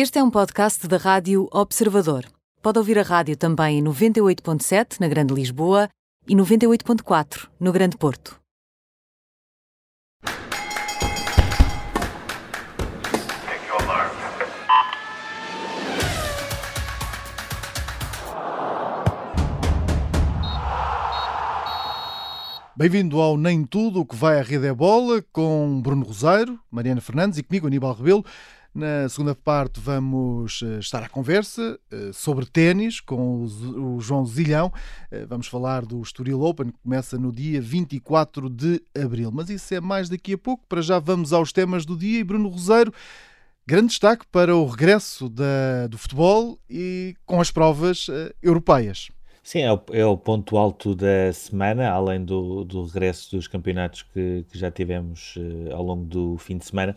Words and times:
Este 0.00 0.20
é 0.20 0.22
um 0.22 0.30
podcast 0.30 0.86
da 0.86 0.96
Rádio 0.96 1.48
Observador. 1.50 2.24
Pode 2.62 2.78
ouvir 2.78 3.00
a 3.00 3.02
rádio 3.02 3.36
também 3.36 3.80
em 3.80 3.82
98.7 3.82 5.00
na 5.00 5.08
Grande 5.08 5.34
Lisboa 5.34 5.88
e 6.28 6.36
98.4 6.36 7.48
no 7.58 7.72
Grande 7.72 7.96
Porto. 7.96 8.38
Bem-vindo 22.76 23.20
ao 23.20 23.36
Nem 23.36 23.64
Tudo 23.64 24.02
o 24.02 24.06
que 24.06 24.14
vai 24.14 24.38
à 24.38 24.42
rede 24.44 24.68
é 24.68 24.72
bola 24.72 25.20
com 25.32 25.80
Bruno 25.82 26.06
Rosário, 26.06 26.60
Mariana 26.70 27.00
Fernandes 27.00 27.36
e 27.36 27.42
comigo 27.42 27.66
Aníbal 27.66 27.94
Rebelo. 27.94 28.24
Na 28.78 29.08
segunda 29.08 29.34
parte 29.34 29.80
vamos 29.80 30.62
eh, 30.62 30.78
estar 30.78 31.02
à 31.02 31.08
conversa 31.08 31.80
eh, 31.90 32.12
sobre 32.12 32.46
ténis 32.46 33.00
com 33.00 33.42
o 33.42 34.00
João 34.00 34.24
Zilhão. 34.24 34.72
Eh, 35.10 35.26
vamos 35.26 35.48
falar 35.48 35.84
do 35.84 36.00
Estoril 36.00 36.40
Open 36.42 36.68
que 36.70 36.78
começa 36.84 37.18
no 37.18 37.32
dia 37.32 37.60
24 37.60 38.48
de 38.48 38.80
abril. 38.96 39.32
Mas 39.32 39.50
isso 39.50 39.74
é 39.74 39.80
mais 39.80 40.08
daqui 40.08 40.34
a 40.34 40.38
pouco. 40.38 40.64
Para 40.68 40.80
já 40.80 41.00
vamos 41.00 41.32
aos 41.32 41.52
temas 41.52 41.84
do 41.84 41.96
dia 41.96 42.20
e 42.20 42.22
Bruno 42.22 42.48
Rosário. 42.48 42.94
Grande 43.66 43.88
destaque 43.88 44.24
para 44.30 44.54
o 44.54 44.64
regresso 44.64 45.28
da, 45.28 45.88
do 45.90 45.98
futebol 45.98 46.56
e 46.70 47.16
com 47.26 47.40
as 47.40 47.50
provas 47.50 48.06
europeias. 48.40 49.08
Sim, 49.48 49.60
é 49.60 49.72
o, 49.72 49.80
é 49.92 50.04
o, 50.04 50.14
ponto 50.14 50.58
alto 50.58 50.94
da 50.94 51.32
semana, 51.32 51.88
além 51.88 52.22
do, 52.22 52.64
do 52.64 52.84
regresso 52.84 53.34
dos 53.34 53.48
campeonatos 53.48 54.02
que, 54.02 54.44
que 54.50 54.58
já 54.58 54.70
tivemos 54.70 55.36
uh, 55.36 55.74
ao 55.74 55.82
longo 55.82 56.04
do 56.04 56.36
fim 56.36 56.58
de 56.58 56.66
semana, 56.66 56.94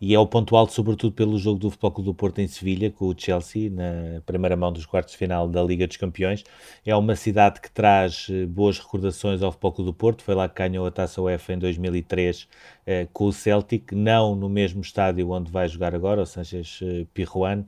e 0.00 0.12
é 0.12 0.18
o 0.18 0.26
ponto 0.26 0.56
alto, 0.56 0.72
sobretudo, 0.72 1.14
pelo 1.14 1.38
jogo 1.38 1.60
do 1.60 1.70
Futebol 1.70 1.92
Clube 1.92 2.10
do 2.10 2.14
Porto 2.14 2.40
em 2.40 2.48
Sevilha, 2.48 2.90
com 2.90 3.06
o 3.06 3.14
Chelsea, 3.16 3.70
na 3.70 4.20
primeira 4.26 4.56
mão 4.56 4.72
dos 4.72 4.84
quartos 4.84 5.12
de 5.12 5.18
final 5.18 5.46
da 5.46 5.62
Liga 5.62 5.86
dos 5.86 5.96
Campeões. 5.96 6.42
É 6.84 6.92
uma 6.96 7.14
cidade 7.14 7.60
que 7.60 7.70
traz 7.70 8.28
uh, 8.28 8.48
boas 8.48 8.80
recordações 8.80 9.40
ao 9.40 9.52
Futebol 9.52 9.72
Clube 9.72 9.90
do 9.92 9.94
Porto, 9.94 10.24
foi 10.24 10.34
lá 10.34 10.48
que 10.48 10.56
ganhou 10.56 10.84
a 10.84 10.90
Taça 10.90 11.22
UEFA 11.22 11.52
em 11.52 11.58
2003 11.60 12.42
uh, 12.42 12.81
eh, 12.84 13.06
com 13.12 13.26
o 13.26 13.32
Celtic, 13.32 13.92
não 13.92 14.34
no 14.34 14.48
mesmo 14.48 14.80
estádio 14.80 15.30
onde 15.30 15.50
vai 15.50 15.68
jogar 15.68 15.94
agora, 15.94 16.22
o 16.22 16.26
Sanchez 16.26 16.80
Pirjuan, 17.14 17.64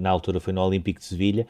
na 0.00 0.10
altura 0.10 0.38
foi 0.38 0.52
no 0.52 0.60
Olímpico 0.60 1.00
de 1.00 1.06
Sevilha, 1.06 1.46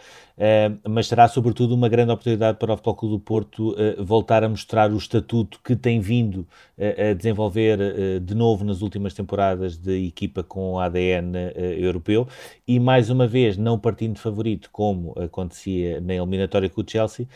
mas 0.89 1.09
será, 1.09 1.27
sobretudo, 1.27 1.75
uma 1.75 1.89
grande 1.89 2.13
oportunidade 2.13 2.57
para 2.57 2.73
o 2.73 2.77
Futebol 2.77 2.95
Clube 2.95 3.15
do 3.17 3.21
Porto 3.21 3.71
uh, 3.71 4.05
voltar 4.05 4.45
a 4.45 4.49
mostrar 4.49 4.93
o 4.93 4.97
estatuto 4.97 5.59
que 5.65 5.75
tem 5.75 5.99
vindo 5.99 6.47
uh, 6.79 7.11
a 7.11 7.15
desenvolver 7.15 7.79
de 8.21 8.35
novo 8.35 8.65
nas 8.65 8.81
últimas 8.81 9.13
temporadas 9.13 9.77
de 9.77 10.07
equipa 10.07 10.45
com 10.45 10.79
ADN 10.79 11.33
europeu. 11.77 12.29
E 12.67 12.79
mais 12.79 13.11
uma 13.11 13.27
vez 13.27 13.57
não 13.57 13.77
partindo 13.77 14.15
de 14.15 14.21
favorito 14.21 14.69
como 14.71 15.15
acontecia 15.19 16.01
na 16.01 16.15
eliminatória 16.15 16.69
com 16.69 16.81
o 16.81 16.85
Chelsea, 16.87 17.27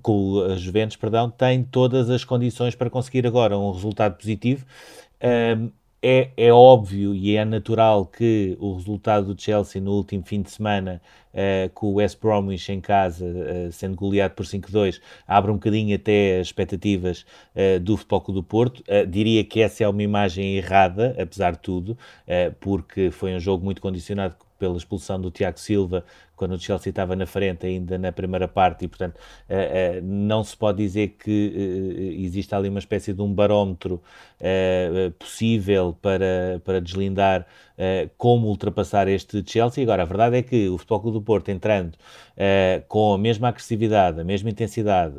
com 0.00 0.40
a 0.50 0.56
Juventus, 0.56 0.96
perdão, 0.96 1.30
tem 1.30 1.62
todas 1.62 2.08
as 2.08 2.24
condições 2.24 2.74
para 2.74 2.88
conseguir 2.88 3.26
agora 3.26 3.58
um 3.58 3.72
resultado 3.72 4.16
positivo 4.16 4.64
é, 6.02 6.30
é 6.36 6.52
óbvio 6.52 7.14
e 7.14 7.36
é 7.36 7.44
natural 7.44 8.04
que 8.04 8.56
o 8.58 8.74
resultado 8.74 9.32
do 9.32 9.40
Chelsea 9.40 9.80
no 9.80 9.92
último 9.92 10.24
fim 10.24 10.42
de 10.42 10.50
semana, 10.50 11.00
uh, 11.32 11.70
com 11.74 11.86
o 11.86 11.94
West 11.94 12.18
Bromwich 12.20 12.72
em 12.72 12.80
casa, 12.80 13.24
uh, 13.24 13.70
sendo 13.70 13.94
goleado 13.94 14.34
por 14.34 14.44
5-2, 14.44 15.00
abre 15.28 15.52
um 15.52 15.54
bocadinho 15.54 15.94
até 15.94 16.40
as 16.40 16.48
expectativas 16.48 17.24
uh, 17.54 17.78
do 17.78 17.96
Futebol 17.96 18.20
Clube 18.20 18.40
do 18.40 18.42
Porto. 18.42 18.82
diria 19.08 19.44
que 19.44 19.60
essa 19.60 19.84
é 19.84 19.88
uma 19.88 20.02
imagem 20.02 20.56
errada, 20.56 21.14
apesar 21.16 21.52
de 21.52 21.60
tudo, 21.60 21.96
porque 22.58 23.10
foi 23.10 23.34
um 23.34 23.40
jogo 23.40 23.64
muito 23.64 23.80
condicionado 23.80 24.34
pela 24.58 24.76
expulsão 24.76 25.20
do 25.20 25.30
Tiago 25.30 25.58
Silva, 25.58 26.04
quando 26.42 26.54
o 26.54 26.58
Chelsea 26.58 26.90
estava 26.90 27.14
na 27.14 27.24
frente 27.24 27.64
ainda 27.64 27.96
na 27.96 28.10
primeira 28.10 28.48
parte, 28.48 28.84
e 28.84 28.88
portanto 28.88 29.14
uh, 29.14 30.00
uh, 30.00 30.02
não 30.02 30.42
se 30.42 30.56
pode 30.56 30.78
dizer 30.78 31.10
que 31.10 31.52
uh, 31.54 32.20
existe 32.20 32.52
ali 32.52 32.68
uma 32.68 32.80
espécie 32.80 33.12
de 33.12 33.22
um 33.22 33.32
barómetro 33.32 34.02
possível 35.20 35.96
para, 36.02 36.60
para 36.64 36.80
deslindar 36.80 37.46
como 38.18 38.48
ultrapassar 38.48 39.06
este 39.06 39.40
Chelsea. 39.46 39.84
Agora, 39.84 40.02
a 40.02 40.04
verdade 40.04 40.36
é 40.36 40.42
que 40.42 40.68
o 40.68 40.76
Futebol 40.76 41.00
Clube 41.00 41.18
do 41.18 41.22
Porto 41.22 41.48
entrando 41.48 41.96
com 42.88 43.14
a 43.14 43.18
mesma 43.18 43.50
agressividade, 43.50 44.20
a 44.20 44.24
mesma 44.24 44.50
intensidade, 44.50 45.14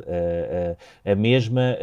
a 1.06 1.14
mesma 1.14 1.78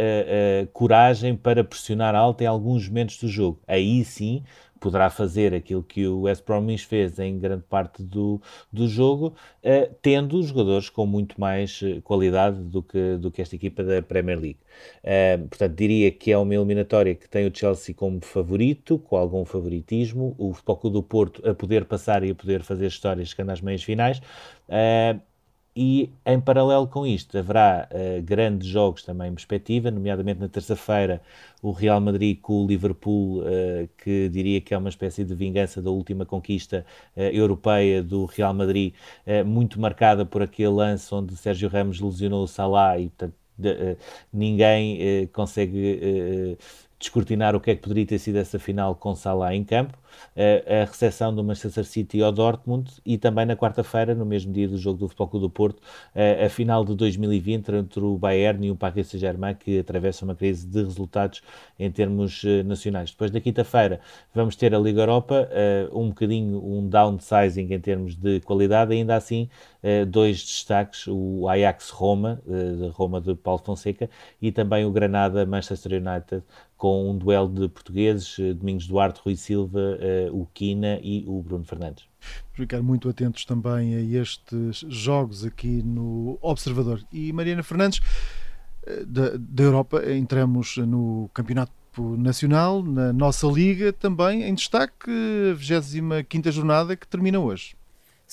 coragem 0.72 1.36
para 1.36 1.64
pressionar 1.64 2.14
alto 2.14 2.44
em 2.44 2.48
alguns 2.48 2.88
momentos 2.88 3.18
do 3.18 3.28
jogo, 3.28 3.60
aí 3.68 4.06
sim 4.06 4.44
poderá 4.82 5.12
fazer 5.12 5.54
aquilo 5.54 5.84
que 5.84 6.08
o 6.08 6.22
West 6.22 6.44
Bromwich 6.44 6.88
fez 6.88 7.20
em 7.20 7.38
grande 7.38 7.64
parte 7.70 8.02
do, 8.02 8.42
do 8.74 8.88
jogo, 8.88 9.28
uh, 9.64 9.96
tendo 10.02 10.42
jogadores 10.42 10.90
com 10.90 11.06
muito 11.06 11.40
mais 11.40 11.80
eh, 11.84 12.02
qualidade 12.04 12.58
do 12.64 12.82
que, 12.82 13.16
do 13.18 13.32
que 13.32 13.44
esta 13.44 13.56
equipa 13.56 13.84
da 13.84 14.02
Premier 14.02 14.40
League. 14.40 14.60
Uh, 15.04 15.48
portanto, 15.48 15.76
diria 15.76 16.12
que 16.12 16.32
é 16.32 16.38
uma 16.38 16.56
eliminatória 16.56 17.14
que 17.14 17.30
tem 17.30 17.48
o 17.48 17.56
Chelsea 17.56 17.94
como 17.94 18.20
favorito, 18.22 18.98
com 18.98 19.16
algum 19.16 19.46
favoritismo, 19.46 20.36
o 20.38 20.52
Futebol 20.52 20.90
do 20.90 21.04
Porto 21.04 21.48
a 21.48 21.54
poder 21.54 21.86
passar 21.86 22.24
e 22.24 22.32
a 22.32 22.36
poder 22.36 22.64
fazer 22.64 22.88
histórias 22.88 23.30
chegando 23.30 23.52
às 23.52 23.62
meias 23.62 23.84
finais. 23.84 24.20
Uh, 24.68 25.22
e 25.76 26.12
em 26.26 26.40
paralelo 26.40 26.86
com 26.86 27.08
isto 27.08 27.38
haverá 27.38 27.88
uh, 27.90 28.22
grandes 28.22 28.68
jogos 28.68 29.04
também 29.04 29.30
em 29.30 29.34
perspectiva, 29.34 29.90
nomeadamente 29.90 30.40
na 30.40 30.50
terça-feira 30.50 31.22
o 31.62 31.72
Real 31.72 32.02
Madrid 32.02 32.40
com 32.42 32.64
o 32.64 32.68
Liverpool, 32.68 33.40
uh, 33.40 33.90
que 33.98 34.28
diria 34.30 34.60
que 34.60 34.74
é 34.74 34.78
uma 34.78 34.90
espécie 34.90 35.24
de 35.24 35.34
vingança 35.34 35.82
da 35.82 35.90
última 35.90 36.26
conquista 36.26 36.86
uh, 37.16 37.22
europeia 37.22 38.04
do 38.04 38.26
Real 38.26 38.54
Madrid, 38.54 38.94
muito 39.46 39.80
marcada 39.80 40.26
por 40.26 40.42
aquele 40.42 40.70
lance 40.70 41.14
onde 41.14 41.36
Sérgio 41.38 41.70
Ramos 41.70 42.00
lesionou 42.00 42.44
o 42.44 42.48
Salah 42.48 43.00
e 43.00 43.10
portanto 43.10 43.34
de, 43.58 43.98
ninguém 44.34 45.28
consegue 45.28 46.58
descortinar 47.00 47.56
o 47.56 47.60
que 47.60 47.72
é 47.72 47.76
que 47.76 47.82
poderia 47.82 48.06
ter 48.06 48.18
sido 48.18 48.38
essa 48.38 48.58
final 48.58 48.96
com 48.96 49.16
Salah 49.16 49.56
em 49.56 49.64
campo 49.64 50.01
a, 50.36 50.86
recepção 50.86 51.34
do 51.34 51.44
Manchester 51.44 51.86
City 51.86 52.22
ao 52.22 52.32
Dortmund 52.32 52.92
e 53.06 53.18
também 53.18 53.46
na 53.46 53.56
quarta-feira, 53.56 54.14
no 54.16 54.26
mesmo 54.26 54.52
dia 54.52 54.68
do 54.68 54.78
jogo 54.78 55.00
do 55.00 55.08
Futebol 55.08 55.28
Clube 55.28 55.46
do 55.46 55.50
Porto, 55.50 55.82
a, 56.16 56.50
final 56.50 56.84
de 56.86 56.96
2020 56.96 57.72
entre 57.76 58.00
o 58.00 58.18
Bayern 58.18 58.68
e 58.68 58.72
o 58.72 58.76
Paris 58.76 59.08
Saint-Germain, 59.08 59.56
que 59.56 59.80
atravessa 59.80 60.26
uma 60.26 60.36
crise 60.36 60.66
de 60.66 60.84
resultados 60.84 61.42
em 61.78 61.92
termos 61.92 62.44
uh, 62.44 62.64
nacionais. 62.64 63.12
Depois 63.12 63.32
da 63.32 63.40
quinta-feira 63.40 64.00
vamos 64.34 64.56
ter 64.56 64.74
a 64.74 64.80
Liga 64.80 65.02
Europa, 65.02 65.50
uh, 65.92 66.00
um 66.00 66.10
bocadinho 66.10 66.64
um 66.64 66.88
downsizing 66.88 67.74
em 67.74 67.80
termos 67.80 68.16
de 68.16 68.40
qualidade, 68.42 68.94
ainda 68.94 69.16
assim 69.16 69.50
uh, 69.84 70.06
dois 70.06 70.42
destaques, 70.42 71.08
o 71.08 71.48
Ajax-Roma, 71.48 72.42
Roma 72.94 73.20
de 73.20 73.36
Paulo 73.36 73.62
Fonseca, 73.64 74.10
e 74.42 74.52
também 74.52 74.86
o 74.86 74.92
Granada-Manchester 74.92 75.94
United, 75.94 76.44
com 76.78 77.10
um 77.10 77.18
duelo 77.18 77.48
de 77.48 77.70
portugueses, 77.70 78.38
Domingos 78.56 78.88
Duarte, 78.88 79.22
Rui 79.24 79.36
Silva, 79.36 79.98
o 80.32 80.48
Quina 80.54 81.00
e 81.02 81.24
o 81.28 81.42
Bruno 81.42 81.66
Fernandes. 81.66 82.06
Ficar 82.54 82.82
muito 82.82 83.10
atentos 83.10 83.46
também 83.46 83.96
a 83.96 84.02
estes 84.02 84.86
jogos 84.88 85.46
aqui 85.46 85.82
no 85.84 86.38
Observador. 86.42 87.04
E 87.12 87.32
Mariana 87.34 87.64
Fernandes, 87.64 88.02
eh, 88.86 89.04
da, 89.06 89.32
da 89.38 89.64
Europa, 89.64 90.04
entramos 90.12 90.78
no 90.78 91.30
Campeonato 91.34 91.72
Nacional, 92.18 92.82
na 92.84 93.12
nossa 93.12 93.48
Liga 93.48 93.92
também, 93.92 94.44
em 94.44 94.54
destaque, 94.54 95.12
a 95.52 95.54
25 95.54 96.52
jornada 96.52 96.96
que 96.96 97.08
termina 97.08 97.40
hoje. 97.40 97.76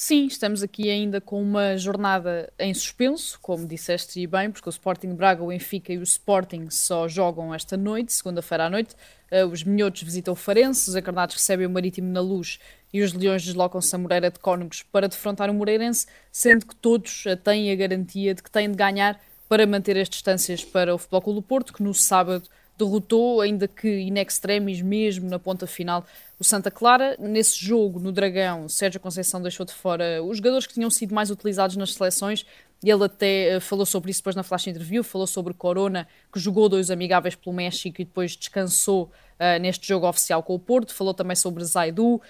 Sim, 0.01 0.29
estamos 0.29 0.63
aqui 0.63 0.89
ainda 0.89 1.21
com 1.21 1.43
uma 1.43 1.77
jornada 1.77 2.53
em 2.57 2.73
suspenso, 2.73 3.37
como 3.43 3.67
disseste 3.67 4.21
e 4.21 4.29
bem, 4.29 4.49
porque 4.49 4.69
o 4.69 4.71
Sporting 4.71 5.13
Braga, 5.13 5.43
o 5.43 5.49
Benfica 5.49 5.93
e 5.93 5.99
o 5.99 6.05
Sporting 6.05 6.71
só 6.71 7.09
jogam 7.09 7.53
esta 7.53 7.77
noite, 7.77 8.13
segunda-feira 8.13 8.67
à 8.67 8.71
noite. 8.71 8.95
Uh, 9.29 9.45
os 9.47 9.65
minhotos 9.65 10.05
visitam 10.05 10.35
o 10.35 10.37
Farense, 10.37 10.89
os 10.89 10.95
encarnados 10.95 11.35
recebem 11.35 11.67
o 11.67 11.71
Marítimo 11.71 12.13
na 12.13 12.21
Luz 12.21 12.61
e 12.93 13.03
os 13.03 13.13
leões 13.13 13.45
deslocam-se 13.45 13.93
a 13.93 13.99
Moreira 13.99 14.31
de 14.31 14.39
Cónegos 14.39 14.85
para 14.85 15.09
defrontar 15.09 15.51
o 15.51 15.55
Moreirense, 15.55 16.07
sendo 16.31 16.65
que 16.65 16.77
todos 16.77 17.27
uh, 17.27 17.37
têm 17.37 17.73
a 17.73 17.75
garantia 17.75 18.33
de 18.37 18.41
que 18.41 18.53
têm 18.53 18.71
de 18.71 18.77
ganhar 18.77 19.21
para 19.49 19.67
manter 19.67 19.99
as 19.99 20.09
distâncias 20.09 20.65
para 20.65 20.95
o 20.95 20.99
Futebol 20.99 21.23
Clube 21.23 21.41
do 21.41 21.43
Porto, 21.43 21.73
que 21.73 21.83
no 21.83 21.93
sábado 21.93 22.49
derrotou, 22.79 23.41
ainda 23.41 23.67
que 23.67 23.89
in 23.89 24.19
extremis, 24.19 24.81
mesmo 24.81 25.29
na 25.29 25.39
ponta 25.39 25.67
final, 25.67 26.07
o 26.39 26.45
Santa 26.45 26.71
Clara. 26.71 27.17
Nesse 27.19 27.59
jogo, 27.59 27.99
no 27.99 28.13
Dragão, 28.13 28.69
Sérgio 28.69 29.01
Conceição 29.01 29.43
deixou 29.43 29.67
de 29.67 29.73
fora 29.73 30.23
os 30.23 30.37
jogadores 30.37 30.67
que 30.67 30.75
tinham 30.75 30.91
sido 30.91 31.15
mais 31.15 31.31
utilizados 31.31 31.77
nas 31.77 31.93
seleções. 31.95 32.47
Ele 32.83 33.05
até 33.05 33.57
uh, 33.57 33.61
falou 33.61 33.85
sobre 33.85 34.11
isso 34.11 34.21
depois 34.21 34.37
na 34.37 34.45
flash 34.45 34.69
interview, 34.69 35.03
falou 35.03 35.27
sobre 35.27 35.53
Corona, 35.53 36.07
que 36.33 36.39
jogou 36.39 36.69
dois 36.69 36.91
amigáveis 36.91 37.35
pelo 37.35 37.55
México 37.55 38.01
e 38.01 38.05
depois 38.05 38.37
descansou 38.37 39.11
uh, 39.41 39.61
neste 39.61 39.89
jogo 39.89 40.09
oficial 40.09 40.43
com 40.45 40.55
o 40.55 40.59
Porto. 40.59 40.95
Falou 40.95 41.13
também 41.13 41.35
sobre 41.35 41.65
Zaidu, 41.65 42.15
uh, 42.15 42.21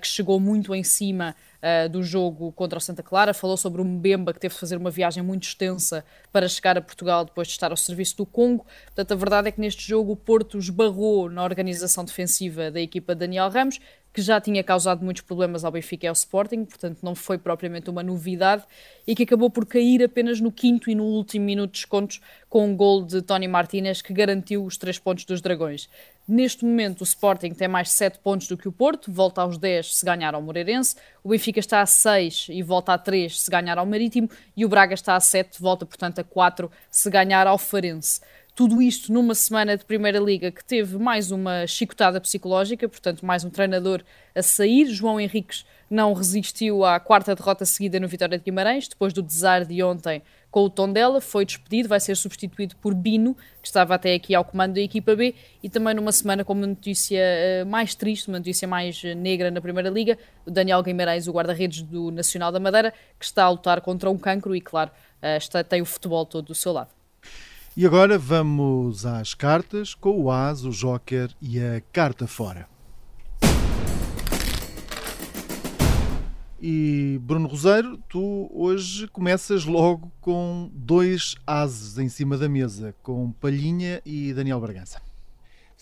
que 0.00 0.06
chegou 0.06 0.40
muito 0.40 0.74
em 0.74 0.82
cima 0.82 1.36
uh, 1.62 1.88
do 1.88 2.02
jogo 2.02 2.52
contra 2.52 2.78
o 2.78 2.80
Santa 2.80 3.02
Clara, 3.02 3.32
falou 3.32 3.56
sobre 3.56 3.80
o 3.80 3.84
Mbemba 3.84 4.32
que 4.32 4.40
teve 4.40 4.54
de 4.54 4.60
fazer 4.60 4.76
uma 4.76 4.90
viagem 4.90 5.22
muito 5.22 5.44
extensa 5.44 6.04
para 6.32 6.48
chegar 6.48 6.76
a 6.76 6.82
Portugal 6.82 7.24
depois 7.24 7.48
de 7.48 7.52
estar 7.52 7.70
ao 7.70 7.76
serviço 7.76 8.16
do 8.16 8.26
Congo. 8.26 8.66
Portanto, 8.86 9.12
a 9.12 9.16
verdade 9.16 9.48
é 9.48 9.52
que 9.52 9.60
neste 9.60 9.86
jogo 9.86 10.12
o 10.12 10.16
Porto 10.16 10.58
esbarrou 10.58 11.30
na 11.30 11.44
organização 11.44 12.04
defensiva 12.04 12.70
da 12.70 12.80
equipa 12.80 13.14
de 13.14 13.20
Daniel 13.20 13.48
Ramos, 13.48 13.78
que 14.12 14.20
já 14.20 14.40
tinha 14.40 14.62
causado 14.62 15.02
muitos 15.02 15.22
problemas 15.22 15.64
ao 15.64 15.72
Benfica 15.72 16.06
e 16.06 16.08
ao 16.08 16.12
Sporting, 16.12 16.64
portanto 16.64 16.98
não 17.02 17.14
foi 17.14 17.38
propriamente 17.38 17.88
uma 17.88 18.02
novidade, 18.02 18.64
e 19.06 19.14
que 19.14 19.22
acabou 19.22 19.50
por 19.50 19.66
cair 19.66 20.02
apenas 20.04 20.40
no 20.40 20.52
quinto 20.52 20.90
e 20.90 20.94
no 20.94 21.04
último 21.04 21.44
minuto 21.44 21.72
de 21.72 21.80
descontos 21.80 22.20
com 22.48 22.66
um 22.66 22.76
gol 22.76 23.02
de 23.02 23.22
Tony 23.22 23.48
Martínez 23.48 24.02
que 24.02 24.12
garantiu 24.12 24.64
os 24.64 24.76
três 24.76 24.98
pontos 24.98 25.24
dos 25.24 25.40
Dragões. 25.40 25.88
Neste 26.28 26.64
momento 26.64 27.00
o 27.00 27.04
Sporting 27.04 27.50
tem 27.50 27.66
mais 27.66 27.90
7 27.90 28.20
pontos 28.20 28.46
do 28.46 28.56
que 28.56 28.68
o 28.68 28.72
Porto, 28.72 29.10
volta 29.10 29.42
aos 29.42 29.58
10 29.58 29.96
se 29.96 30.06
ganhar 30.06 30.34
ao 30.34 30.42
Moreirense, 30.42 30.94
o 31.24 31.30
Benfica 31.30 31.58
está 31.58 31.80
a 31.80 31.86
6 31.86 32.46
e 32.50 32.62
volta 32.62 32.92
a 32.92 32.98
3 32.98 33.40
se 33.40 33.50
ganhar 33.50 33.76
ao 33.76 33.86
Marítimo, 33.86 34.30
e 34.56 34.64
o 34.64 34.68
Braga 34.68 34.94
está 34.94 35.16
a 35.16 35.20
7, 35.20 35.60
volta 35.60 35.84
portanto 35.84 36.20
a 36.20 36.24
4 36.24 36.70
se 36.90 37.10
ganhar 37.10 37.46
ao 37.46 37.58
Farense. 37.58 38.20
Tudo 38.54 38.82
isto 38.82 39.10
numa 39.10 39.34
semana 39.34 39.78
de 39.78 39.84
Primeira 39.86 40.18
Liga 40.18 40.52
que 40.52 40.62
teve 40.62 40.98
mais 40.98 41.30
uma 41.30 41.66
chicotada 41.66 42.20
psicológica, 42.20 42.86
portanto, 42.86 43.24
mais 43.24 43.44
um 43.44 43.48
treinador 43.48 44.02
a 44.34 44.42
sair. 44.42 44.84
João 44.92 45.18
Henriques 45.18 45.64
não 45.88 46.12
resistiu 46.12 46.84
à 46.84 47.00
quarta 47.00 47.34
derrota 47.34 47.64
seguida 47.64 47.98
no 47.98 48.06
Vitória 48.06 48.36
de 48.36 48.44
Guimarães, 48.44 48.88
depois 48.88 49.14
do 49.14 49.22
desar 49.22 49.64
de 49.64 49.82
ontem 49.82 50.20
com 50.50 50.64
o 50.64 50.68
Tondela, 50.68 51.18
foi 51.18 51.46
despedido, 51.46 51.88
vai 51.88 51.98
ser 51.98 52.14
substituído 52.14 52.76
por 52.76 52.94
Bino, 52.94 53.34
que 53.62 53.68
estava 53.68 53.94
até 53.94 54.12
aqui 54.12 54.34
ao 54.34 54.44
comando 54.44 54.74
da 54.74 54.82
equipa 54.82 55.16
B, 55.16 55.34
e 55.62 55.70
também 55.70 55.94
numa 55.94 56.12
semana 56.12 56.44
com 56.44 56.52
uma 56.52 56.66
notícia 56.66 57.22
uh, 57.62 57.66
mais 57.66 57.94
triste, 57.94 58.28
uma 58.28 58.38
notícia 58.38 58.68
mais 58.68 59.02
negra 59.16 59.50
na 59.50 59.62
Primeira 59.62 59.88
Liga, 59.88 60.18
o 60.44 60.50
Daniel 60.50 60.82
Guimarães, 60.82 61.26
o 61.26 61.32
guarda-redes 61.32 61.80
do 61.80 62.10
Nacional 62.10 62.52
da 62.52 62.60
Madeira, 62.60 62.92
que 63.18 63.24
está 63.24 63.44
a 63.44 63.48
lutar 63.48 63.80
contra 63.80 64.10
um 64.10 64.18
cancro 64.18 64.54
e, 64.54 64.60
claro, 64.60 64.90
uh, 65.22 65.38
está, 65.38 65.64
tem 65.64 65.80
o 65.80 65.86
futebol 65.86 66.26
todo 66.26 66.48
do 66.48 66.54
seu 66.54 66.70
lado. 66.70 66.90
E 67.74 67.86
agora 67.86 68.18
vamos 68.18 69.06
às 69.06 69.32
cartas 69.32 69.94
com 69.94 70.20
o 70.20 70.30
As, 70.30 70.62
o 70.62 70.70
Joker 70.70 71.30
e 71.40 71.58
a 71.58 71.80
carta 71.90 72.26
fora. 72.26 72.68
E 76.60 77.18
Bruno 77.22 77.48
Roseiro, 77.48 77.96
tu 78.10 78.50
hoje 78.52 79.08
começas 79.08 79.64
logo 79.64 80.12
com 80.20 80.70
dois 80.74 81.34
ases 81.46 81.96
em 81.96 82.10
cima 82.10 82.36
da 82.36 82.46
mesa, 82.46 82.94
com 83.02 83.32
Palhinha 83.32 84.02
e 84.04 84.34
Daniel 84.34 84.60
Bragança. 84.60 85.00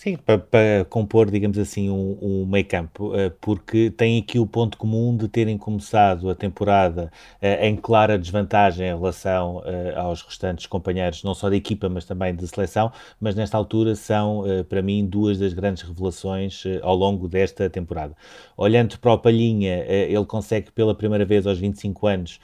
Sim, 0.02 0.17
para, 0.17 0.38
para, 0.38 0.87
compor, 0.87 1.31
digamos 1.31 1.58
assim, 1.58 1.91
um, 1.91 2.17
um 2.23 2.47
meio 2.47 2.64
campo, 2.64 3.14
uh, 3.14 3.31
porque 3.38 3.91
tem 3.91 4.19
aqui 4.19 4.38
o 4.38 4.47
ponto 4.47 4.79
comum 4.79 5.14
de 5.14 5.29
terem 5.29 5.58
começado 5.58 6.31
a 6.31 6.35
temporada 6.35 7.12
uh, 7.35 7.62
em 7.62 7.76
clara 7.76 8.19
desvantagem 8.19 8.87
em 8.87 8.97
relação 8.97 9.58
uh, 9.58 9.99
aos 9.99 10.23
restantes 10.23 10.64
companheiros, 10.64 11.23
não 11.23 11.35
só 11.35 11.50
da 11.50 11.56
equipa, 11.56 11.87
mas 11.91 12.06
também 12.06 12.35
de 12.35 12.49
seleção, 12.49 12.91
mas 13.20 13.35
nesta 13.35 13.58
altura 13.58 13.94
são, 13.94 14.43
para 14.70 14.81
mim, 14.81 15.05
duas 15.05 15.38
das 15.38 15.52
grandes 15.52 15.82
revelações 15.82 16.64
ao 16.81 16.97
longo 16.97 17.29
desta 17.29 17.69
temporada. 17.69 18.17
Olhando 18.56 18.99
para 18.99 19.12
o 19.12 19.19
Palhinha, 19.19 19.85
ele 19.87 20.25
consegue 20.25 20.70
pela 20.70 20.94
primeira 20.94 21.26
vez 21.26 21.47
aos 21.47 21.58
25 21.58 22.06
anos 22.06 22.41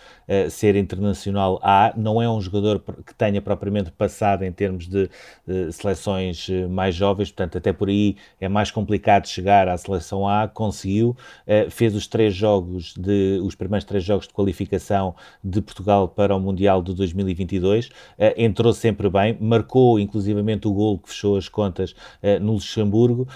ser 0.50 0.76
internacional 0.76 1.58
A, 1.62 1.94
não 1.96 2.20
é 2.20 2.28
um 2.28 2.40
jogador 2.40 2.82
que 3.06 3.14
tenha 3.14 3.40
propriamente 3.40 3.90
passado 3.90 4.44
em 4.44 4.52
termos 4.52 4.86
de 4.86 5.08
seleções 5.72 6.48
mais 6.68 6.94
jovens, 6.94 7.30
portanto, 7.30 7.45
portanto, 7.46 7.58
até 7.58 7.72
por 7.72 7.88
aí 7.88 8.16
é 8.40 8.48
mais 8.48 8.70
complicado 8.70 9.26
chegar 9.26 9.68
à 9.68 9.76
seleção 9.76 10.28
A. 10.28 10.48
Conseguiu, 10.48 11.16
uh, 11.46 11.70
fez 11.70 11.94
os 11.94 12.06
três 12.06 12.34
jogos, 12.34 12.94
de, 12.94 13.40
os 13.42 13.54
primeiros 13.54 13.84
três 13.84 14.04
jogos 14.04 14.26
de 14.26 14.34
qualificação 14.34 15.14
de 15.42 15.60
Portugal 15.60 16.08
para 16.08 16.34
o 16.34 16.40
Mundial 16.40 16.82
de 16.82 16.94
2022, 16.94 17.86
uh, 17.86 17.90
eh, 18.18 18.34
entrou 18.44 18.72
sempre 18.72 19.08
bem, 19.08 19.36
marcou 19.40 19.98
inclusivamente 19.98 20.68
o 20.68 20.72
gol 20.72 20.98
que 20.98 21.08
fechou 21.08 21.36
as 21.36 21.48
contas 21.48 21.92
uh, 21.92 22.40
no 22.40 22.52
Luxemburgo. 22.52 23.28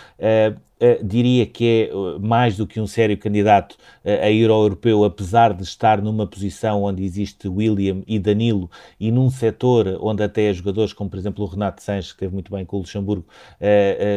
Uh, 0.81 1.05
diria 1.05 1.45
que 1.45 1.91
é 1.91 1.95
uh, 1.95 2.19
mais 2.19 2.57
do 2.57 2.67
que 2.67 2.81
um 2.81 2.87
sério 2.87 3.15
candidato 3.19 3.73
uh, 4.03 4.25
a 4.25 4.31
ir 4.31 4.49
ao 4.49 4.63
europeu, 4.63 5.05
apesar 5.05 5.53
de 5.53 5.63
estar 5.63 6.01
numa 6.01 6.27
posição 6.27 6.85
onde 6.85 7.05
existe 7.05 7.47
William 7.49 8.03
e 8.07 8.19
Danilo 8.19 8.71
e 8.99 9.13
num 9.13 9.29
setor 9.29 9.99
onde 10.01 10.23
até 10.23 10.51
jogadores 10.55 10.95
como, 10.95 11.11
por 11.11 11.19
exemplo, 11.19 11.45
o 11.45 11.47
Renato 11.47 11.83
Sanches, 11.83 12.13
que 12.13 12.17
esteve 12.17 12.33
muito 12.33 12.51
bem 12.51 12.65
com 12.65 12.77
o 12.77 12.81
Luxemburgo, 12.81 13.27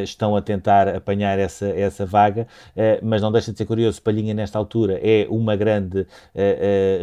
estão 0.03 0.37
a 0.37 0.41
tentar 0.41 0.87
apanhar 0.87 1.37
essa, 1.37 1.67
essa 1.67 2.05
vaga, 2.05 2.47
mas 3.01 3.21
não 3.21 3.31
deixa 3.31 3.51
de 3.51 3.57
ser 3.57 3.65
curioso, 3.65 4.01
Palhinha 4.01 4.33
nesta 4.33 4.57
altura 4.57 4.99
é 5.03 5.27
uma 5.29 5.55
grande 5.55 6.05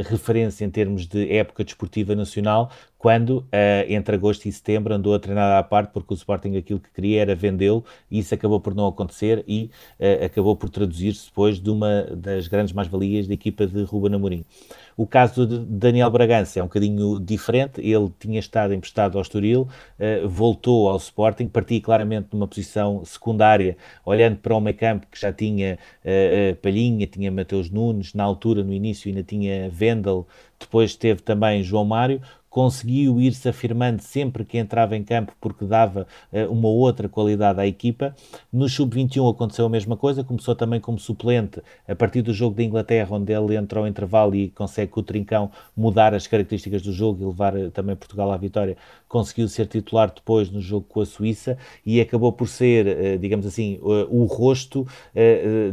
referência 0.08 0.64
em 0.64 0.70
termos 0.70 1.06
de 1.06 1.30
época 1.32 1.64
desportiva 1.64 2.14
nacional, 2.14 2.70
quando 3.00 3.38
uh, 3.38 3.46
entre 3.88 4.14
agosto 4.14 4.44
e 4.44 4.52
setembro 4.52 4.92
andou 4.92 5.14
a 5.14 5.18
treinar 5.18 5.58
à 5.58 5.62
parte 5.62 5.90
porque 5.90 6.12
o 6.12 6.14
Sporting 6.14 6.54
aquilo 6.58 6.78
que 6.78 6.90
queria 6.90 7.22
era 7.22 7.34
vendê-lo 7.34 7.82
e 8.10 8.18
isso 8.18 8.34
acabou 8.34 8.60
por 8.60 8.74
não 8.74 8.86
acontecer 8.86 9.42
e 9.48 9.70
uh, 9.98 10.26
acabou 10.26 10.54
por 10.54 10.68
traduzir-se 10.68 11.24
depois 11.24 11.58
de 11.58 11.70
uma 11.70 12.02
das 12.14 12.46
grandes 12.46 12.74
mais-valias 12.74 13.26
da 13.26 13.32
equipa 13.32 13.66
de 13.66 13.84
Ruben 13.84 14.14
Amorim. 14.14 14.44
O 14.98 15.06
caso 15.06 15.46
de 15.46 15.60
Daniel 15.60 16.10
Bragança 16.10 16.60
é 16.60 16.62
um 16.62 16.66
bocadinho 16.66 17.18
diferente, 17.18 17.80
ele 17.80 18.12
tinha 18.18 18.38
estado 18.38 18.74
emprestado 18.74 19.16
ao 19.16 19.22
Estoril, 19.22 19.62
uh, 19.62 20.28
voltou 20.28 20.90
ao 20.90 20.98
Sporting, 20.98 21.46
partia 21.48 21.80
claramente 21.80 22.28
numa 22.32 22.46
posição 22.46 23.02
secundária, 23.02 23.78
olhando 24.04 24.36
para 24.36 24.54
o 24.54 24.60
meio 24.60 24.76
campo 24.76 25.06
que 25.10 25.18
já 25.18 25.32
tinha 25.32 25.78
Palhinha, 26.60 27.06
tinha 27.06 27.30
Mateus 27.30 27.70
Nunes, 27.70 28.12
na 28.12 28.24
altura, 28.24 28.62
no 28.62 28.74
início 28.74 29.08
ainda 29.08 29.22
tinha 29.22 29.70
Vendel, 29.70 30.26
depois 30.58 30.94
teve 30.94 31.22
também 31.22 31.62
João 31.62 31.86
Mário, 31.86 32.20
conseguiu 32.50 33.20
ir-se 33.20 33.48
afirmando 33.48 34.02
sempre 34.02 34.44
que 34.44 34.58
entrava 34.58 34.96
em 34.96 35.04
campo 35.04 35.32
porque 35.40 35.64
dava 35.64 36.06
uh, 36.32 36.52
uma 36.52 36.68
outra 36.68 37.08
qualidade 37.08 37.60
à 37.60 37.66
equipa. 37.66 38.14
No 38.52 38.68
Sub-21 38.68 39.30
aconteceu 39.30 39.64
a 39.64 39.68
mesma 39.68 39.96
coisa, 39.96 40.24
começou 40.24 40.56
também 40.56 40.80
como 40.80 40.98
suplente 40.98 41.62
a 41.86 41.94
partir 41.94 42.22
do 42.22 42.34
jogo 42.34 42.56
da 42.56 42.64
Inglaterra, 42.64 43.16
onde 43.16 43.32
ele 43.32 43.56
entra 43.56 43.78
ao 43.78 43.86
intervalo 43.86 44.34
e 44.34 44.50
consegue 44.50 44.90
com 44.90 45.00
o 45.00 45.02
Trincão 45.02 45.50
mudar 45.76 46.12
as 46.12 46.26
características 46.26 46.82
do 46.82 46.92
jogo 46.92 47.22
e 47.22 47.26
levar 47.26 47.56
uh, 47.56 47.70
também 47.70 47.94
Portugal 47.94 48.32
à 48.32 48.36
vitória. 48.36 48.76
Conseguiu 49.10 49.48
ser 49.48 49.66
titular 49.66 50.12
depois 50.14 50.48
no 50.50 50.60
jogo 50.60 50.86
com 50.88 51.00
a 51.00 51.06
Suíça 51.06 51.58
e 51.84 52.00
acabou 52.00 52.32
por 52.32 52.46
ser, 52.46 52.86
uh, 52.86 53.18
digamos 53.18 53.44
assim, 53.44 53.78
o 53.82 54.24
rosto 54.24 54.86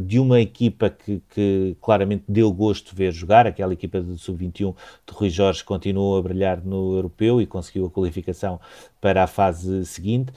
de 0.02 0.20
uma 0.20 0.42
equipa 0.42 0.90
que, 0.90 1.22
que 1.30 1.78
claramente 1.80 2.24
deu 2.28 2.52
gosto 2.52 2.90
de 2.90 2.96
ver 2.96 3.12
jogar, 3.12 3.46
aquela 3.46 3.74
equipa 3.74 4.02
do 4.02 4.18
Sub-21 4.18 4.76
de 5.06 5.14
Rui 5.14 5.30
Jorge 5.30 5.64
continuou 5.64 6.18
a 6.18 6.22
brilhar 6.22 6.64
no 6.66 6.96
europeu 6.96 7.40
e 7.40 7.46
conseguiu 7.46 7.86
a 7.86 7.90
qualificação 7.90 8.60
para 9.00 9.24
a 9.24 9.28
fase 9.28 9.86
seguinte, 9.86 10.34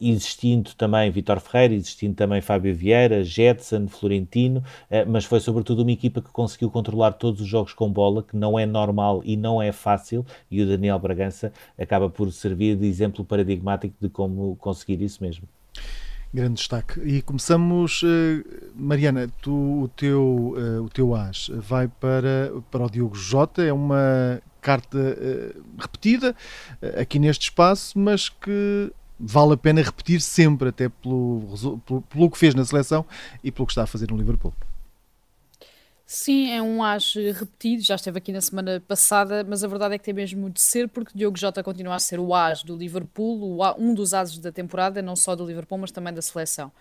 existindo 0.00 0.74
também 0.74 1.10
Vitor 1.10 1.38
Ferreira, 1.38 1.74
existindo 1.74 2.14
também 2.14 2.40
Fábio 2.40 2.74
Vieira, 2.74 3.22
Jetson, 3.22 3.86
Florentino, 3.88 4.64
mas 5.06 5.26
foi 5.26 5.38
sobretudo 5.38 5.82
uma 5.82 5.92
equipa 5.92 6.22
que 6.22 6.30
conseguiu 6.30 6.70
controlar 6.70 7.12
todos 7.12 7.40
os 7.42 7.46
jogos 7.46 7.74
com 7.74 7.92
bola, 7.92 8.22
que 8.22 8.36
não 8.36 8.58
é 8.58 8.64
normal 8.64 9.20
e 9.24 9.36
não 9.36 9.60
é 9.60 9.70
fácil, 9.70 10.24
e 10.50 10.62
o 10.62 10.66
Daniel 10.66 10.98
Bragança 10.98 11.52
acaba 11.78 12.08
por 12.08 12.29
servir 12.30 12.76
de 12.76 12.86
exemplo 12.86 13.24
paradigmático 13.24 13.94
de 14.00 14.08
como 14.08 14.56
conseguir 14.56 15.02
isso 15.02 15.22
mesmo. 15.22 15.46
Grande 16.32 16.54
destaque. 16.54 17.00
E 17.00 17.22
começamos, 17.22 18.02
uh, 18.02 18.06
Mariana, 18.76 19.28
tu, 19.42 19.82
o, 19.82 19.88
teu, 19.88 20.54
uh, 20.56 20.84
o 20.84 20.88
teu 20.88 21.14
as 21.14 21.50
vai 21.52 21.88
para, 21.88 22.52
para 22.70 22.84
o 22.84 22.90
Diogo 22.90 23.16
Jota, 23.16 23.64
é 23.64 23.72
uma 23.72 24.40
carta 24.60 24.96
uh, 24.96 25.62
repetida 25.76 26.36
aqui 27.00 27.18
neste 27.18 27.44
espaço, 27.44 27.98
mas 27.98 28.28
que 28.28 28.92
vale 29.18 29.54
a 29.54 29.56
pena 29.56 29.82
repetir 29.82 30.20
sempre, 30.20 30.68
até 30.68 30.88
pelo, 30.88 31.80
pelo, 31.84 32.02
pelo 32.02 32.30
que 32.30 32.38
fez 32.38 32.54
na 32.54 32.64
seleção 32.64 33.04
e 33.42 33.50
pelo 33.50 33.66
que 33.66 33.72
está 33.72 33.82
a 33.82 33.86
fazer 33.86 34.08
no 34.08 34.16
Liverpool. 34.16 34.54
Sim, 36.12 36.50
é 36.50 36.60
um 36.60 36.82
as 36.82 37.14
repetido, 37.14 37.84
já 37.84 37.94
esteve 37.94 38.18
aqui 38.18 38.32
na 38.32 38.40
semana 38.40 38.80
passada, 38.80 39.44
mas 39.48 39.62
a 39.62 39.68
verdade 39.68 39.94
é 39.94 39.98
que 39.98 40.02
tem 40.02 40.12
mesmo 40.12 40.50
de 40.50 40.60
ser, 40.60 40.88
porque 40.88 41.16
Diogo 41.16 41.38
Jota 41.38 41.62
continua 41.62 41.94
a 41.94 42.00
ser 42.00 42.18
o 42.18 42.34
as 42.34 42.64
do 42.64 42.76
Liverpool, 42.76 43.60
um 43.78 43.94
dos 43.94 44.12
ases 44.12 44.36
da 44.40 44.50
temporada, 44.50 45.00
não 45.00 45.14
só 45.14 45.36
do 45.36 45.46
Liverpool, 45.46 45.78
mas 45.78 45.92
também 45.92 46.12
da 46.12 46.20
seleção. 46.20 46.72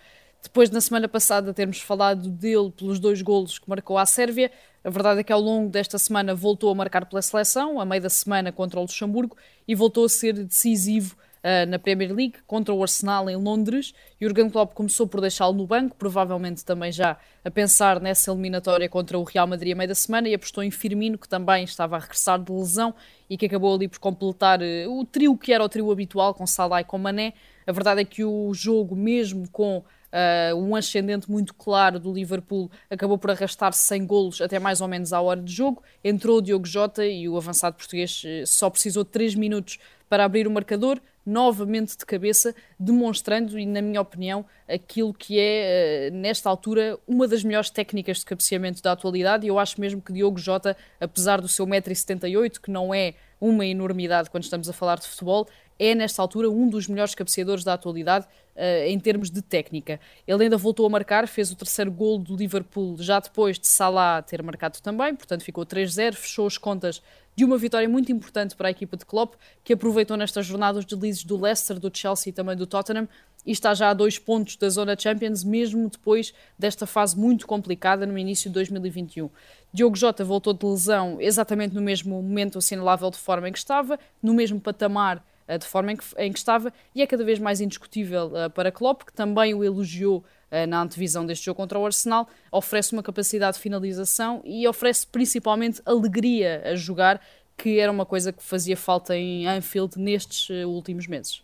Depois, 0.42 0.72
na 0.72 0.82
semana 0.82 1.08
passada, 1.08 1.54
termos 1.54 1.80
falado 1.80 2.28
dele 2.28 2.72
pelos 2.72 2.98
dois 3.00 3.22
golos 3.22 3.60
que 3.60 3.70
marcou 3.70 4.00
à 4.00 4.06
Sérvia, 4.08 4.52
a 4.84 4.90
verdade 4.90 5.20
é 5.20 5.24
que 5.24 5.32
ao 5.32 5.40
longo 5.40 5.70
desta 5.70 6.00
semana 6.00 6.34
voltou 6.34 6.72
a 6.72 6.76
marcar 6.76 7.06
pela 7.06 7.22
seleção, 7.22 7.80
a 7.80 7.86
meio 7.86 8.02
da 8.02 8.10
semana 8.10 8.52
contra 8.52 8.80
o 8.80 8.82
Luxemburgo, 8.82 9.38
e 9.68 9.76
voltou 9.76 10.06
a 10.06 10.10
ser 10.10 10.34
decisivo 10.44 11.16
uh, 11.43 11.69
na 11.69 11.79
Premier 11.79 12.13
League 12.13 12.36
contra 12.46 12.74
o 12.74 12.81
Arsenal 12.81 13.29
em 13.29 13.36
Londres. 13.36 13.93
Jurgen 14.19 14.50
Klopp 14.50 14.74
começou 14.74 15.08
por 15.08 15.22
deixá-lo 15.22 15.53
no 15.53 15.65
banco, 15.65 15.96
provavelmente 15.96 16.63
também 16.63 16.91
já 16.91 17.17
a 17.43 17.51
pensar 17.51 18.00
nessa 18.00 18.31
eliminatória 18.31 18.88
contra 18.89 19.17
o 19.17 19.24
Real 19.24 19.48
Madrid 19.48 19.74
a 19.74 19.75
meio 19.75 19.88
da 19.88 19.96
semana 19.96 20.27
e 20.29 20.34
apostou 20.34 20.63
em 20.63 20.72
Firmino, 20.72 21.17
que 21.17 21.27
também 21.27 21.63
estava 21.63 21.96
a 21.96 22.00
regressar 22.00 22.39
de 22.39 22.51
lesão 22.51 22.93
e 23.29 23.38
que 23.38 23.46
acabou 23.46 23.75
ali 23.75 23.88
por 23.88 24.00
completar 24.00 24.60
uh, 24.62 25.00
o 25.00 25.05
trio 25.05 25.38
que 25.38 25.53
era 25.53 25.63
o 25.63 25.69
trio 25.69 25.91
habitual 25.91 26.34
com 26.34 26.46
Salah 26.46 26.81
e 26.81 26.84
com 26.84 26.98
Mané. 26.98 27.34
A 27.65 27.72
verdade 27.72 28.01
é 28.01 28.05
que 28.05 28.24
o 28.24 28.53
jogo, 28.53 28.96
mesmo 28.96 29.48
com 29.50 29.84
uh, 30.13 30.56
um 30.56 30.75
ascendente 30.75 31.30
muito 31.30 31.54
claro 31.54 32.00
do 32.00 32.13
Liverpool 32.13 32.70
acabou 32.89 33.18
por 33.18 33.32
arrastar-se 33.32 33.84
sem 33.84 34.06
golos 34.06 34.42
até 34.42 34.60
mais 34.60 34.82
ou 34.82 34.88
menos 34.88 35.13
à 35.13 35.22
hora 35.22 35.42
de 35.42 35.51
jogo. 35.51 35.84
Entrou 36.04 36.38
o 36.38 36.42
Diogo 36.42 36.66
Jota 36.66 37.06
e 37.06 37.28
o 37.28 37.38
avançado 37.38 37.75
português 37.75 38.24
uh, 38.24 38.46
só 38.46 38.70
precisou 38.70 39.04
de 39.04 39.10
3 39.12 39.36
minutos 39.36 39.80
para 40.10 40.25
abrir 40.25 40.48
o 40.48 40.51
marcador, 40.51 41.00
novamente 41.24 41.96
de 41.96 42.04
cabeça, 42.04 42.56
demonstrando, 42.80 43.60
e 43.60 43.66
na 43.66 43.80
minha 43.80 44.01
opinião, 44.01 44.44
aquilo 44.68 45.13
que 45.13 45.39
é, 45.39 46.10
uh, 46.12 46.16
nesta 46.16 46.50
altura, 46.50 46.98
uma 47.08 47.28
das 47.28 47.44
melhores 47.44 47.70
técnicas 47.70 48.18
de 48.18 48.25
cabeceamento 48.25 48.82
da 48.82 48.92
atualidade. 48.92 49.46
E 49.46 49.50
eu 49.50 49.60
acho 49.60 49.80
mesmo 49.80 50.01
que 50.01 50.12
Diogo 50.12 50.39
Jota, 50.39 50.75
apesar 51.00 51.39
do 51.39 51.48
seu 51.48 51.68
1,78m, 51.68 52.60
que 52.60 52.72
não 52.72 52.94
é 52.94 53.13
uma 53.39 53.65
enormidade 53.65 54.29
quando 54.29 54.43
estamos 54.43 54.69
a 54.69 54.74
falar 54.74 55.00
de 55.00 55.08
futebol, 55.08 55.48
é 55.77 55.96
nesta 55.96 56.22
altura 56.22 56.50
um 56.50 56.67
dos 56.67 56.88
melhores 56.88 57.15
cabeceadores 57.15 57.63
da 57.63 57.74
atualidade 57.74 58.25
uh, 58.55 58.88
em 58.88 59.00
termos 59.00 59.31
de 59.31 59.41
técnica. 59.41 60.00
Ele 60.27 60.43
ainda 60.43 60.58
voltou 60.58 60.86
a 60.86 60.89
marcar, 60.89 61.27
fez 61.27 61.51
o 61.51 61.55
terceiro 61.55 61.91
gol 61.91 62.19
do 62.19 62.36
Liverpool 62.36 62.98
já 63.00 63.19
depois 63.19 63.58
de 63.58 63.67
Salah 63.67 64.22
ter 64.22 64.43
marcado 64.43 64.81
também, 64.81 65.15
portanto 65.15 65.43
ficou 65.43 65.65
3-0, 65.65 66.13
fechou 66.13 66.46
as 66.46 66.58
contas 66.58 67.01
de 67.36 67.46
uma 67.46 67.58
vitória 67.58 67.88
muito 67.88 68.12
importante 68.12 68.53
para 68.53 68.67
a 68.67 68.72
equipa 68.72 68.98
de 68.98 69.05
Klopp, 69.05 69.36
que 69.63 69.72
aproveitou 69.72 70.17
nestas 70.17 70.46
jornadas 70.46 70.79
os 70.79 70.86
deslizes 70.86 71.24
do 71.24 71.39
Leicester, 71.39 71.79
do 71.79 71.89
Chelsea 71.96 72.31
e 72.31 72.34
também 72.34 72.53
do 72.53 72.67
Tottenham, 72.67 73.08
e 73.46 73.51
está 73.51 73.74
já 73.74 73.89
a 73.89 73.93
dois 73.93 74.19
pontos 74.19 74.55
da 74.55 74.69
zona 74.69 74.96
Champions, 74.98 75.43
mesmo 75.43 75.89
depois 75.89 76.34
desta 76.58 76.86
fase 76.86 77.17
muito 77.17 77.48
complicada 77.48 78.05
no 78.05 78.17
início 78.17 78.50
de 78.50 78.53
2021. 78.53 79.29
Diogo 79.74 79.96
Jota 79.96 80.24
voltou 80.24 80.53
de 80.53 80.65
lesão 80.65 81.17
exatamente 81.19 81.74
no 81.75 81.81
mesmo 81.81 82.22
momento 82.22 82.58
assinalável 82.58 83.10
de 83.10 83.17
forma 83.17 83.50
em 83.50 83.51
que 83.51 83.60
estava, 83.60 84.00
no 84.22 84.34
mesmo 84.34 84.60
patamar 84.60 85.24
eh, 85.50 85.58
de 85.58 85.65
forma 85.65 85.91
em 85.91 85.98
que, 85.98 86.05
em 86.17 86.31
que, 86.31 86.38
estava, 86.38 86.72
e 86.93 87.01
é 87.01 87.08
cada 87.08 87.24
vez 87.24 87.39
mais 87.39 87.60
indiscutível 87.60 88.27
uh, 88.27 88.50
para 88.51 88.72
Klopp, 88.72 89.01
que 89.03 89.12
também 89.12 89.51
o 89.55 89.63
elogiou 89.63 90.19
uh, 90.19 90.67
na 90.67 90.79
antevisão 90.84 91.25
deste 91.25 91.46
jogo 91.46 91.58
contra 91.58 91.79
o 91.79 91.86
Arsenal, 91.86 92.29
oferece 92.51 92.93
uma 92.93 93.01
capacidade 93.01 93.58
de 93.58 93.63
finalização 93.63 94.43
e 94.46 94.67
oferece 94.67 95.08
principalmente 95.08 95.81
alegria 95.88 96.62
a 96.65 96.75
jogar, 96.75 97.19
que 97.58 97.79
era 97.79 97.91
uma 97.91 98.05
coisa 98.05 98.31
que 98.31 98.43
fazia 98.43 98.77
falta 98.77 99.17
em 99.17 99.48
Anfield 99.48 99.98
nestes 100.00 100.50
últimos 100.65 101.08
meses. 101.08 101.41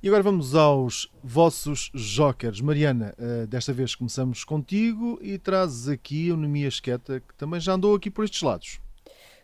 E 0.00 0.06
agora 0.06 0.22
vamos 0.22 0.54
aos 0.54 1.10
vossos 1.24 1.90
jokers. 1.92 2.60
Mariana, 2.60 3.14
desta 3.48 3.72
vez 3.72 3.96
começamos 3.96 4.44
contigo 4.44 5.18
e 5.20 5.38
trazes 5.38 5.88
aqui 5.88 6.30
o 6.30 6.36
Nemia 6.36 6.68
Esqueta, 6.68 7.20
que 7.20 7.34
também 7.34 7.58
já 7.58 7.72
andou 7.72 7.96
aqui 7.96 8.08
por 8.08 8.24
estes 8.24 8.40
lados. 8.42 8.78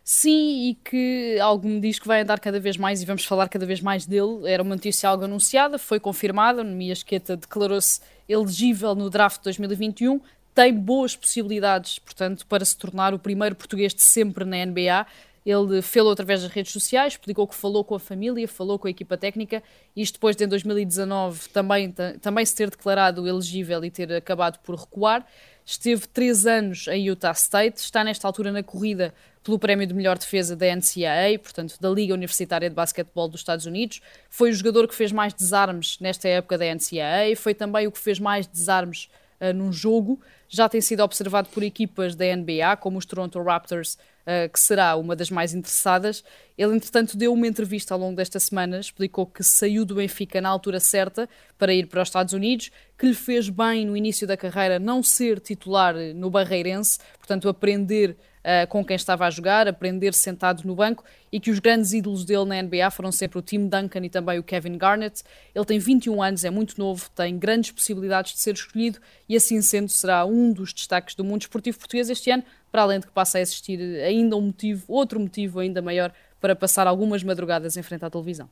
Sim, 0.01 0.69
e 0.69 0.75
que 0.75 1.37
algo 1.41 1.67
me 1.67 1.81
diz 1.81 1.99
que 1.99 2.07
vai 2.07 2.21
andar 2.21 2.39
cada 2.39 2.57
vez 2.57 2.77
mais 2.77 3.01
e 3.01 3.05
vamos 3.05 3.25
falar 3.25 3.49
cada 3.49 3.65
vez 3.65 3.81
mais 3.81 4.05
dele. 4.05 4.47
Era 4.47 4.63
uma 4.63 4.75
notícia 4.75 5.09
algo 5.09 5.25
anunciada, 5.25 5.77
foi 5.77 5.99
confirmada. 5.99 6.63
Mia 6.63 6.93
Esqueta 6.93 7.35
declarou-se 7.35 7.99
elegível 8.29 8.95
no 8.95 9.09
draft 9.09 9.39
de 9.39 9.45
2021. 9.45 10.21
Tem 10.53 10.73
boas 10.73 11.17
possibilidades, 11.17 11.99
portanto, 11.99 12.47
para 12.47 12.63
se 12.63 12.77
tornar 12.77 13.13
o 13.13 13.19
primeiro 13.19 13.55
português 13.55 13.93
de 13.93 14.03
sempre 14.03 14.45
na 14.45 14.65
NBA. 14.65 15.05
Ele 15.45 15.81
fez 15.81 16.05
através 16.07 16.41
das 16.41 16.51
redes 16.51 16.71
sociais, 16.71 17.13
explicou 17.13 17.47
que 17.47 17.53
falou 17.53 17.83
com 17.83 17.93
a 17.93 17.99
família, 17.99 18.47
falou 18.47 18.79
com 18.79 18.87
a 18.87 18.89
equipa 18.89 19.15
técnica, 19.15 19.61
isto 19.95 20.15
depois 20.15 20.35
de 20.35 20.43
em 20.43 20.47
2019 20.47 21.49
também, 21.49 21.93
também 22.19 22.45
se 22.45 22.55
ter 22.55 22.69
declarado 22.69 23.27
elegível 23.27 23.85
e 23.85 23.91
ter 23.91 24.11
acabado 24.11 24.57
por 24.59 24.75
recuar. 24.75 25.25
Esteve 25.63 26.07
três 26.07 26.45
anos 26.45 26.87
em 26.87 27.07
Utah 27.07 27.31
State, 27.31 27.79
está 27.79 28.03
nesta 28.03 28.27
altura 28.27 28.51
na 28.51 28.63
corrida 28.63 29.13
pelo 29.43 29.59
prémio 29.59 29.85
de 29.85 29.93
melhor 29.93 30.17
defesa 30.17 30.55
da 30.55 30.65
NCAA, 30.75 31.37
portanto, 31.41 31.77
da 31.79 31.89
Liga 31.89 32.15
Universitária 32.15 32.67
de 32.67 32.75
Basquetebol 32.75 33.27
dos 33.27 33.41
Estados 33.41 33.67
Unidos. 33.67 34.01
Foi 34.27 34.49
o 34.49 34.53
jogador 34.53 34.87
que 34.87 34.95
fez 34.95 35.11
mais 35.11 35.33
desarmes 35.33 35.99
nesta 35.99 36.27
época 36.27 36.57
da 36.57 36.65
NCAA, 36.65 37.35
foi 37.35 37.53
também 37.53 37.85
o 37.85 37.91
que 37.91 37.99
fez 37.99 38.19
mais 38.19 38.47
desarmes 38.47 39.07
uh, 39.39 39.53
num 39.53 39.71
jogo. 39.71 40.19
Já 40.49 40.67
tem 40.67 40.81
sido 40.81 41.03
observado 41.03 41.49
por 41.49 41.61
equipas 41.61 42.15
da 42.15 42.25
NBA, 42.35 42.77
como 42.79 42.97
os 42.97 43.05
Toronto 43.05 43.41
Raptors, 43.41 43.99
uh, 44.25 44.51
que 44.51 44.59
será 44.59 44.95
uma 44.95 45.15
das 45.15 45.29
mais 45.29 45.53
interessadas. 45.53 46.23
Ele, 46.57 46.75
entretanto, 46.75 47.17
deu 47.17 47.33
uma 47.33 47.47
entrevista 47.47 47.93
ao 47.93 47.99
longo 47.99 48.15
desta 48.15 48.39
semana, 48.39 48.79
explicou 48.79 49.25
que 49.25 49.43
saiu 49.43 49.85
do 49.85 49.95
Benfica 49.95 50.41
na 50.41 50.49
altura 50.49 50.79
certa 50.79 51.29
para 51.57 51.73
ir 51.73 51.87
para 51.87 52.01
os 52.01 52.09
Estados 52.09 52.33
Unidos, 52.33 52.71
que 52.97 53.07
lhe 53.07 53.13
fez 53.13 53.49
bem 53.49 53.85
no 53.85 53.95
início 53.95 54.27
da 54.27 54.37
carreira 54.37 54.79
não 54.79 55.03
ser 55.03 55.39
titular 55.39 55.95
no 56.15 56.29
Barreirense, 56.29 56.99
portanto, 57.17 57.47
aprender 57.49 58.17
uh, 58.45 58.67
com 58.67 58.85
quem 58.85 58.95
estava 58.95 59.25
a 59.25 59.29
jogar, 59.29 59.67
aprender 59.67 60.13
sentado 60.13 60.63
no 60.63 60.75
banco 60.75 61.03
e 61.31 61.39
que 61.39 61.49
os 61.49 61.59
grandes 61.59 61.91
ídolos 61.91 62.23
dele 62.23 62.45
na 62.45 62.61
NBA 62.61 62.91
foram 62.91 63.11
sempre 63.11 63.39
o 63.39 63.41
Tim 63.41 63.67
Duncan 63.67 64.05
e 64.05 64.09
também 64.09 64.37
o 64.37 64.43
Kevin 64.43 64.77
Garnett. 64.77 65.23
Ele 65.53 65.65
tem 65.65 65.79
21 65.79 66.21
anos, 66.21 66.45
é 66.45 66.49
muito 66.49 66.79
novo, 66.79 67.09
tem 67.09 67.37
grandes 67.37 67.71
possibilidades 67.71 68.33
de 68.33 68.39
ser 68.39 68.53
escolhido 68.53 68.99
e 69.27 69.35
assim 69.35 69.61
sendo 69.61 69.89
será 69.89 70.25
um 70.25 70.53
dos 70.53 70.71
destaques 70.71 71.15
do 71.15 71.23
mundo 71.23 71.41
esportivo 71.41 71.79
português 71.79 72.09
este 72.09 72.29
ano, 72.29 72.43
para 72.71 72.83
além 72.83 72.99
de 72.99 73.07
que 73.07 73.11
passa 73.11 73.39
a 73.39 73.41
existir 73.41 73.79
ainda 74.03 74.35
um 74.37 74.41
motivo, 74.41 74.85
outro 74.87 75.19
motivo 75.19 75.59
ainda 75.59 75.81
maior 75.81 76.13
para 76.45 76.55
passar 76.55 76.85
algumas 76.85 77.23
madrugadas 77.23 77.75
em 77.75 77.81
frente 77.81 78.05
à 78.05 78.09
televisão. 78.09 78.47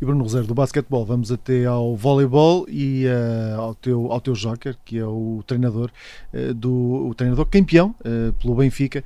E 0.00 0.04
Bruno 0.04 0.22
Rosário, 0.22 0.46
do 0.46 0.54
basquetebol, 0.54 1.04
vamos 1.04 1.32
até 1.32 1.64
ao 1.64 1.96
voleibol 1.96 2.64
e 2.68 3.04
uh, 3.06 3.60
ao, 3.60 3.74
teu, 3.74 4.12
ao 4.12 4.20
teu 4.20 4.34
joker, 4.34 4.76
que 4.84 4.96
é 4.96 5.04
o 5.04 5.42
treinador, 5.44 5.90
uh, 6.32 6.54
do, 6.54 7.08
o 7.08 7.14
treinador 7.16 7.44
campeão 7.46 7.96
uh, 7.98 8.32
pelo 8.34 8.54
Benfica, 8.54 9.02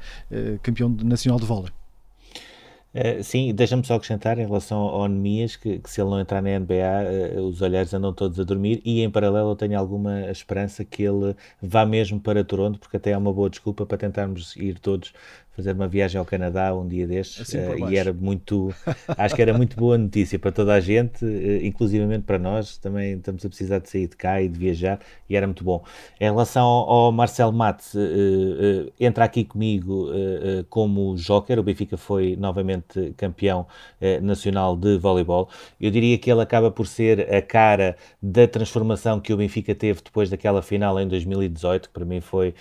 campeão 0.62 0.94
nacional 1.02 1.40
de 1.40 1.46
vôlei. 1.46 1.72
Uh, 2.96 3.22
sim, 3.22 3.54
deixa-me 3.54 3.84
só 3.84 3.96
acrescentar 3.96 4.38
em 4.38 4.46
relação 4.46 4.78
ao 4.78 5.00
Onemias 5.00 5.54
que, 5.54 5.78
que, 5.80 5.90
se 5.90 6.00
ele 6.00 6.08
não 6.08 6.18
entrar 6.18 6.40
na 6.40 6.58
NBA, 6.58 7.36
uh, 7.36 7.42
os 7.42 7.60
olhares 7.60 7.92
andam 7.92 8.10
todos 8.10 8.40
a 8.40 8.42
dormir 8.42 8.80
e 8.86 9.02
em 9.02 9.10
paralelo 9.10 9.50
eu 9.50 9.56
tenho 9.56 9.78
alguma 9.78 10.30
esperança 10.30 10.82
que 10.82 11.02
ele 11.02 11.36
vá 11.60 11.84
mesmo 11.84 12.18
para 12.18 12.42
Toronto, 12.42 12.78
porque 12.78 12.96
até 12.96 13.10
é 13.10 13.18
uma 13.18 13.34
boa 13.34 13.50
desculpa 13.50 13.84
para 13.84 13.98
tentarmos 13.98 14.56
ir 14.56 14.78
todos 14.78 15.12
fazer 15.56 15.72
uma 15.72 15.88
viagem 15.88 16.18
ao 16.18 16.24
Canadá 16.24 16.74
um 16.74 16.86
dia 16.86 17.06
destes 17.06 17.40
assim 17.40 17.58
uh, 17.58 17.90
e 17.90 17.96
era 17.96 18.12
muito, 18.12 18.74
acho 19.16 19.34
que 19.34 19.40
era 19.40 19.56
muito 19.56 19.74
boa 19.74 19.96
notícia 19.96 20.38
para 20.38 20.52
toda 20.52 20.74
a 20.74 20.80
gente, 20.80 21.24
uh, 21.24 21.64
inclusivamente 21.64 22.24
para 22.24 22.38
nós, 22.38 22.76
também 22.76 23.14
estamos 23.14 23.42
a 23.44 23.48
precisar 23.48 23.78
de 23.78 23.88
sair 23.88 24.06
de 24.06 24.16
cá 24.16 24.42
e 24.42 24.48
de 24.48 24.58
viajar 24.58 25.00
e 25.28 25.34
era 25.34 25.46
muito 25.46 25.64
bom. 25.64 25.82
Em 26.20 26.24
relação 26.24 26.66
ao, 26.66 26.90
ao 26.90 27.12
Marcel 27.12 27.50
Matos, 27.52 27.94
uh, 27.94 28.92
entra 29.00 29.24
aqui 29.24 29.44
comigo 29.44 30.10
como 30.68 31.14
joker, 31.16 31.58
o 31.58 31.62
Benfica 31.62 31.96
foi 31.96 32.36
novamente 32.36 33.14
campeão 33.16 33.66
nacional 34.20 34.76
de 34.76 34.98
voleibol, 34.98 35.48
eu 35.80 35.90
diria 35.90 36.18
que 36.18 36.30
ele 36.30 36.40
acaba 36.42 36.70
por 36.70 36.86
ser 36.86 37.32
a 37.32 37.40
cara 37.40 37.96
da 38.20 38.46
transformação 38.46 39.20
que 39.20 39.32
o 39.32 39.36
Benfica 39.36 39.74
teve 39.74 40.02
depois 40.02 40.28
daquela 40.28 40.60
final 40.60 41.00
em 41.00 41.06
2018, 41.06 41.88
que 41.88 41.94
para 41.94 42.04
mim 42.04 42.20
foi 42.20 42.54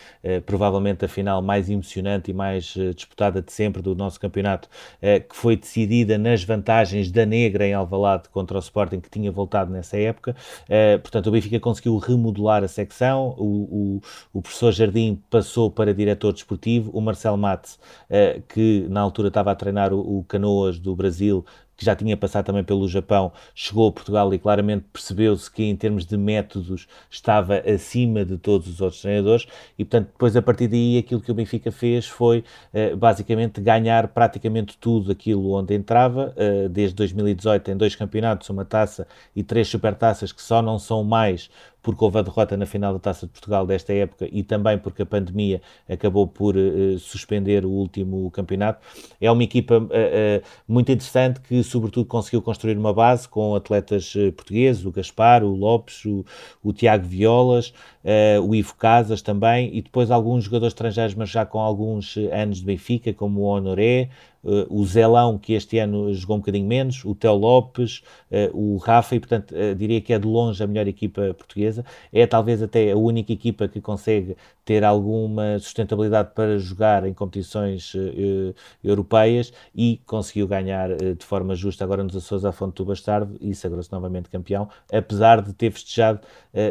provavelmente 0.45 1.03
a 1.05 1.07
final 1.07 1.41
mais 1.41 1.69
emocionante 1.69 2.31
e 2.31 2.33
mais 2.33 2.75
disputada 2.93 3.41
de 3.41 3.51
sempre 3.51 3.81
do 3.81 3.95
nosso 3.95 4.19
campeonato, 4.19 4.69
eh, 5.01 5.19
que 5.19 5.35
foi 5.35 5.55
decidida 5.55 6.17
nas 6.17 6.43
vantagens 6.43 7.11
da 7.11 7.25
Negra 7.25 7.65
em 7.67 7.73
Alvalade 7.73 8.29
contra 8.29 8.57
o 8.57 8.59
Sporting, 8.59 8.99
que 8.99 9.09
tinha 9.09 9.31
voltado 9.31 9.71
nessa 9.71 9.97
época. 9.97 10.35
Eh, 10.69 10.97
portanto, 10.97 11.27
o 11.27 11.31
Benfica 11.31 11.59
conseguiu 11.59 11.97
remodelar 11.97 12.63
a 12.63 12.67
secção, 12.67 13.35
o, 13.37 13.99
o, 13.99 14.01
o 14.33 14.41
professor 14.41 14.71
Jardim 14.71 15.21
passou 15.29 15.69
para 15.71 15.93
diretor 15.93 16.33
desportivo, 16.33 16.91
o 16.93 17.01
Marcel 17.01 17.37
Matos, 17.37 17.79
eh, 18.09 18.41
que 18.47 18.85
na 18.89 19.01
altura 19.01 19.29
estava 19.29 19.51
a 19.51 19.55
treinar 19.55 19.93
o, 19.93 20.19
o 20.19 20.23
Canoas 20.23 20.79
do 20.79 20.95
Brasil, 20.95 21.45
que 21.75 21.85
já 21.85 21.95
tinha 21.95 22.15
passado 22.15 22.45
também 22.45 22.63
pelo 22.63 22.87
Japão, 22.87 23.31
chegou 23.53 23.89
a 23.89 23.91
Portugal 23.91 24.33
e 24.33 24.39
claramente 24.39 24.85
percebeu-se 24.91 25.49
que 25.49 25.63
em 25.63 25.75
termos 25.75 26.05
de 26.05 26.17
métodos 26.17 26.87
estava 27.09 27.57
acima 27.57 28.23
de 28.23 28.37
todos 28.37 28.67
os 28.67 28.81
outros 28.81 29.01
treinadores. 29.01 29.45
E 29.77 29.83
portanto 29.83 30.07
depois 30.11 30.35
a 30.35 30.41
partir 30.41 30.67
daí 30.67 30.97
aquilo 30.97 31.21
que 31.21 31.31
o 31.31 31.35
Benfica 31.35 31.71
fez 31.71 32.07
foi 32.07 32.43
uh, 32.73 32.95
basicamente 32.95 33.59
ganhar 33.61 34.07
praticamente 34.09 34.77
tudo 34.77 35.11
aquilo 35.11 35.53
onde 35.53 35.73
entrava, 35.73 36.33
uh, 36.37 36.69
desde 36.69 36.95
2018 36.95 37.71
em 37.71 37.77
dois 37.77 37.95
campeonatos, 37.95 38.49
uma 38.49 38.65
taça 38.65 39.07
e 39.35 39.43
três 39.43 39.67
supertaças 39.67 40.31
que 40.31 40.41
só 40.41 40.61
não 40.61 40.79
são 40.79 41.03
mais 41.03 41.49
porque 41.85 42.03
houve 42.03 42.17
a 42.17 42.23
derrota 42.23 42.57
na 42.57 42.65
final 42.65 42.91
da 42.93 42.99
Taça 42.99 43.27
de 43.27 43.31
Portugal 43.31 43.63
desta 43.63 43.93
época 43.93 44.27
e 44.31 44.41
também 44.41 44.75
porque 44.75 45.03
a 45.03 45.05
pandemia 45.05 45.61
acabou 45.87 46.27
por 46.27 46.57
uh, 46.57 46.97
suspender 46.97 47.63
o 47.63 47.69
último 47.69 48.31
campeonato. 48.31 48.83
É 49.21 49.29
uma 49.29 49.43
equipa 49.43 49.77
uh, 49.77 50.43
muito 50.67 50.91
interessante 50.91 51.39
que, 51.41 51.61
sobretudo, 51.61 52.07
conseguiu 52.07 52.41
construir 52.41 52.75
uma 52.75 52.91
base 52.91 53.29
com 53.29 53.53
atletas 53.53 54.13
portugueses, 54.35 54.83
o 54.83 54.91
Gaspar, 54.91 55.43
o 55.43 55.55
Lopes, 55.55 56.03
o, 56.05 56.25
o 56.63 56.73
Tiago 56.73 57.05
Violas, 57.05 57.71
o 58.43 58.55
Ivo 58.55 58.75
Casas 58.75 59.21
também, 59.21 59.69
e 59.75 59.81
depois 59.81 60.09
alguns 60.09 60.45
jogadores 60.45 60.71
estrangeiros, 60.71 61.13
mas 61.13 61.29
já 61.29 61.45
com 61.45 61.59
alguns 61.59 62.17
anos 62.31 62.59
de 62.59 62.65
Benfica, 62.65 63.13
como 63.13 63.41
o 63.41 63.43
Honoré, 63.43 64.09
uh, 64.45 64.65
o 64.69 64.85
Zelão, 64.85 65.37
que 65.37 65.53
este 65.53 65.77
ano 65.79 66.13
jogou 66.13 66.37
um 66.37 66.39
bocadinho 66.39 66.67
menos, 66.67 67.03
o 67.03 67.15
Teo 67.15 67.33
Lopes, 67.33 68.03
uh, 68.31 68.55
o 68.57 68.77
Rafa, 68.77 69.15
e 69.15 69.19
portanto 69.19 69.53
uh, 69.53 69.75
diria 69.75 69.99
que 69.99 70.13
é 70.13 70.19
de 70.19 70.27
longe 70.27 70.63
a 70.63 70.67
melhor 70.67 70.87
equipa 70.87 71.33
portuguesa. 71.33 71.83
É 72.13 72.25
talvez 72.27 72.61
até 72.61 72.91
a 72.91 72.95
única 72.95 73.33
equipa 73.33 73.67
que 73.67 73.81
consegue 73.81 74.37
ter 74.63 74.83
alguma 74.83 75.59
sustentabilidade 75.59 76.31
para 76.33 76.57
jogar 76.57 77.05
em 77.05 77.13
competições 77.13 77.93
europeias 78.83 79.53
e 79.75 80.01
conseguiu 80.07 80.47
ganhar 80.47 80.89
de 80.95 81.23
forma 81.23 81.53
justa 81.53 81.83
agora 81.83 82.03
nos 82.03 82.15
Açores 82.15 82.43
à 82.43 82.51
Fonte 82.51 82.77
do 82.77 82.85
Bastardo 82.85 83.37
e 83.39 83.53
sagrou-se 83.53 83.91
novamente 83.91 84.27
campeão, 84.27 84.67
apesar 84.91 85.43
de 85.43 85.53
ter 85.53 85.71
festejado 85.71 86.21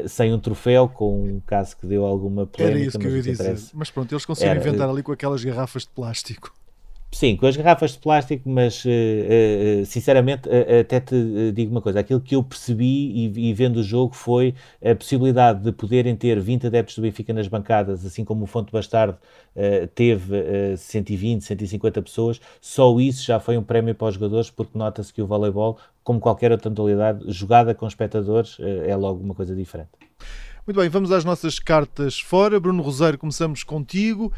sem 0.08 0.32
um 0.32 0.40
troféu, 0.40 0.88
com 0.88 1.22
um 1.22 1.40
caso 1.46 1.76
que 1.76 1.86
deu 1.86 2.04
alguma 2.04 2.46
polémica. 2.46 2.78
Era 2.78 2.88
isso 2.88 2.98
que 2.98 3.06
eu 3.06 3.16
ia 3.16 3.22
dizer. 3.22 3.56
Mas 3.72 3.92
pronto, 3.92 4.12
eles 4.12 4.26
conseguiram 4.26 4.60
inventar 4.60 4.88
ali 4.88 5.00
com 5.00 5.12
aquelas 5.12 5.44
garrafas 5.44 5.82
de 5.82 5.90
plástico. 5.90 6.52
Sim, 7.14 7.36
com 7.36 7.46
as 7.46 7.56
garrafas 7.56 7.92
de 7.92 7.98
plástico, 7.98 8.48
mas 8.48 8.84
uh, 8.84 8.88
uh, 8.88 9.86
sinceramente 9.86 10.48
uh, 10.48 10.80
até 10.80 10.98
te 10.98 11.52
digo 11.52 11.70
uma 11.70 11.80
coisa, 11.80 12.00
aquilo 12.00 12.20
que 12.20 12.34
eu 12.34 12.42
percebi 12.42 12.84
e, 12.84 13.50
e, 13.50 13.54
vendo 13.54 13.76
o 13.76 13.82
jogo 13.84 14.16
foi 14.16 14.52
a 14.84 14.96
possibilidade 14.96 15.62
de 15.62 15.70
poderem 15.70 16.16
ter 16.16 16.40
20 16.40 16.66
adeptos 16.66 16.96
do 16.96 17.02
Benfica 17.02 17.32
nas 17.32 17.46
bancadas, 17.46 18.04
assim 18.04 18.24
como 18.24 18.42
o 18.42 18.46
Fonte 18.48 18.72
Bastardo 18.72 19.16
teve 19.94 20.76
120, 20.76 21.44
150 21.44 22.02
pessoas, 22.02 22.40
só 22.60 22.98
isso 22.98 23.24
já 23.24 23.38
foi 23.38 23.56
um 23.56 23.62
prémio 23.62 23.94
para 23.94 24.08
os 24.08 24.14
jogadores, 24.14 24.50
porque 24.50 24.76
nota-se 24.76 25.14
que 25.14 25.22
o 25.22 25.26
voleibol, 25.26 25.78
como 26.02 26.18
qualquer 26.18 26.50
outra 26.50 26.68
modalidade, 26.68 27.24
jogada 27.28 27.76
com 27.76 27.86
espectadores, 27.86 28.56
é 28.58 28.96
logo 28.96 29.22
uma 29.22 29.34
coisa 29.34 29.54
diferente. 29.54 29.90
Muito 30.66 30.80
bem, 30.80 30.88
vamos 30.88 31.12
às 31.12 31.24
nossas 31.24 31.60
cartas 31.60 32.18
fora. 32.18 32.58
Bruno 32.58 32.82
Rosário, 32.82 33.18
começamos 33.18 33.62
contigo. 33.62 34.32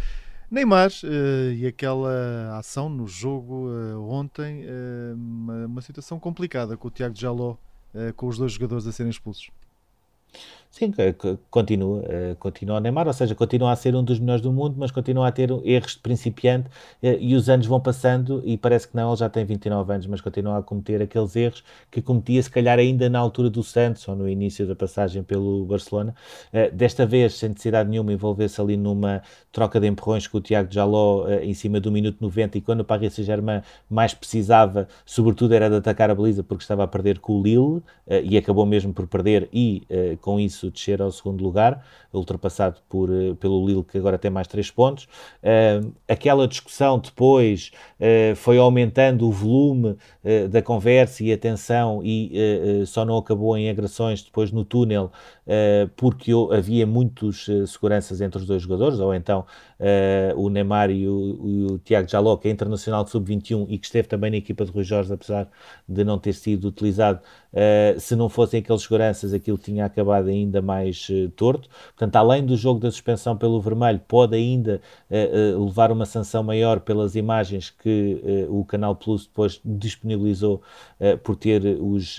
Neymar 0.51 0.91
uh, 1.03 1.53
e 1.53 1.67
aquela 1.67 2.57
ação 2.57 2.89
no 2.89 3.07
jogo 3.07 3.69
uh, 3.69 4.09
ontem, 4.09 4.65
uh, 4.65 5.15
uma, 5.15 5.67
uma, 5.67 5.83
situação 5.83 6.21
complicada 6.21 6.77
com 6.77 6.87
o 6.87 6.91
Tiago 6.91 7.17
Jaló, 7.17 7.57
com 8.15 8.27
os 8.27 8.37
dois 8.37 8.53
jogadores 8.53 8.87
a 8.87 8.93
serem 8.93 9.11
expulsos. 9.11 9.51
Sim, 10.71 10.93
continua, 11.51 12.05
eh, 12.07 12.37
continua 12.39 12.77
a 12.77 12.81
Neymar, 12.81 13.07
ou 13.07 13.13
seja, 13.13 13.35
continua 13.35 13.73
a 13.73 13.77
ser 13.77 13.97
um 13.97 14.05
dos 14.05 14.19
melhores 14.19 14.43
do 14.43 14.53
mundo, 14.53 14.75
mas 14.77 14.91
continua 14.91 15.27
a 15.27 15.33
ter 15.33 15.51
erros 15.65 15.93
de 15.93 16.01
principiante 16.01 16.69
eh, 17.03 17.17
e 17.19 17.35
os 17.35 17.49
anos 17.49 17.67
vão 17.67 17.81
passando 17.81 18.43
e 18.45 18.59
parece 18.59 18.87
que 18.87 18.95
não, 18.95 19.09
ele 19.09 19.17
já 19.17 19.29
tem 19.29 19.45
29 19.47 19.95
anos, 19.95 20.07
mas 20.07 20.21
continua 20.21 20.59
a 20.59 20.63
cometer 20.63 21.01
aqueles 21.01 21.35
erros 21.35 21.65
que 21.91 22.03
cometia 22.03 22.43
se 22.43 22.51
calhar 22.51 22.79
ainda 22.79 23.09
na 23.09 23.19
altura 23.19 23.49
do 23.49 23.63
Santos 23.63 24.07
ou 24.07 24.15
no 24.15 24.29
início 24.29 24.67
da 24.67 24.77
passagem 24.77 25.23
pelo 25.23 25.65
Barcelona. 25.65 26.15
Eh, 26.53 26.71
desta 26.71 27.07
vez, 27.07 27.35
sem 27.35 27.49
necessidade 27.51 27.89
nenhuma, 27.89 28.13
envolver-se 28.13 28.61
ali 28.61 28.77
numa 28.77 29.23
troca 29.51 29.81
de 29.81 29.87
empurrões 29.87 30.27
com 30.27 30.37
o 30.37 30.41
Tiago 30.43 30.71
Jaló 30.71 31.27
em 31.41 31.55
cima 31.55 31.81
do 31.81 31.91
minuto 31.91 32.19
90 32.21 32.59
e 32.59 32.61
quando 32.61 32.81
o 32.81 32.85
Paris 32.85 33.15
Saint-Germain 33.15 33.63
mais 33.89 34.13
precisava, 34.13 34.89
sobretudo 35.07 35.55
era 35.55 35.71
de 35.71 35.77
atacar 35.77 36.11
a 36.11 36.15
baliza 36.15 36.43
porque 36.43 36.63
estava 36.63 36.85
a 36.85 36.87
perder 36.87 37.19
com 37.19 37.41
o 37.41 37.43
Lille 37.43 37.83
e 38.25 38.37
acabou 38.37 38.67
mesmo 38.67 38.93
por 38.93 39.07
perder 39.07 39.49
e 39.53 39.87
com 40.21 40.39
isso 40.39 40.56
isso 40.57 40.71
descer 40.71 41.03
ao 41.03 41.13
segundo 41.13 41.43
lugar, 41.43 41.85
ultrapassado 42.13 42.81
por, 42.89 43.11
eh, 43.11 43.35
pelo 43.39 43.65
Lille, 43.67 43.85
que 43.85 43.99
agora 43.99 44.19
tem 44.19 44.31
mais 44.31 44.47
3 44.47 44.71
pontos. 44.71 45.05
Uh, 45.43 45.93
aquela 46.09 46.49
discussão 46.49 46.99
depois 46.99 47.71
uh, 48.01 48.35
foi 48.35 48.59
aumentando 48.59 49.29
o 49.29 49.31
volume 49.31 49.91
uh, 50.25 50.49
da 50.49 50.63
conversa 50.63 51.23
e 51.23 51.33
a 51.33 51.39
tensão 51.39 52.01
e 52.03 52.85
só 52.87 53.05
não 53.05 53.17
acabou 53.17 53.57
em 53.57 53.69
agressões 53.69 54.23
depois 54.23 54.51
no 54.51 54.65
túnel 54.65 55.11
porque 55.97 56.33
havia 56.53 56.87
muitos 56.87 57.47
seguranças 57.69 58.21
entre 58.21 58.41
os 58.41 58.47
dois 58.47 58.63
jogadores, 58.63 58.99
ou 58.99 59.15
então 59.15 59.45
o 60.37 60.49
Neymar 60.49 60.91
e 60.91 61.09
o, 61.09 61.73
o 61.73 61.79
Tiago 61.79 62.09
Jaló, 62.09 62.37
que 62.37 62.49
é 62.49 62.51
internacional 62.51 63.05
de 63.05 63.11
sub-21 63.11 63.67
e 63.69 63.79
que 63.79 63.87
esteve 63.87 64.09
também 64.09 64.31
na 64.31 64.37
equipa 64.37 64.65
de 64.65 64.71
Rui 64.71 64.85
Jorge, 64.85 65.13
apesar 65.13 65.49
de 65.89 66.05
não 66.05 66.19
ter 66.19 66.33
sido 66.33 66.69
utilizado, 66.69 67.21
se 67.99 68.17
não 68.17 68.29
fossem 68.29 68.61
aqueles 68.61 68.83
seguranças, 68.83 69.33
aquilo 69.33 69.59
tinha 69.59 69.85
acabado 69.85 70.29
ainda 70.29 70.63
mais 70.63 71.09
torto. 71.37 71.69
Portanto, 71.89 72.17
além 72.17 72.45
do 72.45 72.57
jogo 72.57 72.81
da 72.81 72.91
suspensão 72.91 73.37
pelo 73.37 73.61
vermelho, 73.61 74.01
pode 74.07 74.37
ainda 74.37 74.81
uh, 75.11 75.59
uh, 75.59 75.65
levar 75.65 75.91
uma 75.91 76.07
sanção 76.07 76.43
maior 76.43 76.81
pelas 76.81 77.15
imagens 77.15 77.71
que 77.71 78.47
uh, 78.49 78.59
o 78.59 78.65
Canal 78.65 78.95
Plus 78.97 79.27
depois 79.27 79.61
disponibilizou 79.65 80.63
por 81.23 81.37
ter 81.37 81.63
os 81.81 82.19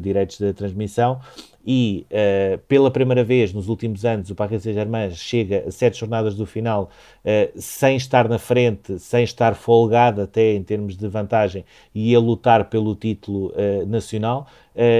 direitos 0.00 0.38
da 0.38 0.52
transmissão 0.52 1.20
e 1.64 2.06
uh, 2.10 2.58
pela 2.66 2.90
primeira 2.90 3.22
vez 3.22 3.52
nos 3.52 3.68
últimos 3.68 4.04
anos 4.04 4.30
o 4.30 4.34
Paris 4.34 4.62
Saint-Germain 4.62 5.10
chega 5.12 5.64
a 5.66 5.70
sete 5.70 6.00
jornadas 6.00 6.34
do 6.34 6.44
final 6.44 6.90
uh, 7.24 7.60
sem 7.60 7.96
estar 7.96 8.28
na 8.28 8.38
frente, 8.38 8.98
sem 8.98 9.22
estar 9.22 9.54
folgado 9.54 10.20
até 10.20 10.54
em 10.54 10.62
termos 10.62 10.96
de 10.96 11.08
vantagem 11.08 11.64
e 11.94 12.14
a 12.14 12.18
lutar 12.18 12.68
pelo 12.68 12.94
título 12.94 13.52
uh, 13.52 13.86
nacional 13.86 14.46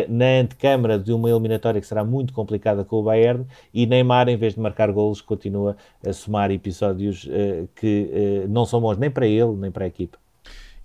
na 0.07 0.43
antecâmara 0.43 0.99
de 0.99 1.15
uma 1.15 1.31
eliminatória 1.31 1.81
que 1.81 1.87
será 1.87 2.05
muito 2.05 2.35
complicada 2.35 2.85
com 2.85 2.97
o 2.97 3.03
Bayern 3.03 3.47
e 3.73 3.87
Neymar 3.87 4.29
em 4.29 4.37
vez 4.37 4.53
de 4.53 4.61
marcar 4.61 4.93
golos 4.93 5.23
continua 5.23 5.79
a 6.07 6.13
somar 6.13 6.51
episódios 6.51 7.27
que 7.77 8.45
não 8.51 8.67
são 8.67 8.83
bons 8.83 8.99
nem 8.99 9.11
para 9.11 9.27
ele 9.27 9.55
nem 9.57 9.71
para 9.71 9.87
a 9.87 9.89
equipa. 9.89 10.19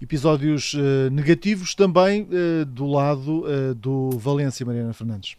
Episódios 0.01 0.73
negativos 1.11 1.75
também 1.75 2.25
do 2.65 2.87
lado 2.87 3.43
do 3.75 4.11
Valência, 4.11 4.65
Mariana 4.65 4.93
Fernandes. 4.93 5.35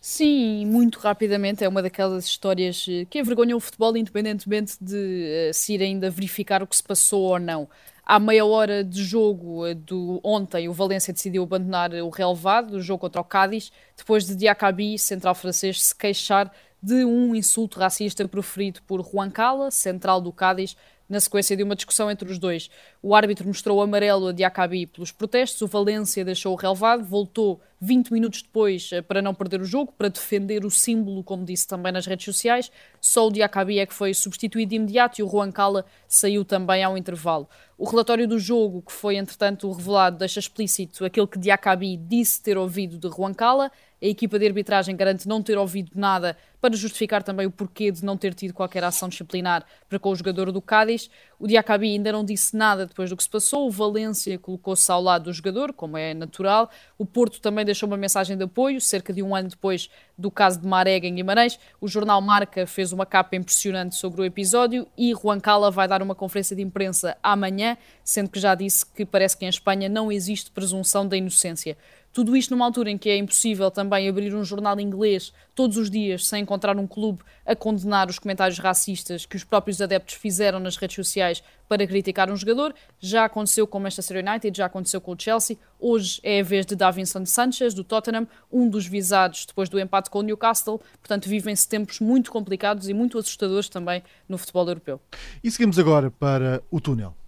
Sim, 0.00 0.64
muito 0.64 0.98
rapidamente 0.98 1.62
é 1.62 1.68
uma 1.68 1.82
daquelas 1.82 2.24
histórias 2.24 2.86
eh, 2.88 3.04
que 3.04 3.18
envergonham 3.20 3.58
o 3.58 3.60
futebol, 3.60 3.94
independentemente 3.94 4.76
de 4.80 5.50
uh, 5.50 5.54
se 5.54 5.74
ir 5.74 5.82
ainda 5.82 6.08
verificar 6.08 6.62
o 6.62 6.66
que 6.66 6.74
se 6.74 6.82
passou 6.82 7.22
ou 7.24 7.38
não. 7.38 7.68
À 8.02 8.18
meia 8.18 8.46
hora 8.46 8.82
de 8.82 9.04
jogo 9.04 9.68
uh, 9.68 9.74
do 9.74 10.18
ontem, 10.24 10.70
o 10.70 10.72
Valência 10.72 11.12
decidiu 11.12 11.42
abandonar 11.42 11.92
o 11.92 12.08
relevado 12.08 12.70
do 12.70 12.80
jogo 12.80 13.00
contra 13.00 13.20
o 13.20 13.24
Cádiz, 13.24 13.70
depois 13.94 14.26
de 14.26 14.34
Diacabi, 14.36 14.98
central 14.98 15.34
francês, 15.34 15.82
se 15.82 15.94
queixar 15.94 16.50
de 16.82 17.04
um 17.04 17.34
insulto 17.34 17.78
racista 17.78 18.26
proferido 18.26 18.80
por 18.86 19.04
Juan 19.04 19.30
Cala, 19.30 19.70
central 19.70 20.18
do 20.22 20.32
Cádiz, 20.32 20.76
na 21.10 21.20
sequência 21.20 21.56
de 21.56 21.62
uma 21.62 21.74
discussão 21.74 22.10
entre 22.10 22.30
os 22.30 22.38
dois. 22.38 22.70
O 23.02 23.14
árbitro 23.14 23.46
mostrou 23.46 23.80
amarelo 23.80 24.28
a 24.28 24.32
Diacabi 24.32 24.86
pelos 24.86 25.10
protestos, 25.10 25.62
o 25.62 25.66
Valência 25.66 26.22
deixou 26.22 26.52
o 26.52 26.56
relevado, 26.56 27.02
voltou 27.02 27.58
20 27.80 28.12
minutos 28.12 28.42
depois 28.42 28.90
eh, 28.92 29.00
para 29.00 29.22
não 29.22 29.32
perder 29.32 29.62
o 29.62 29.64
jogo, 29.64 29.90
para 29.96 30.10
defender 30.10 30.66
o 30.66 30.70
símbolo, 30.70 31.24
como 31.24 31.42
disse 31.42 31.66
também 31.66 31.90
nas 31.90 32.04
redes 32.04 32.26
sociais. 32.26 32.70
Só 33.00 33.26
o 33.26 33.32
Diacabi 33.32 33.78
é 33.78 33.86
que 33.86 33.94
foi 33.94 34.12
substituído 34.12 34.68
de 34.70 34.76
imediato 34.76 35.18
e 35.18 35.24
o 35.24 35.28
Juan 35.30 35.50
Cala 35.50 35.86
saiu 36.06 36.44
também 36.44 36.84
ao 36.84 36.98
intervalo. 36.98 37.48
O 37.78 37.86
relatório 37.86 38.28
do 38.28 38.38
jogo, 38.38 38.82
que 38.82 38.92
foi 38.92 39.16
entretanto 39.16 39.72
revelado, 39.72 40.18
deixa 40.18 40.38
explícito 40.38 41.02
aquilo 41.02 41.26
que 41.26 41.38
Diacabi 41.38 41.96
disse 41.96 42.42
ter 42.42 42.58
ouvido 42.58 42.98
de 42.98 43.16
Juan 43.16 43.32
Cala. 43.32 43.72
A 44.02 44.06
equipa 44.06 44.38
de 44.38 44.46
arbitragem 44.46 44.94
garante 44.94 45.26
não 45.26 45.42
ter 45.42 45.56
ouvido 45.56 45.92
nada 45.94 46.36
para 46.60 46.76
justificar 46.76 47.22
também 47.22 47.46
o 47.46 47.50
porquê 47.50 47.90
de 47.90 48.04
não 48.04 48.18
ter 48.18 48.34
tido 48.34 48.52
qualquer 48.52 48.84
ação 48.84 49.08
disciplinar 49.08 49.64
para 49.88 49.98
com 49.98 50.10
o 50.10 50.14
jogador 50.14 50.52
do 50.52 50.60
Cádiz. 50.60 51.10
O 51.38 51.46
Diacabi 51.46 51.92
ainda 51.92 52.12
não 52.12 52.22
disse 52.22 52.54
nada 52.54 52.86
depois 52.90 53.08
do 53.08 53.16
que 53.16 53.22
se 53.22 53.28
passou. 53.28 53.66
O 53.66 53.70
Valência 53.70 54.38
colocou-se 54.38 54.90
ao 54.92 55.00
lado 55.02 55.24
do 55.24 55.32
jogador, 55.32 55.72
como 55.72 55.96
é 55.96 56.12
natural. 56.12 56.70
O 56.98 57.06
Porto 57.06 57.40
também 57.40 57.64
deixou 57.64 57.86
uma 57.86 57.96
mensagem 57.96 58.36
de 58.36 58.44
apoio, 58.44 58.80
cerca 58.80 59.12
de 59.12 59.22
um 59.22 59.34
ano 59.34 59.48
depois 59.48 59.88
do 60.18 60.30
caso 60.30 60.60
de 60.60 60.66
Marega 60.66 61.06
em 61.06 61.14
Guimarães. 61.14 61.58
O 61.80 61.88
jornal 61.88 62.20
Marca 62.20 62.66
fez 62.66 62.92
uma 62.92 63.06
capa 63.06 63.36
impressionante 63.36 63.96
sobre 63.96 64.20
o 64.20 64.24
episódio 64.24 64.86
e 64.96 65.14
Juan 65.14 65.40
Cala 65.40 65.70
vai 65.70 65.88
dar 65.88 66.02
uma 66.02 66.14
conferência 66.14 66.54
de 66.54 66.62
imprensa 66.62 67.16
amanhã, 67.22 67.76
sendo 68.04 68.28
que 68.28 68.38
já 68.38 68.54
disse 68.54 68.84
que 68.84 69.06
parece 69.06 69.36
que 69.36 69.44
em 69.46 69.48
Espanha 69.48 69.88
não 69.88 70.12
existe 70.12 70.50
presunção 70.50 71.08
da 71.08 71.16
inocência. 71.16 71.76
Tudo 72.12 72.36
isto 72.36 72.50
numa 72.50 72.64
altura 72.64 72.90
em 72.90 72.98
que 72.98 73.08
é 73.08 73.16
impossível 73.16 73.70
também 73.70 74.08
abrir 74.08 74.34
um 74.34 74.44
jornal 74.44 74.80
inglês 74.80 75.32
todos 75.54 75.76
os 75.76 75.88
dias 75.88 76.26
sem 76.26 76.42
encontrar 76.42 76.76
um 76.76 76.86
clube 76.86 77.22
a 77.46 77.54
condenar 77.54 78.08
os 78.08 78.18
comentários 78.18 78.58
racistas 78.58 79.24
que 79.24 79.36
os 79.36 79.44
próprios 79.44 79.80
adeptos 79.80 80.16
fizeram 80.16 80.58
nas 80.58 80.76
redes 80.76 80.96
sociais 80.96 81.40
para 81.68 81.86
criticar 81.86 82.28
um 82.28 82.36
jogador. 82.36 82.74
Já 82.98 83.26
aconteceu 83.26 83.64
com 83.64 83.78
o 83.78 83.80
Manchester 83.80 84.24
United, 84.26 84.58
já 84.58 84.66
aconteceu 84.66 85.00
com 85.00 85.12
o 85.12 85.16
Chelsea. 85.16 85.56
Hoje 85.78 86.20
é 86.24 86.40
a 86.40 86.42
vez 86.42 86.66
de 86.66 86.74
Davinson 86.74 87.24
Sanchez, 87.24 87.74
do 87.74 87.84
Tottenham, 87.84 88.26
um 88.50 88.68
dos 88.68 88.86
visados 88.86 89.46
depois 89.46 89.68
do 89.68 89.78
empate 89.78 90.10
com 90.10 90.18
o 90.18 90.22
Newcastle. 90.22 90.80
Portanto, 91.00 91.28
vivem-se 91.28 91.68
tempos 91.68 92.00
muito 92.00 92.32
complicados 92.32 92.88
e 92.88 92.94
muito 92.94 93.18
assustadores 93.18 93.68
também 93.68 94.02
no 94.28 94.36
futebol 94.36 94.66
europeu. 94.66 95.00
E 95.44 95.50
seguimos 95.50 95.78
agora 95.78 96.10
para 96.10 96.60
o 96.72 96.80
túnel. 96.80 97.19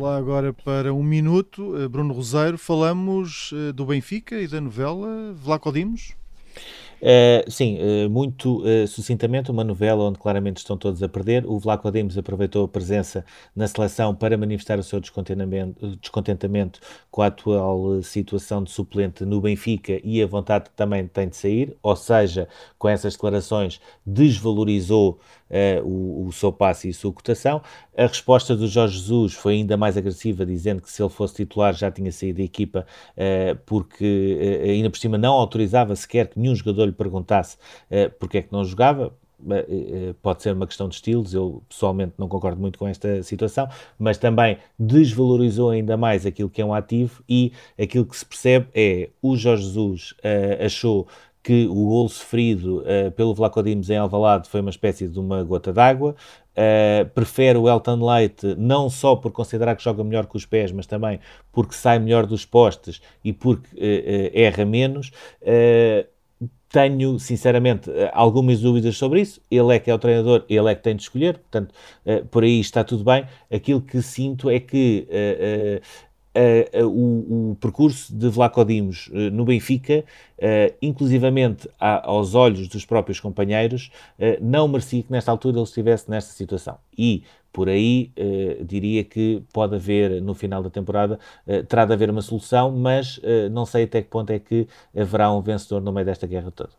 Lá 0.00 0.16
agora 0.16 0.52
para 0.52 0.94
um 0.94 1.02
minuto. 1.02 1.76
Eh, 1.76 1.86
Bruno 1.86 2.14
Roseiro, 2.14 2.56
falamos 2.56 3.50
eh, 3.52 3.72
do 3.72 3.84
Benfica 3.84 4.40
e 4.40 4.48
da 4.48 4.60
novela 4.60 5.34
Vlaco 5.34 5.70
Dimos? 5.70 6.14
Uh, 7.02 7.50
sim, 7.50 7.78
muito 8.10 8.62
uh, 8.62 8.86
sucintamente, 8.86 9.50
uma 9.50 9.64
novela 9.64 10.04
onde 10.04 10.18
claramente 10.18 10.58
estão 10.58 10.76
todos 10.76 11.02
a 11.02 11.08
perder. 11.08 11.46
O 11.46 11.58
Vlaco 11.58 11.90
Dimos 11.90 12.18
aproveitou 12.18 12.64
a 12.64 12.68
presença 12.68 13.24
na 13.56 13.66
seleção 13.66 14.14
para 14.14 14.36
manifestar 14.36 14.78
o 14.78 14.82
seu 14.82 15.00
descontentamento, 15.00 15.96
descontentamento 15.96 16.78
com 17.10 17.22
a 17.22 17.28
atual 17.28 18.02
situação 18.02 18.62
de 18.62 18.70
suplente 18.70 19.24
no 19.24 19.40
Benfica 19.40 19.98
e 20.04 20.22
a 20.22 20.26
vontade 20.26 20.68
que 20.68 20.76
também 20.76 21.06
tem 21.06 21.28
de 21.28 21.36
sair, 21.36 21.74
ou 21.82 21.96
seja, 21.96 22.46
com 22.78 22.86
essas 22.86 23.14
declarações 23.14 23.80
desvalorizou 24.04 25.18
o, 25.84 26.26
o 26.26 26.32
seu 26.32 26.52
passe 26.52 26.88
e 26.88 26.90
a 26.90 26.94
sua 26.94 27.12
cotação. 27.12 27.60
A 27.96 28.06
resposta 28.06 28.56
do 28.56 28.66
Jorge 28.68 28.98
Jesus 28.98 29.34
foi 29.34 29.54
ainda 29.54 29.76
mais 29.76 29.96
agressiva, 29.96 30.46
dizendo 30.46 30.80
que 30.80 30.90
se 30.90 31.02
ele 31.02 31.10
fosse 31.10 31.34
titular 31.34 31.74
já 31.74 31.90
tinha 31.90 32.12
saído 32.12 32.38
da 32.38 32.44
equipa, 32.44 32.86
porque 33.66 34.60
ainda 34.64 34.88
por 34.90 34.98
cima 34.98 35.18
não 35.18 35.32
autorizava 35.34 35.94
sequer 35.96 36.28
que 36.28 36.38
nenhum 36.38 36.54
jogador 36.54 36.86
lhe 36.86 36.92
perguntasse 36.92 37.56
uh, 37.90 38.10
porque 38.18 38.38
é 38.38 38.42
que 38.42 38.52
não 38.52 38.64
jogava, 38.64 39.12
pode 40.22 40.42
ser 40.42 40.52
uma 40.52 40.66
questão 40.66 40.86
de 40.86 40.96
estilos, 40.96 41.32
eu 41.32 41.62
pessoalmente 41.66 42.12
não 42.18 42.28
concordo 42.28 42.60
muito 42.60 42.78
com 42.78 42.86
esta 42.86 43.22
situação, 43.22 43.68
mas 43.98 44.18
também 44.18 44.58
desvalorizou 44.78 45.70
ainda 45.70 45.96
mais 45.96 46.26
aquilo 46.26 46.50
que 46.50 46.60
é 46.60 46.64
um 46.64 46.74
ativo 46.74 47.24
e 47.26 47.50
aquilo 47.80 48.04
que 48.04 48.16
se 48.16 48.26
percebe 48.26 48.66
é 48.74 49.08
o 49.22 49.36
Jorge 49.36 49.64
Jesus 49.64 50.12
uh, 50.18 50.64
achou 50.64 51.08
que 51.42 51.66
o 51.66 51.74
gol 51.74 52.08
sofrido 52.08 52.82
uh, 52.82 53.10
pelo 53.12 53.34
Vlaco 53.34 53.62
Dimos 53.62 53.88
em 53.88 53.96
Alvalade 53.96 54.48
foi 54.48 54.60
uma 54.60 54.70
espécie 54.70 55.08
de 55.08 55.18
uma 55.18 55.42
gota 55.42 55.72
d'água, 55.72 56.14
Uh, 56.50 57.08
prefere 57.14 57.56
o 57.56 57.68
Elton 57.68 58.04
Leite 58.04 58.54
não 58.58 58.90
só 58.90 59.14
por 59.16 59.30
considerar 59.30 59.76
que 59.76 59.82
joga 59.82 60.02
melhor 60.02 60.26
com 60.26 60.36
os 60.36 60.44
pés, 60.44 60.72
mas 60.72 60.84
também 60.84 61.20
porque 61.52 61.74
sai 61.74 61.98
melhor 61.98 62.26
dos 62.26 62.44
postes 62.44 63.00
e 63.24 63.32
porque 63.32 63.68
uh, 63.76 64.30
erra 64.34 64.66
menos. 64.66 65.10
tenho, 66.68 67.18
sinceramente, 67.18 67.90
algumas 68.12 68.60
dúvidas 68.60 68.96
sobre 68.96 69.22
isso. 69.22 69.40
Ele 69.50 69.74
é 69.74 69.78
que 69.78 69.90
é 69.90 69.94
o 69.94 69.98
treinador, 69.98 70.44
ele 70.50 70.70
é 70.70 70.74
que 70.74 70.82
tem 70.82 70.94
de 70.94 71.02
escolher, 71.02 71.38
portanto, 71.38 71.72
por 72.30 72.42
aí 72.42 72.60
está 72.60 72.84
tudo 72.84 73.04
bem. 73.04 73.24
Aquilo 73.50 73.80
que 73.80 74.02
sinto 74.02 74.50
é 74.50 74.60
que 74.60 75.06
O, 76.84 77.50
o, 77.50 77.56
percurso 77.56 78.14
de 78.14 78.28
Vlaco 78.28 78.64
Dimos 78.64 79.08
uh, 79.08 79.30
no 79.32 79.44
Benfica, 79.44 80.04
inclusivamente 80.80 81.68
a, 81.78 82.08
aos 82.08 82.34
olhos 82.34 82.68
dos 82.68 82.84
próprios 82.84 83.20
companheiros, 83.20 83.90
não 84.40 84.66
merecia 84.68 85.02
que 85.02 85.12
nesta 85.12 85.30
altura 85.30 85.56
ele 85.56 85.64
estivesse 85.64 86.08
nesta 86.08 86.32
situação. 86.32 86.78
E 86.96 87.24
por 87.52 87.68
aí 87.68 88.12
diria 88.64 89.04
que 89.04 89.42
pode 89.52 89.74
haver, 89.74 90.20
no 90.22 90.34
final 90.34 90.62
da 90.62 90.70
temporada, 90.70 91.18
terá 91.68 91.84
de 91.84 91.92
haver 91.92 92.10
uma 92.10 92.22
solução, 92.22 92.70
mas 92.70 93.20
não 93.50 93.66
sei 93.66 93.84
até 93.84 94.02
que 94.02 94.08
ponto 94.08 94.30
é 94.30 94.38
que 94.38 94.66
haverá 94.96 95.32
um 95.32 95.40
vencedor 95.40 95.80
no 95.80 95.92
meio 95.92 96.06
desta 96.06 96.26
guerra 96.26 96.50
toda. 96.50 96.70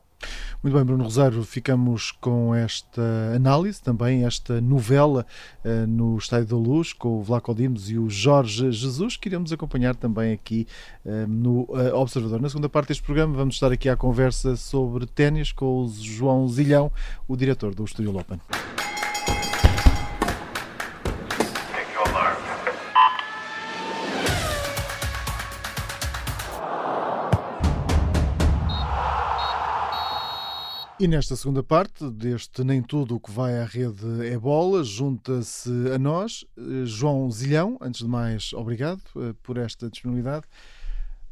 Muito 0.61 0.75
bem, 0.75 0.85
Bruno 0.85 1.03
Rosário, 1.03 1.41
ficamos 1.43 2.11
com 2.11 2.53
esta 2.53 3.01
análise, 3.35 3.81
também 3.81 4.25
esta 4.25 4.61
novela 4.61 5.25
uh, 5.65 5.87
no 5.87 6.17
Estádio 6.17 6.47
da 6.49 6.55
Luz, 6.55 6.93
com 6.93 7.17
o 7.17 7.23
Vlaco 7.23 7.53
Dimos 7.55 7.89
e 7.89 7.97
o 7.97 8.07
Jorge 8.09 8.71
Jesus, 8.71 9.17
que 9.17 9.27
iremos 9.27 9.51
acompanhar 9.51 9.95
também 9.95 10.31
aqui 10.31 10.67
uh, 11.03 11.27
no 11.27 11.61
uh, 11.63 11.95
Observador. 11.95 12.39
Na 12.39 12.49
segunda 12.49 12.69
parte 12.69 12.89
deste 12.89 13.03
programa 13.03 13.33
vamos 13.35 13.55
estar 13.55 13.71
aqui 13.71 13.89
à 13.89 13.95
conversa 13.95 14.55
sobre 14.55 15.07
ténis 15.07 15.51
com 15.51 15.83
o 15.83 15.89
João 15.89 16.47
Zilhão, 16.47 16.91
o 17.27 17.35
diretor 17.35 17.73
do 17.73 17.83
Estúdio 17.83 18.15
Open. 18.15 18.39
E 31.01 31.07
nesta 31.07 31.35
segunda 31.35 31.63
parte 31.63 32.07
deste 32.11 32.63
Nem 32.63 32.79
Tudo 32.79 33.15
o 33.15 33.19
que 33.19 33.31
vai 33.31 33.57
à 33.57 33.65
rede 33.65 34.23
é 34.23 34.37
bola, 34.37 34.83
junta-se 34.83 35.67
a 35.91 35.97
nós 35.97 36.45
eh, 36.55 36.85
João 36.85 37.31
Zilhão. 37.31 37.75
Antes 37.81 38.01
de 38.01 38.07
mais, 38.07 38.53
obrigado 38.53 39.01
eh, 39.15 39.33
por 39.41 39.57
esta 39.57 39.89
disponibilidade. 39.89 40.45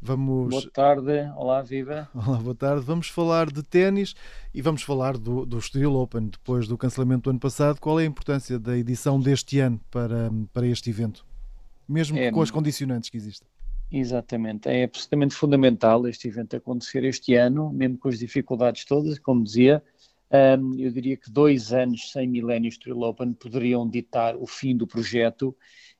Vamos... 0.02 0.50
Boa 0.50 0.70
tarde, 0.72 1.30
olá, 1.36 1.62
viva. 1.62 2.08
Olá, 2.12 2.38
boa 2.38 2.54
tarde. 2.56 2.84
Vamos 2.84 3.06
falar 3.10 3.48
de 3.48 3.62
ténis 3.62 4.16
e 4.52 4.60
vamos 4.60 4.82
falar 4.82 5.16
do, 5.16 5.46
do 5.46 5.58
Estoril 5.58 5.94
Open 5.94 6.26
depois 6.26 6.66
do 6.66 6.76
cancelamento 6.76 7.22
do 7.22 7.30
ano 7.30 7.38
passado. 7.38 7.78
Qual 7.78 8.00
é 8.00 8.02
a 8.02 8.06
importância 8.06 8.58
da 8.58 8.76
edição 8.76 9.20
deste 9.20 9.60
ano 9.60 9.80
para, 9.88 10.32
para 10.52 10.66
este 10.66 10.90
evento? 10.90 11.24
Mesmo 11.88 12.18
é, 12.18 12.32
com 12.32 12.42
as 12.42 12.50
condicionantes 12.50 13.08
que 13.08 13.16
existem. 13.16 13.46
Exatamente, 13.92 14.68
é 14.68 14.84
absolutamente 14.84 15.34
fundamental 15.34 16.06
este 16.06 16.28
evento 16.28 16.54
acontecer 16.54 17.02
este 17.02 17.34
ano, 17.34 17.72
mesmo 17.72 17.98
com 17.98 18.08
as 18.08 18.20
dificuldades 18.20 18.84
todas, 18.84 19.18
como 19.18 19.42
dizia. 19.42 19.82
Um, 20.30 20.78
eu 20.78 20.92
diria 20.92 21.16
que 21.16 21.28
dois 21.28 21.72
anos 21.72 22.12
sem 22.12 22.28
Millennium 22.28 22.70
Trail 22.80 23.00
Open 23.00 23.32
poderiam 23.32 23.88
ditar 23.88 24.36
o 24.36 24.46
fim 24.46 24.76
do 24.76 24.86
projeto. 24.86 25.56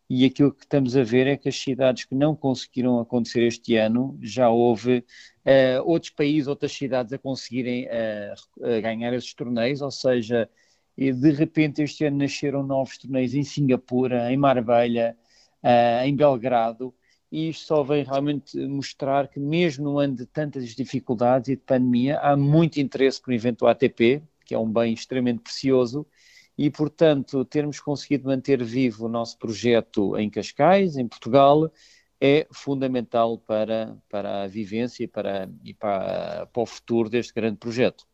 E 0.09 0.24
aquilo 0.24 0.53
que 0.53 0.62
estamos 0.64 0.96
a 0.96 1.03
ver 1.03 1.26
é 1.26 1.37
que 1.37 1.48
as 1.48 1.57
cidades 1.57 2.05
que 2.05 2.14
não 2.14 2.37
conseguiram 2.37 3.00
acontecer 3.00 3.42
este 3.42 3.76
ano, 3.76 4.16
já 4.22 4.48
houve 4.48 4.98
uh, 5.44 5.83
outros 5.85 6.11
países, 6.11 6.46
outras 6.46 6.72
cidades 6.72 7.12
a 7.12 7.18
conseguirem 7.18 7.87
uh, 7.87 8.81
ganhar 8.81 9.12
esses 9.14 9.35
torneios, 9.35 9.83
ou 9.83 9.90
seja, 9.90 10.48
de 10.96 11.31
repente 11.33 11.83
este 11.83 12.05
ano 12.05 12.18
nasceram 12.18 12.62
novos 12.62 12.98
torneios 12.98 13.35
em 13.35 13.42
Singapura, 13.42 14.33
em 14.33 14.37
Marbella, 14.37 15.16
uh, 15.62 16.05
em 16.05 16.14
Belgrado, 16.14 16.94
e 17.30 17.50
isto 17.50 17.66
só 17.66 17.82
vem 17.82 18.02
realmente 18.02 18.58
mostrar 18.66 19.28
que, 19.28 19.38
mesmo 19.38 19.84
no 19.84 19.98
ano 19.98 20.16
de 20.16 20.26
tantas 20.26 20.70
dificuldades 20.70 21.48
e 21.48 21.56
de 21.56 21.62
pandemia, 21.62 22.18
há 22.18 22.36
muito 22.36 22.80
interesse 22.80 23.20
por 23.20 23.32
evento 23.32 23.66
ATP, 23.66 24.22
que 24.44 24.54
é 24.54 24.58
um 24.58 24.70
bem 24.70 24.92
extremamente 24.92 25.40
precioso, 25.40 26.04
e, 26.58 26.68
portanto, 26.70 27.44
termos 27.44 27.80
conseguido 27.80 28.28
manter 28.28 28.62
vivo 28.62 29.06
o 29.06 29.08
nosso 29.08 29.38
projeto 29.38 30.18
em 30.18 30.28
Cascais, 30.28 30.96
em 30.96 31.06
Portugal, 31.06 31.70
é 32.20 32.46
fundamental 32.52 33.38
para, 33.38 33.96
para 34.08 34.42
a 34.42 34.46
vivência 34.46 35.04
e, 35.04 35.08
para, 35.08 35.48
e 35.64 35.72
para, 35.72 36.46
para 36.52 36.62
o 36.62 36.66
futuro 36.66 37.08
deste 37.08 37.32
grande 37.32 37.56
projeto. 37.56 38.06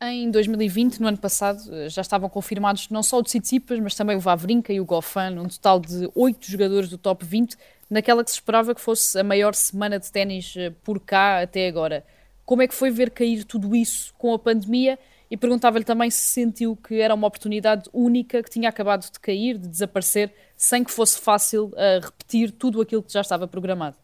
Em 0.00 0.30
2020, 0.30 1.00
no 1.00 1.08
ano 1.08 1.18
passado, 1.18 1.60
já 1.88 2.02
estavam 2.02 2.28
confirmados 2.28 2.88
não 2.88 3.02
só 3.02 3.18
o 3.18 3.22
Tsitsipas, 3.22 3.80
mas 3.80 3.96
também 3.96 4.16
o 4.16 4.20
Vavrinka 4.20 4.72
e 4.72 4.78
o 4.78 4.84
Goffin, 4.84 5.36
um 5.36 5.48
total 5.48 5.80
de 5.80 6.08
oito 6.14 6.48
jogadores 6.48 6.88
do 6.88 6.96
top 6.96 7.24
20, 7.24 7.56
naquela 7.88 8.22
que 8.22 8.30
se 8.30 8.36
esperava 8.36 8.74
que 8.74 8.80
fosse 8.80 9.18
a 9.18 9.24
maior 9.24 9.54
semana 9.54 9.98
de 9.98 10.10
ténis 10.10 10.54
eh, 10.56 10.70
por 10.82 11.00
cá 11.00 11.42
até 11.42 11.66
agora. 11.68 12.04
Como 12.44 12.62
é 12.62 12.68
que 12.68 12.74
foi 12.74 12.90
ver 12.90 13.10
cair 13.10 13.44
tudo 13.44 13.74
isso 13.74 14.14
com 14.18 14.32
a 14.32 14.38
pandemia? 14.38 14.98
E 15.30 15.36
perguntava-lhe 15.36 15.84
também 15.84 16.10
se 16.10 16.22
sentiu 16.22 16.74
que 16.74 17.00
era 17.00 17.14
uma 17.14 17.26
oportunidade 17.26 17.90
única 17.92 18.42
que 18.42 18.48
tinha 18.48 18.68
acabado 18.68 19.10
de 19.10 19.20
cair, 19.20 19.58
de 19.58 19.68
desaparecer, 19.68 20.32
sem 20.56 20.82
que 20.82 20.90
fosse 20.90 21.20
fácil 21.20 21.66
uh, 21.66 22.00
repetir 22.02 22.50
tudo 22.50 22.80
aquilo 22.80 23.02
que 23.02 23.12
já 23.12 23.20
estava 23.20 23.46
programado. 23.46 23.96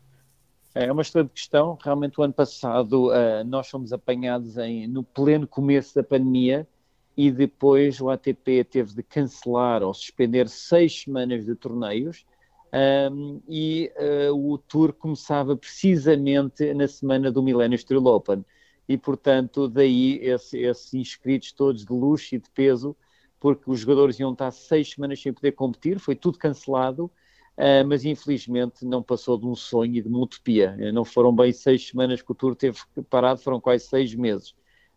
É 0.74 0.90
uma 0.92 1.00
excelente 1.00 1.30
questão. 1.30 1.78
Realmente, 1.82 2.20
o 2.20 2.22
ano 2.22 2.34
passado 2.34 3.08
uh, 3.08 3.44
nós 3.46 3.68
fomos 3.68 3.92
apanhados 3.92 4.58
em, 4.58 4.86
no 4.86 5.02
pleno 5.02 5.46
começo 5.46 5.94
da 5.94 6.02
pandemia 6.02 6.68
e 7.16 7.30
depois 7.30 8.00
o 8.00 8.10
ATP 8.10 8.64
teve 8.64 8.92
de 8.92 9.02
cancelar 9.02 9.82
ou 9.82 9.94
suspender 9.94 10.48
seis 10.48 11.02
semanas 11.02 11.46
de 11.46 11.54
torneios 11.54 12.26
um, 12.74 13.40
e 13.48 13.92
uh, 13.96 14.52
o 14.52 14.58
tour 14.58 14.92
começava 14.92 15.56
precisamente 15.56 16.74
na 16.74 16.88
semana 16.88 17.30
do 17.30 17.40
Millennium 17.40 17.78
Trail 17.78 18.04
Open 18.06 18.44
e 18.88 18.98
portanto 18.98 19.68
daí 19.68 20.18
esses 20.20 20.54
esse 20.54 20.98
inscritos 20.98 21.52
todos 21.52 21.84
de 21.84 21.92
luxo 21.92 22.34
e 22.34 22.38
de 22.38 22.50
peso 22.50 22.96
porque 23.38 23.70
os 23.70 23.78
jogadores 23.78 24.18
iam 24.18 24.32
estar 24.32 24.50
seis 24.50 24.90
semanas 24.90 25.22
sem 25.22 25.32
poder 25.32 25.52
competir, 25.52 26.00
foi 26.00 26.16
tudo 26.16 26.36
cancelado 26.36 27.04
uh, 27.04 27.86
mas 27.86 28.04
infelizmente 28.04 28.84
não 28.84 29.02
passou 29.04 29.38
de 29.38 29.46
um 29.46 29.54
sonho 29.54 29.94
e 29.94 30.02
de 30.02 30.08
uma 30.08 30.18
utopia, 30.18 30.76
não 30.92 31.04
foram 31.04 31.32
bem 31.32 31.52
seis 31.52 31.86
semanas 31.86 32.22
que 32.22 32.32
o 32.32 32.34
tour 32.34 32.56
teve 32.56 32.78
parado, 33.08 33.40
foram 33.40 33.60
quase 33.60 33.86
seis 33.86 34.12
meses. 34.14 34.50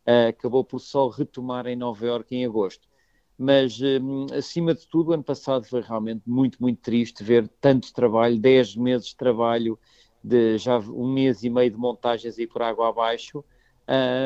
Uh, 0.08 0.30
acabou 0.30 0.64
por 0.64 0.80
só 0.80 1.10
retomar 1.10 1.68
em 1.68 1.76
Nova 1.76 2.06
Iorque 2.06 2.36
em 2.36 2.46
agosto 2.46 2.88
mas 3.38 3.80
hum, 3.82 4.26
acima 4.36 4.74
de 4.74 4.88
tudo, 4.88 5.14
ano 5.14 5.24
passado 5.24 5.66
foi 5.66 5.82
realmente 5.82 6.24
muito, 6.26 6.58
muito 6.60 6.82
triste 6.82 7.24
ver 7.24 7.48
tanto 7.62 7.94
trabalho, 7.94 8.40
10 8.40 8.76
meses 8.76 9.10
de 9.10 9.16
trabalho, 9.16 9.78
de 10.24 10.58
já 10.58 10.80
um 10.80 11.12
mês 11.14 11.44
e 11.44 11.50
meio 11.50 11.70
de 11.70 11.78
montagens 11.78 12.38
e 12.38 12.48
por 12.48 12.62
água 12.62 12.90
abaixo. 12.90 13.44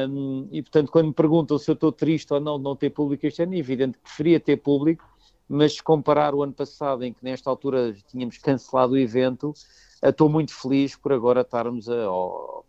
Um, 0.10 0.48
e 0.52 0.62
portanto, 0.62 0.92
quando 0.92 1.08
me 1.08 1.14
perguntam 1.14 1.58
se 1.58 1.70
eu 1.70 1.74
estou 1.74 1.92
triste 1.92 2.34
ou 2.34 2.40
não 2.40 2.58
de 2.58 2.64
não 2.64 2.76
ter 2.76 2.90
público 2.90 3.26
este 3.28 3.44
ano, 3.44 3.54
é 3.54 3.58
evidente 3.58 3.98
que 3.98 4.04
preferia 4.04 4.40
ter 4.40 4.58
público, 4.58 5.06
mas 5.48 5.74
se 5.74 5.84
comparar 5.84 6.34
o 6.34 6.42
ano 6.42 6.54
passado, 6.54 7.04
em 7.04 7.14
que 7.14 7.24
nesta 7.24 7.50
altura 7.50 7.94
tínhamos 8.08 8.38
cancelado 8.38 8.94
o 8.94 8.98
evento, 8.98 9.54
estou 10.02 10.30
muito 10.30 10.54
feliz 10.54 10.96
por 10.96 11.12
agora 11.14 11.42
estarmos, 11.42 11.88
a, 11.90 11.94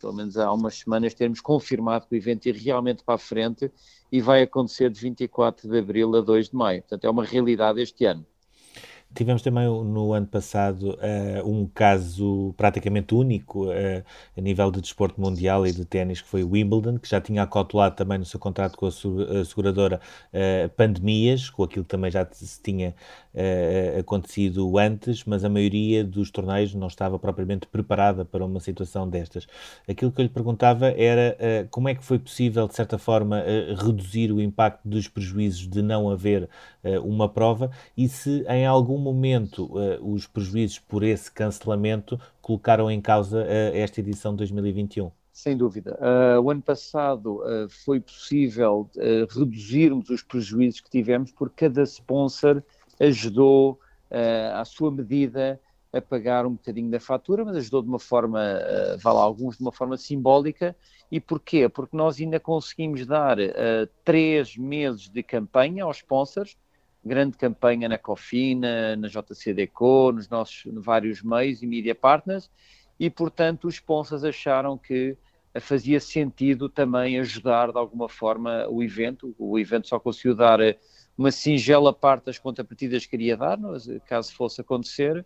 pelo 0.03 0.13
menos 0.13 0.37
há 0.37 0.53
umas 0.53 0.75
semanas, 0.75 1.15
termos 1.15 1.41
confirmado 1.41 2.07
que 2.07 2.15
o 2.15 2.19
evento 2.19 2.47
ir 2.47 2.57
realmente 2.57 3.03
para 3.05 3.15
a 3.15 3.19
frente 3.19 3.71
e 4.11 4.21
vai 4.21 4.43
acontecer 4.43 4.91
de 4.91 5.01
24 5.01 5.71
de 5.71 5.79
abril 5.79 6.15
a 6.17 6.21
2 6.21 6.51
de 6.51 6.57
maio. 6.57 6.83
Portanto, 6.83 7.05
é 7.05 7.11
uma 7.11 7.25
realidade 7.25 7.81
este 7.81 8.05
ano. 8.05 8.27
Tivemos 9.15 9.43
também 9.43 9.67
no 9.67 10.15
ano 10.15 10.27
passado 10.27 10.93
uh, 10.95 11.47
um 11.47 11.67
caso 11.67 12.55
praticamente 12.57 13.15
único 13.15 13.67
uh, 13.67 14.03
a 14.37 14.41
nível 14.41 14.71
de 14.71 14.81
desporto 14.81 15.21
mundial 15.21 15.67
e 15.67 15.73
de 15.73 15.85
ténis, 15.85 16.23
que 16.23 16.29
foi 16.29 16.43
o 16.43 16.51
Wimbledon, 16.51 16.99
que 16.99 17.09
já 17.09 17.21
tinha 17.21 17.43
acautelado 17.43 17.95
também 17.95 18.17
no 18.17 18.25
seu 18.25 18.41
contrato 18.41 18.77
com 18.77 18.87
a 18.87 19.45
seguradora 19.45 20.01
uh, 20.33 20.69
pandemias, 20.71 21.51
com 21.51 21.63
aquilo 21.63 21.85
que 21.85 21.91
também 21.91 22.11
já 22.11 22.27
se 22.33 22.61
tinha 22.63 22.95
acontecido 23.99 24.79
antes, 24.79 25.25
mas 25.25 25.45
a 25.45 25.49
maioria 25.49 26.05
dos 26.05 26.31
torneios 26.31 26.75
não 26.75 26.87
estava 26.87 27.19
propriamente 27.19 27.67
preparada 27.67 28.25
para 28.25 28.45
uma 28.45 28.61
situação 28.61 29.09
destas. 29.09 29.47
Aquilo 29.89 30.13
que 30.13 30.21
eu 30.21 30.25
lhe 30.25 30.29
perguntava 30.29 30.89
era 30.89 31.37
como 31.71 31.89
é 31.89 31.95
que 31.95 32.05
foi 32.05 32.19
possível, 32.19 32.69
de 32.69 32.75
certa 32.75 32.99
forma, 32.99 33.43
reduzir 33.77 34.31
o 34.33 34.41
impacto 34.41 34.87
dos 34.87 35.09
prejuízos 35.09 35.67
de 35.67 35.81
não 35.81 36.11
haver 36.11 36.49
uma 37.03 37.29
prova 37.29 37.71
e 37.97 38.09
se 38.09 38.45
em 38.49 38.67
algum 38.67 38.99
momento 38.99 39.67
uh, 39.67 40.13
os 40.13 40.27
prejuízos 40.27 40.79
por 40.79 41.03
esse 41.03 41.31
cancelamento 41.31 42.19
colocaram 42.41 42.91
em 42.91 43.01
causa 43.01 43.39
uh, 43.39 43.77
esta 43.77 44.01
edição 44.01 44.33
de 44.33 44.39
2021? 44.39 45.11
Sem 45.33 45.57
dúvida. 45.57 45.99
Uh, 45.99 46.41
o 46.41 46.51
ano 46.51 46.61
passado 46.61 47.41
uh, 47.41 47.69
foi 47.85 48.01
possível 48.01 48.89
uh, 48.97 49.39
reduzirmos 49.39 50.11
os 50.11 50.23
prejuízos 50.23 50.81
que 50.81 50.91
tivemos 50.91 51.33
porque 51.33 51.69
cada 51.69 51.83
sponsor 51.85 52.63
ajudou 53.01 53.79
à 54.55 54.65
sua 54.65 54.91
medida 54.91 55.59
a 55.93 56.01
pagar 56.01 56.47
um 56.47 56.53
bocadinho 56.53 56.91
da 56.91 56.99
fatura, 57.01 57.45
mas 57.45 57.57
ajudou 57.57 57.83
de 57.83 57.89
uma 57.89 57.99
forma, 57.99 58.41
uh, 58.41 58.99
vale 58.99 59.19
alguns 59.19 59.57
de 59.57 59.63
uma 59.63 59.73
forma 59.73 59.97
simbólica. 59.97 60.75
E 61.11 61.21
porquê? 61.21 61.69
Porque 61.69 61.95
nós 61.95 62.19
ainda 62.19 62.41
conseguimos 62.41 63.07
dar 63.07 63.37
três 64.03 64.57
meses 64.57 65.11
de 65.11 65.23
campanha 65.23 65.85
aos 65.85 65.99
sponsors, 65.99 66.57
grande 67.05 67.37
campanha 67.37 67.89
na 67.89 67.99
Cofina, 67.99 68.97
na 68.97 69.09
JCDECO, 69.09 70.13
nos 70.13 70.29
nossos 70.29 70.63
vários 70.77 71.23
meios 71.23 71.63
e 71.63 71.67
media 71.67 71.95
partners, 71.95 72.51
e 72.99 73.11
portanto 73.11 73.67
os 73.67 73.75
sponsors 73.75 74.25
acharam 74.25 74.79
que 74.79 75.17
fazia 75.61 76.01
sentido 76.01 76.69
também 76.69 77.19
ajudar 77.19 77.73
de 77.73 77.79
alguma 77.79 78.09
forma 78.09 78.67
o 78.69 78.83
evento. 78.83 79.35
O 79.39 79.59
evento 79.59 79.89
só 79.89 79.99
conseguiu 79.99 80.35
dar 80.35 80.61
uma 81.17 81.31
singela 81.31 81.93
parte 81.93 82.27
das 82.27 82.39
contrapartidas 82.39 83.05
que 83.05 83.11
queria 83.11 83.37
dar, 83.37 83.59
caso 84.07 84.33
fosse 84.35 84.61
acontecer, 84.61 85.25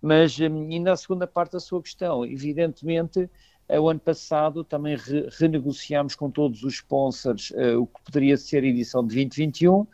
mas 0.00 0.38
hum, 0.38 0.68
ainda 0.70 0.92
a 0.92 0.96
segunda 0.96 1.26
parte 1.26 1.52
da 1.52 1.60
sua 1.60 1.82
questão, 1.82 2.24
evidentemente, 2.24 3.28
eh, 3.68 3.80
o 3.80 3.88
ano 3.88 4.00
passado 4.00 4.64
também 4.64 4.96
re 4.96 5.28
renegociámos 5.38 6.14
com 6.14 6.30
todos 6.30 6.62
os 6.62 6.74
sponsors 6.74 7.50
uh, 7.50 7.80
o 7.82 7.86
que 7.86 8.00
poderia 8.04 8.36
ser 8.36 8.62
a 8.62 8.66
edição 8.66 9.02
de 9.02 9.14
2021 9.14 9.86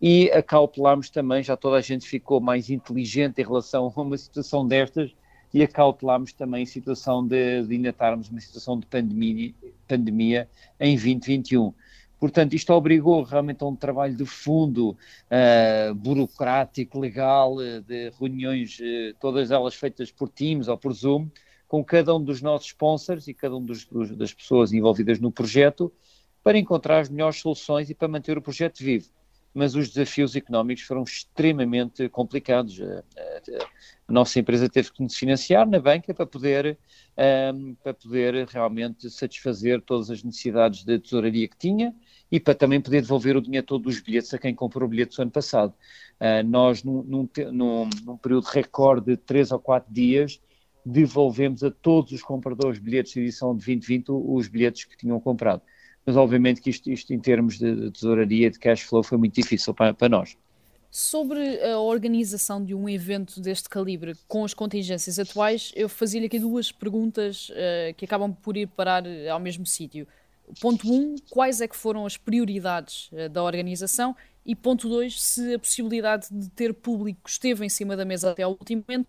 e 0.00 0.30
acautelámos 0.30 1.10
também, 1.10 1.42
já 1.42 1.56
toda 1.56 1.76
a 1.76 1.80
gente 1.80 2.06
ficou 2.06 2.40
mais 2.40 2.70
inteligente 2.70 3.40
em 3.40 3.44
relação 3.44 3.92
a 3.94 4.00
uma 4.00 4.16
situação 4.16 4.66
destas 4.66 5.12
e 5.52 5.62
acautelámos 5.62 6.32
também 6.32 6.62
a 6.62 6.66
situação 6.66 7.26
de, 7.26 7.62
de 7.64 7.74
ainda 7.74 7.88
estarmos 7.88 8.30
numa 8.30 8.40
situação 8.40 8.78
de 8.78 8.86
pandemia, 8.86 9.52
pandemia 9.88 10.48
em 10.78 10.94
2021. 10.94 11.72
Portanto, 12.18 12.54
isto 12.54 12.72
obrigou 12.72 13.22
realmente 13.22 13.62
a 13.62 13.66
um 13.66 13.76
trabalho 13.76 14.14
de 14.14 14.24
fundo, 14.26 14.90
uh, 14.90 15.94
burocrático, 15.94 16.98
legal, 16.98 17.56
de 17.86 18.10
reuniões, 18.18 18.78
uh, 18.80 19.14
todas 19.20 19.50
elas 19.50 19.74
feitas 19.74 20.10
por 20.10 20.28
Teams 20.28 20.66
ou 20.66 20.76
por 20.76 20.92
Zoom, 20.92 21.28
com 21.68 21.84
cada 21.84 22.14
um 22.16 22.22
dos 22.22 22.42
nossos 22.42 22.68
sponsors 22.68 23.28
e 23.28 23.34
cada 23.34 23.56
um 23.56 23.64
dos, 23.64 23.84
dos, 23.84 24.16
das 24.16 24.32
pessoas 24.32 24.72
envolvidas 24.72 25.20
no 25.20 25.30
projeto, 25.30 25.92
para 26.42 26.58
encontrar 26.58 27.00
as 27.00 27.08
melhores 27.08 27.40
soluções 27.40 27.88
e 27.90 27.94
para 27.94 28.08
manter 28.08 28.36
o 28.36 28.42
projeto 28.42 28.78
vivo 28.78 29.10
mas 29.58 29.74
os 29.74 29.88
desafios 29.88 30.36
económicos 30.36 30.84
foram 30.84 31.02
extremamente 31.02 32.08
complicados. 32.08 32.80
A 32.80 34.12
nossa 34.12 34.38
empresa 34.38 34.68
teve 34.68 34.92
que 34.92 35.02
nos 35.02 35.16
financiar 35.16 35.68
na 35.68 35.80
banca 35.80 36.14
para 36.14 36.26
poder, 36.26 36.78
um, 37.52 37.74
para 37.82 37.92
poder 37.92 38.46
realmente 38.46 39.10
satisfazer 39.10 39.82
todas 39.82 40.10
as 40.10 40.22
necessidades 40.22 40.84
de 40.84 40.98
tesouraria 40.98 41.48
que 41.48 41.56
tinha 41.56 41.94
e 42.30 42.38
para 42.38 42.54
também 42.54 42.80
poder 42.80 43.00
devolver 43.00 43.36
o 43.36 43.40
dinheiro 43.40 43.66
todo 43.66 43.84
dos 43.84 44.00
bilhetes 44.00 44.32
a 44.34 44.38
quem 44.38 44.54
comprou 44.54 44.88
bilhetes 44.88 45.16
do 45.16 45.22
ano 45.22 45.30
passado. 45.30 45.72
Uh, 46.20 46.46
nós, 46.46 46.82
num, 46.84 47.02
num, 47.02 47.28
num, 47.52 48.16
período 48.16 48.44
recorde 48.44 49.12
de 49.12 49.16
3 49.16 49.52
ou 49.52 49.58
4 49.58 49.92
dias, 49.92 50.40
devolvemos 50.84 51.62
a 51.62 51.70
todos 51.70 52.12
os 52.12 52.22
compradores 52.22 52.78
de 52.78 52.84
bilhetes 52.84 53.12
de 53.12 53.20
edição 53.20 53.50
de 53.56 53.64
2020 53.64 54.08
os 54.10 54.48
bilhetes 54.48 54.84
que 54.84 54.96
tinham 54.96 55.18
comprado 55.20 55.62
mas 56.08 56.16
obviamente 56.16 56.62
que 56.62 56.70
isto, 56.70 56.90
isto 56.90 57.12
em 57.12 57.20
termos 57.20 57.58
de 57.58 57.90
tesouraria, 57.90 58.50
de 58.50 58.58
cash 58.58 58.80
flow, 58.80 59.02
foi 59.02 59.18
muito 59.18 59.34
difícil 59.34 59.74
para, 59.74 59.92
para 59.92 60.08
nós. 60.08 60.38
Sobre 60.90 61.62
a 61.62 61.78
organização 61.78 62.64
de 62.64 62.74
um 62.74 62.88
evento 62.88 63.42
deste 63.42 63.68
calibre 63.68 64.14
com 64.26 64.42
as 64.42 64.54
contingências 64.54 65.18
atuais, 65.18 65.70
eu 65.76 65.86
fazia-lhe 65.86 66.24
aqui 66.24 66.38
duas 66.38 66.72
perguntas 66.72 67.50
uh, 67.50 67.92
que 67.94 68.06
acabam 68.06 68.32
por 68.32 68.56
ir 68.56 68.68
parar 68.68 69.04
ao 69.30 69.38
mesmo 69.38 69.66
sítio. 69.66 70.08
Ponto 70.60 70.90
1, 70.90 70.94
um, 70.94 71.16
quais 71.30 71.60
é 71.60 71.68
que 71.68 71.76
foram 71.76 72.06
as 72.06 72.16
prioridades 72.16 73.10
uh, 73.12 73.28
da 73.28 73.42
organização? 73.42 74.16
E 74.44 74.54
ponto 74.54 74.88
2, 74.88 75.20
se 75.20 75.54
a 75.54 75.58
possibilidade 75.58 76.28
de 76.30 76.48
ter 76.50 76.72
público 76.72 77.28
esteve 77.28 77.66
em 77.66 77.68
cima 77.68 77.96
da 77.96 78.04
mesa 78.04 78.30
até 78.30 78.42
ao 78.42 78.52
último 78.52 78.82
momento, 78.88 79.08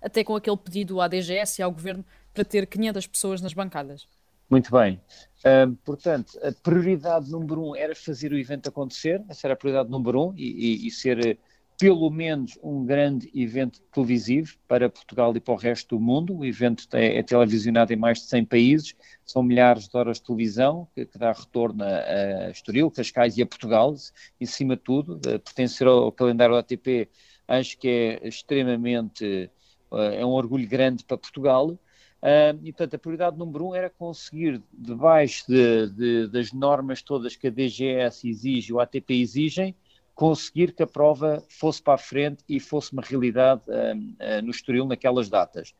até 0.00 0.24
com 0.24 0.34
aquele 0.34 0.56
pedido 0.56 1.00
à 1.00 1.08
DGS 1.08 1.60
e 1.60 1.62
ao 1.62 1.70
Governo 1.70 2.04
para 2.32 2.44
ter 2.44 2.66
500 2.66 3.06
pessoas 3.06 3.40
nas 3.42 3.52
bancadas. 3.52 4.06
Muito 4.48 4.70
bem. 4.72 5.00
Uh, 5.44 5.76
portanto, 5.84 6.38
a 6.42 6.50
prioridade 6.52 7.30
número 7.30 7.68
um 7.68 7.76
era 7.76 7.94
fazer 7.94 8.32
o 8.32 8.38
evento 8.38 8.68
acontecer, 8.68 9.22
essa 9.28 9.46
era 9.46 9.54
a 9.54 9.56
prioridade 9.56 9.90
número 9.90 10.30
um, 10.30 10.34
e, 10.36 10.84
e, 10.84 10.86
e, 10.88 10.90
ser 10.90 11.24
eh, 11.24 11.36
pelo 11.80 12.10
menos 12.10 12.58
um 12.62 12.84
grande 12.84 13.30
evento 13.34 13.80
televisivo 13.90 14.54
para 14.68 14.90
Portugal 14.90 15.34
e 15.34 15.40
para 15.40 15.54
o 15.54 15.56
resto 15.56 15.96
do 15.96 16.00
mundo. 16.00 16.36
O 16.36 16.44
evento 16.44 16.86
é, 16.92 17.16
é 17.16 17.22
televisionado 17.22 17.90
em 17.90 17.96
mais 17.96 18.18
de 18.18 18.26
100 18.26 18.44
países, 18.44 18.94
são 19.24 19.42
milhares 19.42 19.88
de 19.88 19.96
horas 19.96 20.18
de 20.18 20.24
televisão, 20.24 20.86
que, 20.94 21.06
que 21.06 21.18
dá 21.18 21.32
retorno 21.32 21.82
a, 21.82 22.50
Estoril, 22.50 22.90
Cascais 22.90 23.38
e 23.38 23.42
a 23.42 23.46
Portugal, 23.46 23.94
e 24.38 24.44
acima 24.44 24.76
de 24.76 24.82
tudo, 24.82 25.14
uh, 25.14 25.40
pertencer 25.40 25.86
ao, 25.86 26.12
calendário 26.12 26.54
da 26.54 26.60
ATP, 26.60 27.08
acho 27.48 27.78
que 27.78 27.88
é 27.88 28.28
extremamente, 28.28 29.50
uh, 29.90 29.96
é 29.96 30.26
um 30.26 30.32
orgulho 30.32 30.68
grande 30.68 31.02
para 31.02 31.16
Portugal. 31.16 31.70
Uh, 31.70 32.60
e, 32.62 32.72
portanto, 32.72 32.96
a 32.96 32.98
prioridade 32.98 33.38
número 33.38 33.68
um 33.68 33.74
era 33.74 33.88
conseguir, 33.88 34.62
debaixo 34.70 35.46
de, 35.48 35.88
de, 35.88 36.28
das 36.28 36.52
normas 36.52 37.00
todas 37.00 37.36
que 37.36 37.46
a 37.46 37.50
DGS 37.50 38.28
exige, 38.28 38.70
o 38.70 38.80
ATP 38.80 39.14
exigem, 39.14 39.74
conseguir 40.20 40.74
que 40.74 40.82
a 40.82 40.86
prova 40.86 41.42
fosse 41.48 41.80
para 41.80 41.94
a 41.94 41.98
frente 41.98 42.44
e 42.46 42.60
fosse 42.60 42.92
uma 42.92 43.00
realidade 43.00 43.62
uh, 43.68 43.96
uh, 43.96 44.42
no 44.44 44.50
Estoril 44.50 44.84
naquelas 44.84 45.30
datas. 45.30 45.74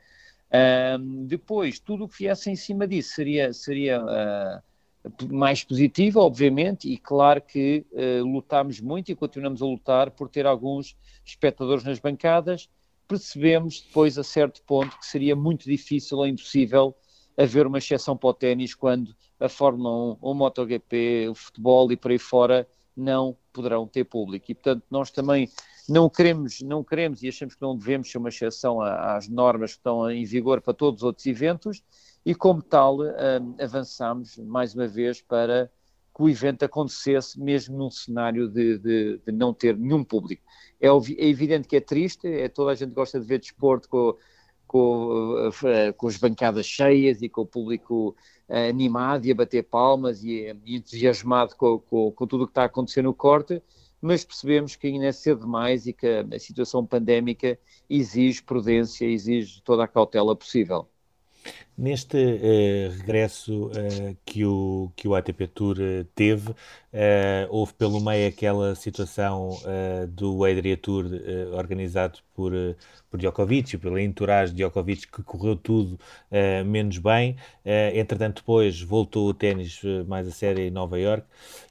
depois, 1.28 1.78
tudo 1.78 2.04
o 2.04 2.08
que 2.08 2.20
viesse 2.20 2.50
em 2.50 2.56
cima 2.56 2.88
disso 2.88 3.10
seria, 3.16 3.52
seria 3.52 4.02
mais 5.30 5.62
positivo, 5.62 6.20
obviamente, 6.20 6.90
e 6.90 6.96
claro 6.96 7.42
que 7.42 7.86
lutámos 8.24 8.80
muito 8.80 9.12
e 9.12 9.14
continuamos 9.14 9.60
a 9.62 9.66
lutar 9.66 10.10
por 10.10 10.28
ter 10.28 10.46
alguns 10.46 10.96
espectadores 11.24 11.84
nas 11.84 12.00
bancadas, 12.00 12.68
percebemos 13.06 13.82
depois, 13.82 14.18
a 14.18 14.24
certo 14.24 14.62
ponto, 14.62 14.98
que 14.98 15.06
seria 15.06 15.36
muito 15.36 15.66
difícil 15.66 16.16
ou 16.18 16.26
impossível 16.26 16.96
haver 17.36 17.66
uma 17.66 17.78
exceção 17.78 18.16
para 18.16 18.30
o 18.30 18.34
ténis 18.34 18.74
quando 18.74 19.14
a 19.38 19.48
Fórmula 19.48 20.14
1, 20.14 20.16
o 20.20 20.34
MotoGP, 20.34 21.28
o 21.28 21.34
futebol 21.34 21.92
e 21.92 21.96
por 21.96 22.10
aí 22.10 22.18
fora 22.18 22.66
não 22.96 23.36
poderão 23.52 23.86
ter 23.86 24.04
público. 24.04 24.50
E, 24.50 24.54
portanto, 24.54 24.84
nós 24.90 25.10
também 25.10 25.48
não 25.88 26.08
queremos, 26.08 26.60
não 26.60 26.84
queremos 26.84 27.22
e 27.22 27.28
achamos 27.28 27.54
que 27.54 27.62
não 27.62 27.76
devemos 27.76 28.10
ser 28.10 28.18
uma 28.18 28.28
exceção 28.28 28.80
às 28.80 29.28
normas 29.28 29.72
que 29.72 29.78
estão 29.78 30.10
em 30.10 30.24
vigor 30.24 30.60
para 30.60 30.74
todos 30.74 31.02
os 31.02 31.04
outros 31.04 31.26
eventos 31.26 31.82
e, 32.24 32.34
como 32.34 32.62
tal, 32.62 32.98
avançamos 33.58 34.36
mais 34.38 34.74
uma 34.74 34.86
vez 34.86 35.20
para 35.20 35.70
que 36.14 36.22
o 36.22 36.28
evento 36.28 36.64
acontecesse 36.64 37.40
mesmo 37.40 37.78
num 37.78 37.90
cenário 37.90 38.48
de, 38.48 38.78
de, 38.78 39.20
de 39.24 39.32
não 39.32 39.54
ter 39.54 39.76
nenhum 39.76 40.04
público. 40.04 40.42
É, 40.80 40.88
é, 40.88 41.28
evidente 41.28 41.68
que 41.68 41.76
é 41.76 41.80
triste, 41.80 42.26
é, 42.26 42.48
toda 42.48 42.72
a 42.72 42.74
gente 42.74 42.92
gosta 42.92 43.20
de 43.20 43.26
ver 43.26 43.38
desporto 43.38 43.88
com, 43.88 44.16
com, 44.70 45.50
eh, 45.64 45.90
com 45.90 46.06
as 46.06 46.16
bancadas 46.16 46.64
cheias 46.64 47.20
e 47.22 47.28
com 47.28 47.40
o 47.40 47.46
público 47.46 48.14
eh, 48.48 48.68
animado 48.68 49.26
e 49.26 49.32
a 49.32 49.34
bater 49.34 49.64
palmas 49.64 50.22
e, 50.22 50.56
e 50.64 50.76
entusiasmado 50.76 51.56
com, 51.56 51.80
com, 51.80 52.12
com 52.12 52.24
tudo 52.24 52.44
o 52.44 52.46
que 52.46 52.52
está 52.52 52.62
a 52.62 52.66
acontecer 52.66 53.02
no 53.02 53.12
corte, 53.12 53.60
mas 54.00 54.24
percebemos 54.24 54.76
que 54.76 54.86
ainda 54.86 55.06
é 55.06 55.12
cedo 55.12 55.40
demais 55.40 55.88
e 55.88 55.92
que 55.92 56.06
a, 56.06 56.36
a 56.36 56.38
situação 56.38 56.86
pandémica 56.86 57.58
exige 57.88 58.44
prudência, 58.44 59.06
exige 59.06 59.60
toda 59.62 59.82
a 59.82 59.88
cautela 59.88 60.36
possível. 60.36 60.88
Neste 61.80 62.18
uh, 62.18 62.92
regresso 62.98 63.68
uh, 63.68 64.14
que, 64.26 64.44
o, 64.44 64.92
que 64.94 65.08
o 65.08 65.14
ATP 65.14 65.46
Tour 65.46 65.78
uh, 65.78 66.04
teve, 66.14 66.54
houve 67.48 67.72
pelo 67.72 68.00
meio 68.00 68.28
aquela 68.28 68.74
situação 68.74 69.50
do 70.08 70.44
Adria 70.44 70.76
Tour 70.76 71.04
organizado 71.52 72.18
por, 72.34 72.52
por 73.08 73.16
Djokovic, 73.16 73.78
pela 73.78 74.02
entourage 74.02 74.52
de 74.52 74.56
Djokovic, 74.56 75.06
que 75.06 75.22
correu 75.22 75.54
tudo 75.54 76.00
menos 76.66 76.98
bem. 76.98 77.36
entretanto, 77.94 78.40
depois 78.40 78.82
voltou 78.82 79.28
o 79.28 79.32
ténis 79.32 79.80
mais 80.08 80.26
a 80.26 80.32
sério 80.32 80.64
em 80.64 80.70
Nova 80.72 80.98
York. 80.98 81.24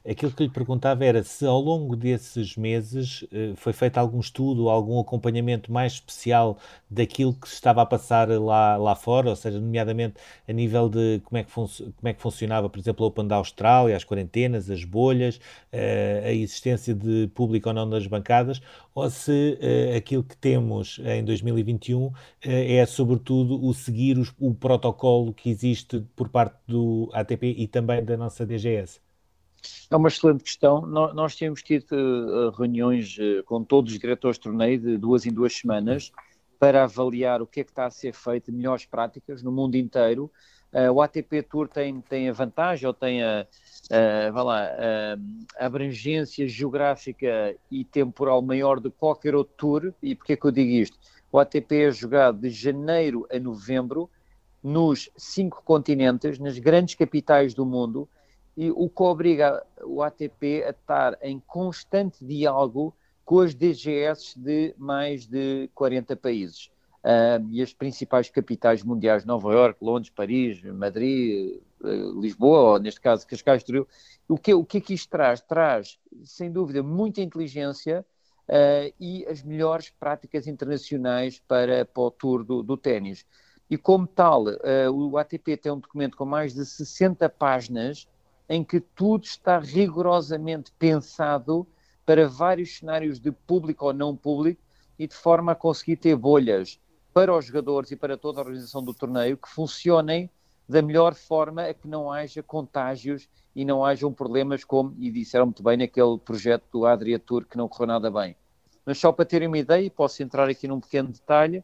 Aquilo 0.08 0.32
que 0.32 0.44
lhe 0.44 0.48
perguntava 0.48 1.04
era 1.04 1.22
se 1.22 1.44
ao 1.44 1.60
longo 1.60 1.94
desses 1.96 2.56
meses 2.56 3.22
foi 3.56 3.74
feito 3.74 3.98
algum 3.98 4.20
estudo, 4.20 4.70
algum 4.70 4.98
acompanhamento 4.98 5.70
mais 5.70 5.92
especial 5.92 6.58
daquilo 6.88 7.34
que 7.34 7.46
se 7.46 7.56
estava 7.56 7.82
a 7.82 7.86
passar 7.86 8.30
lá, 8.30 8.78
lá 8.78 8.96
fora, 8.96 9.28
ou 9.28 9.36
seja, 9.36 9.60
nomeadamente 9.60 9.99
a 10.48 10.52
nível 10.52 10.88
de 10.88 11.20
como 11.24 11.38
é 11.38 11.44
que, 11.44 11.52
como 11.52 11.68
é 12.04 12.12
que 12.12 12.20
funcionava, 12.20 12.68
por 12.68 12.78
exemplo, 12.78 13.04
o 13.04 13.08
Open 13.08 13.26
da 13.26 13.36
Austrália, 13.36 13.96
as 13.96 14.04
quarentenas, 14.04 14.70
as 14.70 14.84
bolhas, 14.84 15.36
uh, 15.36 16.26
a 16.26 16.32
existência 16.32 16.94
de 16.94 17.28
público 17.34 17.68
ou 17.68 17.74
não 17.74 17.86
nas 17.86 18.06
bancadas, 18.06 18.60
ou 18.94 19.08
se 19.10 19.58
uh, 19.60 19.96
aquilo 19.96 20.22
que 20.22 20.36
temos 20.36 21.00
em 21.04 21.24
2021 21.24 22.06
uh, 22.06 22.12
eh, 22.42 22.76
é, 22.76 22.86
sobretudo, 22.86 23.64
o 23.64 23.74
seguir 23.74 24.18
os, 24.18 24.32
o 24.38 24.54
protocolo 24.54 25.32
que 25.32 25.50
existe 25.50 26.04
por 26.16 26.28
parte 26.28 26.56
do 26.66 27.10
ATP 27.12 27.54
e 27.58 27.66
também 27.66 28.04
da 28.04 28.16
nossa 28.16 28.46
DGS. 28.46 29.00
É 29.90 29.96
uma 29.96 30.08
excelente 30.08 30.42
questão. 30.42 30.86
Nós, 30.86 31.36
tínhamos 31.36 31.62
tido 31.62 32.50
reuniões 32.56 33.18
com 33.44 33.62
todos 33.62 33.92
os 33.92 33.98
diretores 33.98 34.38
de 34.38 34.44
torneio 34.44 34.80
de 34.80 34.96
duas 34.96 35.26
em 35.26 35.32
duas 35.32 35.52
semanas 35.52 36.10
para 36.60 36.84
avaliar 36.84 37.40
o 37.40 37.46
que 37.46 37.60
é 37.60 37.64
que 37.64 37.70
está 37.70 37.86
a 37.86 37.90
ser 37.90 38.12
feito, 38.12 38.52
melhores 38.52 38.84
práticas 38.84 39.42
no 39.42 39.50
mundo 39.50 39.76
inteiro. 39.76 40.30
Uh, 40.70 40.92
o 40.92 41.00
ATP 41.00 41.42
Tour 41.42 41.66
tem, 41.66 42.02
tem 42.02 42.28
a 42.28 42.32
vantagem, 42.34 42.86
ou 42.86 42.92
tem 42.92 43.24
a, 43.24 43.46
lá, 44.42 44.68
a 45.58 45.66
abrangência 45.66 46.46
geográfica 46.46 47.56
e 47.70 47.82
temporal 47.82 48.42
maior 48.42 48.78
de 48.78 48.90
qualquer 48.90 49.34
outro 49.34 49.54
tour. 49.56 49.94
E 50.02 50.14
porquê 50.14 50.36
que 50.36 50.46
eu 50.46 50.50
digo 50.50 50.70
isto? 50.70 50.98
O 51.32 51.38
ATP 51.38 51.84
é 51.84 51.90
jogado 51.90 52.38
de 52.38 52.50
janeiro 52.50 53.26
a 53.32 53.38
novembro 53.38 54.10
nos 54.62 55.10
cinco 55.16 55.62
continentes, 55.64 56.38
nas 56.38 56.58
grandes 56.58 56.94
capitais 56.94 57.54
do 57.54 57.64
mundo, 57.64 58.06
e 58.54 58.70
o 58.70 58.90
que 58.90 59.02
obriga 59.02 59.64
o 59.82 60.02
ATP 60.02 60.64
a 60.64 60.70
estar 60.70 61.18
em 61.22 61.40
constante 61.40 62.22
diálogo 62.22 62.94
com 63.30 63.38
as 63.38 63.54
DGS 63.54 64.36
de 64.36 64.74
mais 64.76 65.24
de 65.24 65.70
40 65.72 66.16
países. 66.16 66.68
Uh, 67.04 67.46
e 67.52 67.62
as 67.62 67.72
principais 67.72 68.28
capitais 68.28 68.82
mundiais, 68.82 69.24
Nova 69.24 69.52
Iorque, 69.52 69.84
Londres, 69.84 70.10
Paris, 70.10 70.60
Madrid, 70.64 71.62
uh, 71.80 72.20
Lisboa, 72.20 72.72
ou 72.72 72.78
neste 72.80 73.00
caso 73.00 73.24
Cascais 73.28 73.60
Estoril. 73.60 73.86
O 74.26 74.36
que, 74.36 74.52
o 74.52 74.64
que 74.64 74.78
é 74.78 74.80
que 74.80 74.94
isto 74.94 75.08
traz? 75.08 75.40
Traz, 75.40 75.96
sem 76.24 76.50
dúvida, 76.50 76.82
muita 76.82 77.20
inteligência 77.20 78.04
uh, 78.48 78.92
e 78.98 79.24
as 79.26 79.44
melhores 79.44 79.90
práticas 79.90 80.48
internacionais 80.48 81.40
para, 81.46 81.84
para 81.84 82.02
o 82.02 82.10
tour 82.10 82.42
do, 82.42 82.64
do 82.64 82.76
ténis. 82.76 83.24
E 83.70 83.78
como 83.78 84.08
tal, 84.08 84.46
o 84.92 85.16
ATP 85.16 85.56
tem 85.56 85.70
um 85.70 85.78
documento 85.78 86.16
com 86.16 86.24
mais 86.24 86.52
de 86.52 86.66
60 86.66 87.28
páginas 87.28 88.08
em 88.48 88.64
que 88.64 88.80
tudo 88.80 89.22
está 89.22 89.60
rigorosamente 89.60 90.72
pensado 90.76 91.64
para 92.10 92.26
vários 92.26 92.78
cenários 92.78 93.20
de 93.20 93.30
público 93.30 93.86
ou 93.86 93.92
não 93.92 94.16
público 94.16 94.60
e 94.98 95.06
de 95.06 95.14
forma 95.14 95.52
a 95.52 95.54
conseguir 95.54 95.94
ter 95.94 96.16
bolhas 96.16 96.76
para 97.14 97.32
os 97.32 97.44
jogadores 97.44 97.92
e 97.92 97.94
para 97.94 98.16
toda 98.16 98.40
a 98.40 98.42
organização 98.42 98.82
do 98.82 98.92
torneio 98.92 99.36
que 99.36 99.48
funcionem 99.48 100.28
da 100.68 100.82
melhor 100.82 101.14
forma 101.14 101.62
a 101.66 101.72
que 101.72 101.86
não 101.86 102.10
haja 102.10 102.42
contágios 102.42 103.28
e 103.54 103.64
não 103.64 103.84
hajam 103.84 104.12
problemas 104.12 104.64
como, 104.64 104.92
e 104.98 105.08
disseram 105.08 105.46
muito 105.46 105.62
bem 105.62 105.76
naquele 105.76 106.18
projeto 106.18 106.64
do 106.72 106.84
Adria 106.84 107.16
Tour 107.16 107.46
que 107.46 107.56
não 107.56 107.68
correu 107.68 107.86
nada 107.86 108.10
bem. 108.10 108.34
Mas 108.84 108.98
só 108.98 109.12
para 109.12 109.24
terem 109.24 109.46
uma 109.46 109.58
ideia, 109.58 109.86
e 109.86 109.88
posso 109.88 110.20
entrar 110.20 110.48
aqui 110.48 110.66
num 110.66 110.80
pequeno 110.80 111.10
detalhe, 111.10 111.62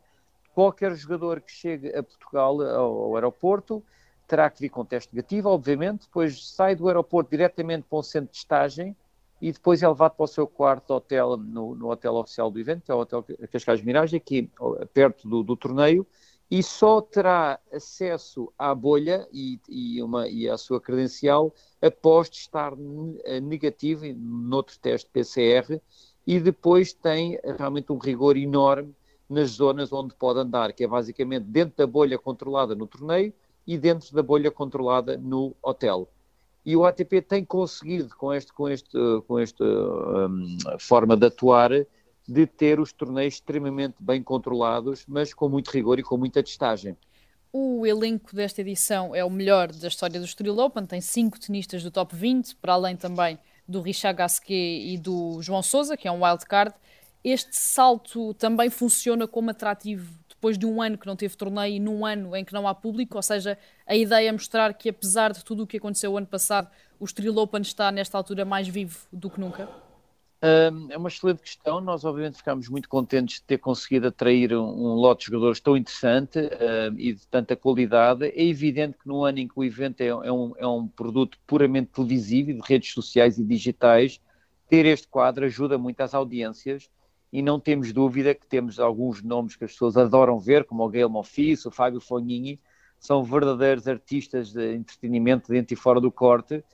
qualquer 0.54 0.94
jogador 0.94 1.40
que 1.40 1.50
chegue 1.50 1.92
a 1.92 2.04
Portugal, 2.04 2.62
ao, 2.62 3.16
aeroporto, 3.16 3.82
terá 4.28 4.48
que 4.48 4.60
vir 4.60 4.68
com 4.68 4.84
teste 4.84 5.12
negativo, 5.12 5.48
obviamente, 5.48 6.02
depois 6.02 6.50
sai 6.50 6.76
do 6.76 6.86
aeroporto 6.86 7.32
diretamente 7.32 7.84
para 7.90 7.98
um 7.98 8.02
centro 8.04 8.30
de 8.30 8.38
estagem, 8.38 8.94
e 9.40 9.52
depois 9.52 9.82
é 9.82 9.88
levado 9.88 10.12
para 10.12 10.24
o 10.24 10.28
seu 10.28 10.46
quarto 10.46 10.92
hotel, 10.92 11.36
no, 11.36 11.74
no 11.74 11.90
hotel 11.90 12.14
oficial 12.14 12.50
do 12.50 12.58
evento, 12.58 12.84
que 12.84 12.90
é 12.90 12.94
o 12.94 13.00
Hotel 13.00 13.24
Cascais 13.52 13.82
Mirage, 13.82 14.16
aqui 14.16 14.50
perto 14.94 15.28
do, 15.28 15.42
do 15.42 15.56
torneio, 15.56 16.06
e 16.50 16.62
só 16.62 17.00
terá 17.00 17.58
acesso 17.72 18.52
à 18.56 18.74
bolha 18.74 19.28
e, 19.32 19.60
e, 19.68 20.02
uma, 20.02 20.28
e 20.28 20.48
à 20.48 20.56
sua 20.56 20.80
credencial 20.80 21.52
após 21.82 22.28
estar 22.28 22.72
eh, 23.24 23.40
negativo 23.40 24.04
noutro 24.14 24.78
teste 24.78 25.10
PCR 25.10 25.80
e 26.26 26.38
depois 26.38 26.92
tem 26.92 27.38
realmente 27.58 27.92
um 27.92 27.98
rigor 27.98 28.36
enorme 28.36 28.94
nas 29.28 29.50
zonas 29.50 29.92
onde 29.92 30.14
pode 30.14 30.38
andar, 30.38 30.72
que 30.72 30.84
é 30.84 30.86
basicamente 30.86 31.44
dentro 31.44 31.76
da 31.76 31.86
bolha 31.86 32.16
controlada 32.16 32.74
no 32.74 32.86
torneio 32.86 33.32
e 33.66 33.76
dentro 33.76 34.14
da 34.14 34.22
bolha 34.22 34.50
controlada 34.50 35.16
no 35.16 35.54
hotel. 35.60 36.08
E 36.66 36.74
o 36.74 36.84
ATP 36.84 37.22
tem 37.22 37.44
conseguido, 37.44 38.08
com, 38.16 38.34
este, 38.34 38.52
com, 38.52 38.68
este, 38.68 38.98
com 39.28 39.38
esta 39.38 39.64
um, 39.64 40.58
forma 40.80 41.16
de 41.16 41.26
atuar, 41.26 41.70
de 42.28 42.44
ter 42.44 42.80
os 42.80 42.92
torneios 42.92 43.34
extremamente 43.34 43.94
bem 44.00 44.20
controlados, 44.20 45.04
mas 45.06 45.32
com 45.32 45.48
muito 45.48 45.70
rigor 45.70 46.00
e 46.00 46.02
com 46.02 46.16
muita 46.16 46.42
testagem. 46.42 46.96
O 47.52 47.86
elenco 47.86 48.34
desta 48.34 48.62
edição 48.62 49.14
é 49.14 49.24
o 49.24 49.30
melhor 49.30 49.70
da 49.70 49.86
história 49.86 50.18
do 50.18 50.26
Estoril 50.26 50.58
Open, 50.58 50.84
tem 50.84 51.00
cinco 51.00 51.38
tenistas 51.38 51.84
do 51.84 51.90
top 51.92 52.16
20, 52.16 52.56
para 52.56 52.72
além 52.72 52.96
também 52.96 53.38
do 53.66 53.80
Richard 53.80 54.18
Gasquet 54.18 54.92
e 54.92 54.98
do 54.98 55.40
João 55.40 55.62
Sousa, 55.62 55.96
que 55.96 56.08
é 56.08 56.10
um 56.10 56.24
wildcard. 56.24 56.74
Este 57.22 57.56
salto 57.56 58.34
também 58.34 58.70
funciona 58.70 59.28
como 59.28 59.50
atrativo 59.50 60.12
depois 60.36 60.56
de 60.56 60.66
um 60.66 60.80
ano 60.80 60.96
que 60.96 61.06
não 61.06 61.16
teve 61.16 61.36
torneio 61.36 61.74
e 61.74 61.80
num 61.80 62.04
ano 62.04 62.36
em 62.36 62.44
que 62.44 62.52
não 62.52 62.68
há 62.68 62.74
público, 62.74 63.16
ou 63.16 63.22
seja, 63.22 63.58
a 63.86 63.96
ideia 63.96 64.28
é 64.28 64.32
mostrar 64.32 64.72
que 64.74 64.88
apesar 64.88 65.32
de 65.32 65.44
tudo 65.44 65.64
o 65.64 65.66
que 65.66 65.78
aconteceu 65.78 66.12
o 66.12 66.18
ano 66.18 66.26
passado, 66.26 66.70
o 67.00 67.04
Estoril 67.04 67.36
Open 67.38 67.62
está 67.62 67.90
nesta 67.90 68.16
altura 68.16 68.44
mais 68.44 68.68
vivo 68.68 68.98
do 69.12 69.28
que 69.28 69.40
nunca? 69.40 69.68
é 70.90 70.96
uma 70.96 71.08
excelente 71.08 71.40
questão. 71.40 71.80
Nós, 71.80 72.04
obviamente, 72.04 72.36
ficamos 72.36 72.68
muito 72.68 72.88
contentes 72.88 73.36
de 73.36 73.42
ter 73.42 73.58
conseguido 73.58 74.08
atrair 74.08 74.54
um, 74.54 74.94
lote 74.94 75.24
de 75.24 75.32
jogadores 75.32 75.58
tão 75.58 75.76
interessante 75.76 76.38
e 76.96 77.14
de 77.14 77.26
tanta 77.26 77.56
qualidade. 77.56 78.26
É 78.26 78.44
evidente 78.44 78.96
que 78.98 79.08
no 79.08 79.24
ano 79.24 79.38
em 79.38 79.48
que 79.48 79.54
o 79.56 79.64
evento 79.64 80.02
é, 80.02 80.06
é, 80.06 80.32
um, 80.32 80.52
é 80.56 80.66
um 80.66 80.86
produto 80.86 81.38
puramente 81.46 81.90
televisivo, 81.92 82.52
de 82.52 82.60
redes 82.60 82.92
sociais 82.92 83.38
e 83.38 83.44
digitais, 83.44 84.20
ter 84.68 84.86
este 84.86 85.08
quadro 85.08 85.44
ajuda 85.44 85.78
muito 85.78 86.00
às 86.00 86.14
audiências 86.14 86.88
e 87.32 87.42
não 87.42 87.58
temos 87.58 87.92
dúvida 87.92 88.34
que 88.34 88.46
temos 88.46 88.78
alguns 88.78 89.22
nomes 89.22 89.56
que 89.56 89.64
as 89.64 89.72
pessoas 89.72 89.96
adoram 89.96 90.38
ver, 90.38 90.64
como 90.64 90.84
o 90.84 90.88
Gael 90.88 91.08
Monfils, 91.08 91.66
o 91.66 91.70
Fábio 91.70 92.00
Fognini, 92.00 92.60
são 92.98 93.22
verdadeiros 93.22 93.86
artistas 93.86 94.52
de 94.52 94.74
entretenimento 94.74 95.50
dentro 95.50 95.74
e 95.74 95.76
fora 95.76 96.00
do 96.00 96.10
corte, 96.10 96.64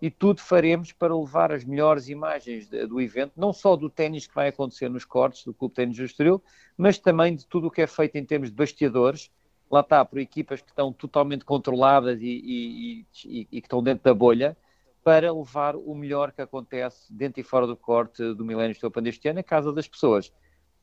e 0.00 0.10
tudo 0.10 0.40
faremos 0.40 0.92
para 0.92 1.16
levar 1.16 1.52
as 1.52 1.64
melhores 1.64 2.08
imagens 2.08 2.68
de, 2.68 2.86
do 2.86 3.00
evento, 3.00 3.32
não 3.36 3.52
só 3.52 3.76
do 3.76 3.88
ténis 3.88 4.26
que 4.26 4.34
vai 4.34 4.48
acontecer 4.48 4.88
nos 4.88 5.04
cortes 5.04 5.44
do 5.44 5.54
Clube 5.54 5.74
Ténis 5.74 5.96
do 5.96 6.04
Estoril, 6.04 6.42
mas 6.76 6.98
também 6.98 7.36
de 7.36 7.46
tudo 7.46 7.68
o 7.68 7.70
que 7.70 7.82
é 7.82 7.86
feito 7.86 8.16
em 8.16 8.24
termos 8.24 8.50
de 8.50 8.56
bastidores, 8.56 9.30
lá 9.70 9.80
está, 9.80 10.04
por 10.04 10.18
equipas 10.18 10.60
que 10.60 10.70
estão 10.70 10.92
totalmente 10.92 11.44
controladas 11.44 12.20
e, 12.20 12.26
e, 12.26 13.06
e, 13.24 13.48
e 13.52 13.60
que 13.60 13.66
estão 13.66 13.82
dentro 13.82 14.02
da 14.02 14.12
bolha, 14.12 14.56
para 15.04 15.32
levar 15.32 15.74
o 15.74 15.94
melhor 15.94 16.32
que 16.32 16.40
acontece 16.40 17.12
dentro 17.12 17.40
e 17.40 17.44
fora 17.44 17.66
do 17.66 17.76
corte 17.76 18.22
do 18.34 18.44
Milênio 18.44 18.76
Open 18.82 19.02
deste 19.02 19.28
ano 19.28 19.40
à 19.40 19.42
casa 19.42 19.72
das 19.72 19.88
pessoas, 19.88 20.32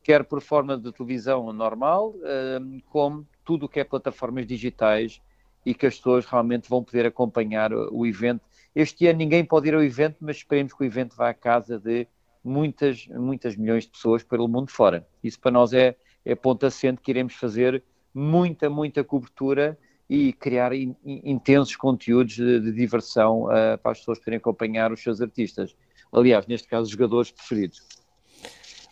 quer 0.02 0.24
por 0.24 0.42
forma 0.42 0.76
de 0.76 0.92
televisão 0.92 1.52
normal, 1.52 2.14
hum, 2.60 2.80
como 2.90 3.26
tudo 3.44 3.66
o 3.66 3.68
que 3.68 3.80
é 3.80 3.84
plataformas 3.84 4.46
digitais 4.46 5.20
e 5.64 5.74
que 5.74 5.86
as 5.86 5.96
pessoas 5.96 6.26
realmente 6.26 6.68
vão 6.68 6.82
poder 6.82 7.06
acompanhar 7.06 7.72
o 7.72 8.06
evento. 8.06 8.42
Este 8.74 9.06
ano 9.06 9.18
ninguém 9.18 9.44
pode 9.44 9.68
ir 9.68 9.74
ao 9.74 9.82
evento, 9.82 10.16
mas 10.20 10.36
esperemos 10.36 10.72
que 10.72 10.82
o 10.82 10.86
evento 10.86 11.16
vá 11.16 11.30
à 11.30 11.34
casa 11.34 11.78
de 11.78 12.06
muitas, 12.44 13.06
muitas 13.08 13.56
milhões 13.56 13.84
de 13.84 13.90
pessoas 13.90 14.22
pelo 14.22 14.48
mundo 14.48 14.70
fora. 14.70 15.06
Isso 15.22 15.38
para 15.40 15.50
nós 15.50 15.72
é, 15.72 15.96
é 16.24 16.34
ponto 16.34 16.64
assente 16.64 17.00
que 17.00 17.10
iremos 17.10 17.34
fazer 17.34 17.82
muita, 18.14 18.70
muita 18.70 19.04
cobertura 19.04 19.78
e 20.10 20.32
criar 20.32 20.72
in, 20.72 20.96
intensos 21.04 21.76
conteúdos 21.76 22.34
de, 22.34 22.58
de 22.58 22.72
diversão 22.72 23.44
uh, 23.44 23.78
para 23.80 23.92
as 23.92 24.00
pessoas 24.00 24.18
poderem 24.18 24.38
acompanhar 24.38 24.92
os 24.92 25.00
seus 25.00 25.20
artistas. 25.20 25.76
Aliás, 26.12 26.48
neste 26.48 26.66
caso, 26.66 26.86
os 26.86 26.90
jogadores 26.90 27.30
preferidos. 27.30 27.78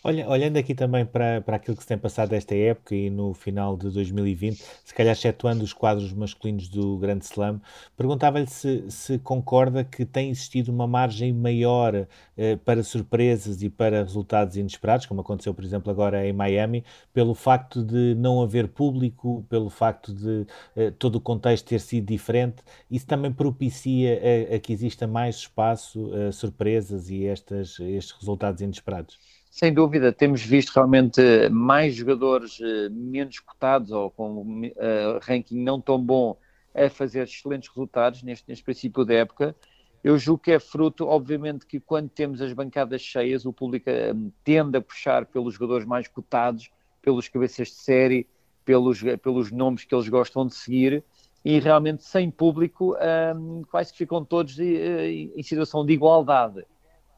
Olha, 0.04 0.28
olhando 0.28 0.56
aqui 0.56 0.74
também 0.76 1.04
para, 1.04 1.40
para 1.40 1.56
aquilo 1.56 1.76
que 1.76 1.82
se 1.82 1.88
tem 1.88 1.98
passado 1.98 2.32
esta 2.32 2.54
época 2.54 2.94
e 2.94 3.10
no 3.10 3.34
final 3.34 3.76
de 3.76 3.90
2020, 3.90 4.62
se 4.84 4.94
calhar 4.94 5.12
excetuando 5.12 5.64
os 5.64 5.72
quadros 5.72 6.12
masculinos 6.12 6.68
do 6.68 6.96
Grande 6.98 7.24
Slam, 7.24 7.60
perguntava-lhe 7.96 8.46
se, 8.46 8.88
se 8.90 9.18
concorda 9.18 9.82
que 9.84 10.04
tem 10.06 10.30
existido 10.30 10.70
uma 10.72 10.86
margem 10.86 11.32
maior 11.32 12.06
eh, 12.36 12.56
para 12.64 12.82
surpresas 12.84 13.60
e 13.62 13.68
para 13.68 14.04
resultados 14.04 14.56
inesperados, 14.56 15.04
como 15.06 15.20
aconteceu, 15.20 15.52
por 15.52 15.64
exemplo, 15.64 15.90
agora 15.90 16.24
em 16.26 16.32
Miami, 16.32 16.84
pelo 17.12 17.34
facto 17.34 17.82
de 17.82 18.14
não 18.14 18.40
haver 18.40 18.68
público, 18.68 19.44
pelo 19.48 19.68
facto 19.68 20.14
de 20.14 20.46
eh, 20.76 20.90
todo 20.92 21.16
o 21.16 21.20
contexto 21.20 21.66
ter 21.66 21.80
sido 21.80 22.06
diferente, 22.06 22.62
isso 22.90 23.06
também 23.06 23.32
propicia 23.32 24.20
a, 24.52 24.56
a 24.56 24.58
que 24.60 24.72
exista 24.72 25.06
mais 25.08 25.36
espaço 25.36 26.10
a 26.14 26.30
surpresas 26.32 27.10
e 27.10 27.26
estas, 27.26 27.78
estes 27.80 28.12
resultados 28.12 28.60
inesperados? 28.62 29.37
Sem 29.58 29.74
dúvida, 29.74 30.12
temos 30.12 30.40
visto 30.40 30.70
realmente 30.70 31.20
mais 31.50 31.92
jogadores 31.92 32.60
uh, 32.60 32.88
menos 32.92 33.40
cotados 33.40 33.90
ou 33.90 34.08
com 34.08 34.62
uh, 34.68 35.18
ranking 35.20 35.58
não 35.58 35.80
tão 35.80 36.00
bom 36.00 36.38
a 36.72 36.88
fazer 36.88 37.24
excelentes 37.24 37.68
resultados 37.68 38.22
neste, 38.22 38.48
neste 38.48 38.62
princípio 38.62 39.04
da 39.04 39.14
época. 39.14 39.56
Eu 40.04 40.16
julgo 40.16 40.44
que 40.44 40.52
é 40.52 40.60
fruto, 40.60 41.08
obviamente, 41.08 41.66
que 41.66 41.80
quando 41.80 42.08
temos 42.08 42.40
as 42.40 42.52
bancadas 42.52 43.02
cheias, 43.02 43.44
o 43.44 43.52
público 43.52 43.90
tende 44.44 44.78
a 44.78 44.80
puxar 44.80 45.26
pelos 45.26 45.54
jogadores 45.54 45.84
mais 45.84 46.06
cotados, 46.06 46.70
pelos 47.02 47.28
cabeças 47.28 47.66
de 47.66 47.74
série, 47.74 48.28
pelos, 48.64 49.02
pelos 49.20 49.50
nomes 49.50 49.82
que 49.82 49.92
eles 49.92 50.08
gostam 50.08 50.46
de 50.46 50.54
seguir, 50.54 51.02
e 51.44 51.58
realmente 51.58 52.04
sem 52.04 52.30
público, 52.30 52.96
um, 53.36 53.64
quase 53.68 53.90
que 53.90 53.98
ficam 53.98 54.24
todos 54.24 54.56
em 54.60 55.42
situação 55.42 55.84
de 55.84 55.94
igualdade 55.94 56.64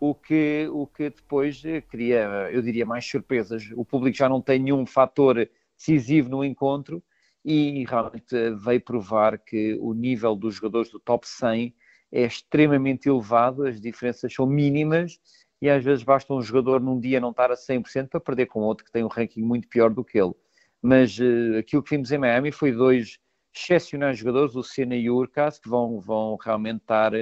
o 0.01 0.15
que, 0.15 0.67
o 0.73 0.87
que 0.87 1.11
depois 1.11 1.63
cria, 1.91 2.49
eu 2.51 2.63
diria, 2.63 2.87
mais 2.87 3.05
surpresas. 3.05 3.71
O 3.77 3.85
público 3.85 4.17
já 4.17 4.29
não 4.29 4.41
tem 4.41 4.59
nenhum 4.59 4.87
fator 4.87 5.49
decisivo 5.77 6.31
no 6.31 6.43
encontro 6.43 7.03
e 7.45 7.85
realmente 7.85 8.35
veio 8.65 8.81
provar 8.81 9.39
que 9.39 9.77
o 9.79 9.93
nível 9.93 10.35
dos 10.35 10.55
jogadores 10.55 10.91
do 10.91 10.99
top 10.99 11.29
100 11.29 11.75
é 12.13 12.23
extremamente 12.23 13.09
elevado, 13.09 13.67
as 13.67 13.79
diferenças 13.81 14.33
são 14.33 14.47
mínimas 14.47 15.21
e 15.61 15.69
às 15.69 15.85
vezes 15.85 16.03
basta 16.03 16.33
um 16.33 16.41
jogador 16.41 16.81
num 16.81 16.99
dia 16.99 17.21
não 17.21 17.31
estar 17.31 17.51
a 17.53 17.55
100% 17.55 18.09
para 18.09 18.21
perder 18.21 18.47
com 18.47 18.61
outro 18.61 18.85
que 18.85 18.91
tem 18.91 19.05
um 19.05 19.09
ranking 19.09 19.43
muito 19.43 19.69
pior 19.69 19.91
do 19.91 20.03
que 20.03 20.19
ele. 20.19 20.35
Mas 20.83 21.19
uh, 21.19 21.59
aquilo 21.59 21.83
que 21.83 21.91
vimos 21.91 22.11
em 22.11 22.19
Miami 22.19 22.51
foi 22.51 22.73
dois 22.73 23.19
excepcionais 23.55 24.19
jogadores, 24.19 24.57
o 24.57 24.63
Senna 24.63 24.97
e 24.97 25.11
o 25.11 25.17
Urcas, 25.17 25.59
que 25.59 25.69
vão, 25.69 26.01
vão 26.01 26.37
realmente 26.37 26.81
estar 26.81 27.13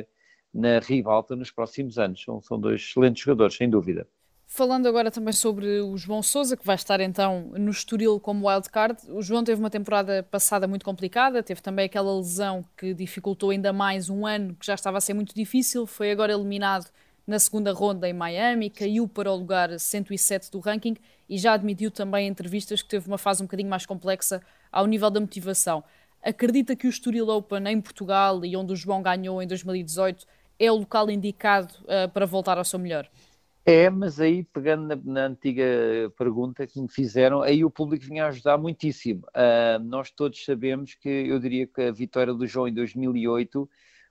na 0.59 0.81
ribalta 0.81 1.37
nos 1.37 1.51
próximos 1.51 1.99
anos. 1.99 2.23
São, 2.23 2.43
são 2.43 2.59
dois 2.59 2.81
excelentes 2.81 3.23
jogadores, 3.23 3.57
sem 3.57 3.71
dúvida. 3.71 4.07
Falando 4.51 4.89
agora 4.89 5.11
também 5.11 5.33
sobre 5.33 5.81
o 5.83 5.97
João 5.97 6.23
Sousa, 6.23 6.57
que 6.57 6.65
vai 6.65 6.75
estar 6.75 7.01
então 7.01 7.53
no 7.57 7.71
Estoril 7.71 8.19
como 8.19 8.49
wildcard. 8.49 8.99
O 9.11 9.23
João 9.23 9.45
teve 9.45 9.61
uma 9.61 9.69
temporada 9.71 10.23
passada 10.23 10.67
muito 10.67 10.85
complicada, 10.85 11.43
teve 11.43 11.61
também 11.61 11.85
aquela 11.85 12.17
lesão 12.17 12.65
que 12.77 12.95
dificultou 12.95 13.51
ainda 13.51 13.73
mais 13.73 14.09
um 14.09 14.27
ano 14.27 14.55
que 14.55 14.67
já 14.67 14.75
estava 14.75 14.99
a 14.99 15.01
ser 15.01 15.13
muito 15.13 15.35
difícil. 15.35 15.87
Foi 15.87 16.11
agora 16.11 16.33
eliminado 16.33 16.87
na 17.27 17.39
segunda 17.39 17.73
ronda 17.75 18.09
em 18.09 18.15
Miami, 18.15 18.71
caiu 18.71 19.07
para 19.07 19.31
o 19.31 19.37
lugar 19.37 19.79
107 19.79 20.51
do 20.51 20.61
ranking 20.61 20.97
e 21.29 21.37
já 21.37 21.53
admitiu 21.53 21.91
também 21.91 22.27
em 22.27 22.31
entrevistas 22.31 22.81
que 22.81 22.89
teve 22.89 23.07
uma 23.07 23.19
fase 23.19 23.43
um 23.43 23.47
bocadinho 23.47 23.69
mais 23.69 23.85
complexa 23.85 24.41
ao 24.73 24.87
nível 24.87 25.11
da 25.11 25.21
motivação. 25.21 25.85
Acredita 26.23 26.75
que 26.75 26.87
o 26.87 26.91
Estoril 26.91 27.29
Open 27.29 27.69
em 27.69 27.81
Portugal 27.83 28.43
e 28.47 28.57
onde 28.57 28.73
o 28.73 28.77
João 28.77 29.03
ganhou 29.03 29.43
em 29.43 29.47
2018 29.47 30.27
é 30.59 30.71
o 30.71 30.77
local 30.77 31.11
indicado 31.11 31.75
uh, 31.83 32.09
para 32.13 32.27
voltar 32.27 32.59
ao 32.59 32.65
seu 32.65 32.79
melhor? 32.79 33.09
É, 33.65 33.91
mas 33.91 34.19
aí, 34.19 34.45
pegando 34.45 34.87
na, 34.87 34.97
na, 35.05 35.27
antiga 35.27 35.63
pergunta 36.17 36.67
que 36.67 36.81
me 36.81 36.89
fizeram, 36.89 37.43
aí 37.43 37.63
o 37.65 37.71
público 37.71 38.07
vinha 38.07 38.27
ajudar 38.27 38.57
muitíssimo. 38.57 39.27
Uh, 39.29 39.79
nós 39.85 40.11
todos 40.11 40.43
sabemos 40.43 40.95
que, 40.95 41.09
eu 41.09 41.39
diria 41.39 41.67
que 41.67 41.83
a 41.83 41.93
vitória 41.93 42.33
do 42.33 42.47
João 42.47 42.67
em 42.67 42.73
2008 42.73 43.69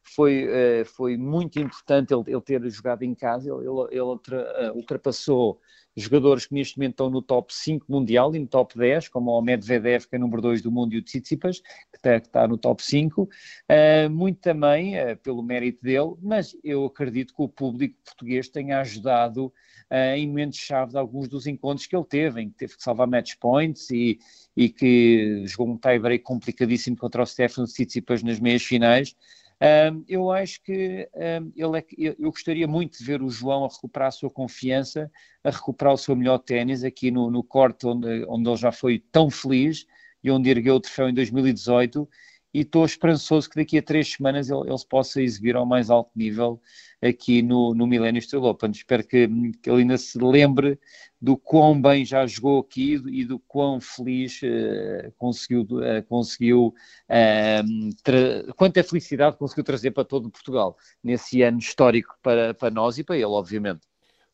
foi, 0.09 0.45
uh, 0.45 0.85
foi 0.85 1.17
muito 1.17 1.59
importante 1.59 2.13
ele, 2.13 2.23
ele, 2.27 2.41
ter 2.41 2.69
jogado 2.69 3.03
em 3.03 3.13
casa, 3.13 3.49
ele, 3.49 3.67
ele, 3.91 4.01
ultra, 4.01 4.73
ultrapassou 4.73 5.59
jogadores 5.95 6.45
que 6.45 6.53
neste 6.53 6.77
momento 6.77 6.91
estão 6.91 7.09
no 7.09 7.21
top 7.23 7.51
5 7.53 7.85
mundial 7.89 8.35
e 8.35 8.39
no 8.39 8.45
top 8.45 8.77
10, 8.77 9.09
como 9.09 9.31
o 9.31 9.41
Medvedev, 9.41 10.05
que 10.07 10.15
é 10.15 10.19
número 10.19 10.41
2 10.43 10.61
do 10.61 10.71
mundo, 10.71 10.93
e 10.93 10.99
o 10.99 11.03
Tsitsipas, 11.03 11.59
que 11.59 11.97
está, 11.97 12.19
que 12.19 12.27
está 12.27 12.47
no 12.47 12.57
top 12.57 12.83
5, 12.83 13.23
uh, 13.23 13.27
ah, 13.67 14.09
muito 14.09 14.39
também 14.39 14.93
pelo 15.23 15.41
mérito 15.41 15.81
dele, 15.83 16.13
mas 16.21 16.55
eu 16.63 16.85
acredito 16.85 17.33
que 17.33 17.41
o 17.41 17.49
público 17.49 17.95
português 18.05 18.47
tenha 18.47 18.79
ajudado 18.79 19.51
em 19.89 20.27
momentos-chave 20.27 20.91
de 20.91 20.97
alguns 20.97 21.29
dos 21.29 21.47
encontros 21.47 21.87
que 21.87 21.95
ele 21.95 22.05
teve, 22.05 22.41
em 22.41 22.49
que 22.49 22.57
teve 22.57 22.75
que 22.75 22.83
salvar 22.83 23.07
match 23.07 23.35
points 23.39 23.89
e, 23.89 24.19
e 24.55 24.69
que 24.69 25.43
jogou 25.45 25.69
um 25.69 25.77
tie-break 25.77 26.23
complicadíssimo 26.23 26.97
contra 26.97 27.23
o 27.23 27.25
Stefano 27.25 27.67
Tsitsipas 27.67 28.21
nas 28.21 28.39
meias 28.39 28.63
finais, 28.63 29.15
um, 29.61 30.03
eu 30.07 30.31
acho 30.31 30.61
que 30.61 31.09
um, 31.15 31.51
ele 31.55 31.77
é, 31.77 32.15
eu 32.19 32.31
gostaria 32.31 32.67
muito 32.67 32.97
de 32.97 33.03
ver 33.03 33.21
o 33.21 33.29
João 33.29 33.65
a 33.65 33.67
recuperar 33.67 34.09
a 34.09 34.11
sua 34.11 34.29
confiança, 34.29 35.11
a 35.43 35.49
recuperar 35.49 35.93
o 35.93 35.97
seu 35.97 36.15
melhor 36.15 36.37
ténis 36.37 36.83
aqui 36.83 37.09
no, 37.09 37.31
no 37.31 37.43
corte 37.43 37.87
onde, 37.87 38.25
onde 38.27 38.49
ele 38.49 38.57
já 38.57 38.71
foi 38.71 38.99
tão 39.11 39.29
feliz 39.29 39.85
e 40.23 40.29
onde 40.29 40.49
ergueu 40.49 40.75
o 40.75 40.79
troféu 40.79 41.09
em 41.09 41.13
2018 41.13 42.07
e 42.53 42.61
estou 42.61 42.85
esperançoso 42.85 43.49
que 43.49 43.55
daqui 43.55 43.77
a 43.77 43.83
três 43.83 44.11
semanas 44.13 44.49
ele, 44.49 44.61
ele 44.67 44.77
se 44.77 44.87
possa 44.87 45.21
exibir 45.21 45.55
ao 45.55 45.65
mais 45.65 45.89
alto 45.89 46.11
nível 46.15 46.61
aqui 47.01 47.41
no, 47.41 47.73
no 47.73 47.85
Millennium 47.85 48.21
Steel 48.21 48.43
Open. 48.43 48.71
Espero 48.71 49.05
que, 49.05 49.27
que 49.61 49.69
ele 49.69 49.81
ainda 49.81 49.97
se 49.97 50.17
lembre 50.17 50.79
do 51.21 51.37
quão 51.37 51.79
bem 51.79 52.05
já 52.05 52.25
jogou 52.25 52.59
aqui 52.59 53.01
e 53.07 53.25
do 53.25 53.39
quão 53.39 53.79
feliz 53.81 54.39
uh, 54.43 55.11
conseguiu, 55.17 55.61
uh, 55.61 56.03
conseguiu 56.07 56.73
uh, 57.09 58.53
quanta 58.55 58.83
felicidade 58.83 59.37
conseguiu 59.37 59.63
trazer 59.63 59.91
para 59.91 60.05
todo 60.05 60.29
Portugal 60.29 60.77
nesse 61.03 61.41
ano 61.41 61.59
histórico 61.59 62.15
para, 62.21 62.53
para 62.53 62.71
nós 62.71 62.97
e 62.97 63.03
para 63.03 63.15
ele, 63.15 63.25
obviamente. 63.25 63.81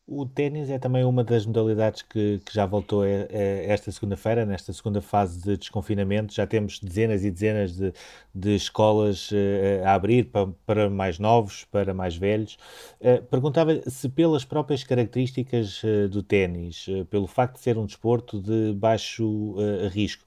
O 0.06 0.26
ténis 0.26 0.70
é 0.70 0.78
também 0.78 1.06
uma 1.06 1.24
das 1.24 1.46
modalidades 1.46 2.02
que, 2.02 2.40
que 2.46 2.54
já 2.54 2.66
voltou 2.66 3.06
esta 3.06 3.90
segunda-feira, 3.90 4.46
nesta 4.46 4.74
segunda 4.74 5.02
fase 5.02 5.42
de 5.42 5.56
desconfinamento. 5.56 6.34
Já 6.34 6.46
temos 6.46 6.78
dezenas 6.78 7.24
e 7.24 7.32
dezenas 7.32 7.78
de, 7.78 7.94
de 8.36 8.54
escolas 8.54 9.32
uh, 9.32 9.86
a 9.86 9.94
abrir 9.94 10.26
para, 10.26 10.48
para, 10.66 10.90
mais 10.90 11.20
novos, 11.20 11.64
para 11.72 11.94
mais 11.94 12.18
velhos. 12.18 12.58
Uh, 13.00 13.24
Perguntava 13.28 13.82
se, 13.90 14.10
pelas 14.10 14.44
próprias 14.44 14.84
características 14.84 15.82
uh, 15.84 16.10
do 16.10 16.22
ténis, 16.22 16.86
pelo 17.10 17.26
facto 17.26 17.54
de 17.56 17.62
ser 17.62 17.78
um 17.78 17.86
desporto 17.86 18.42
de 18.42 18.74
baixo 18.74 19.56
risco, 19.90 20.26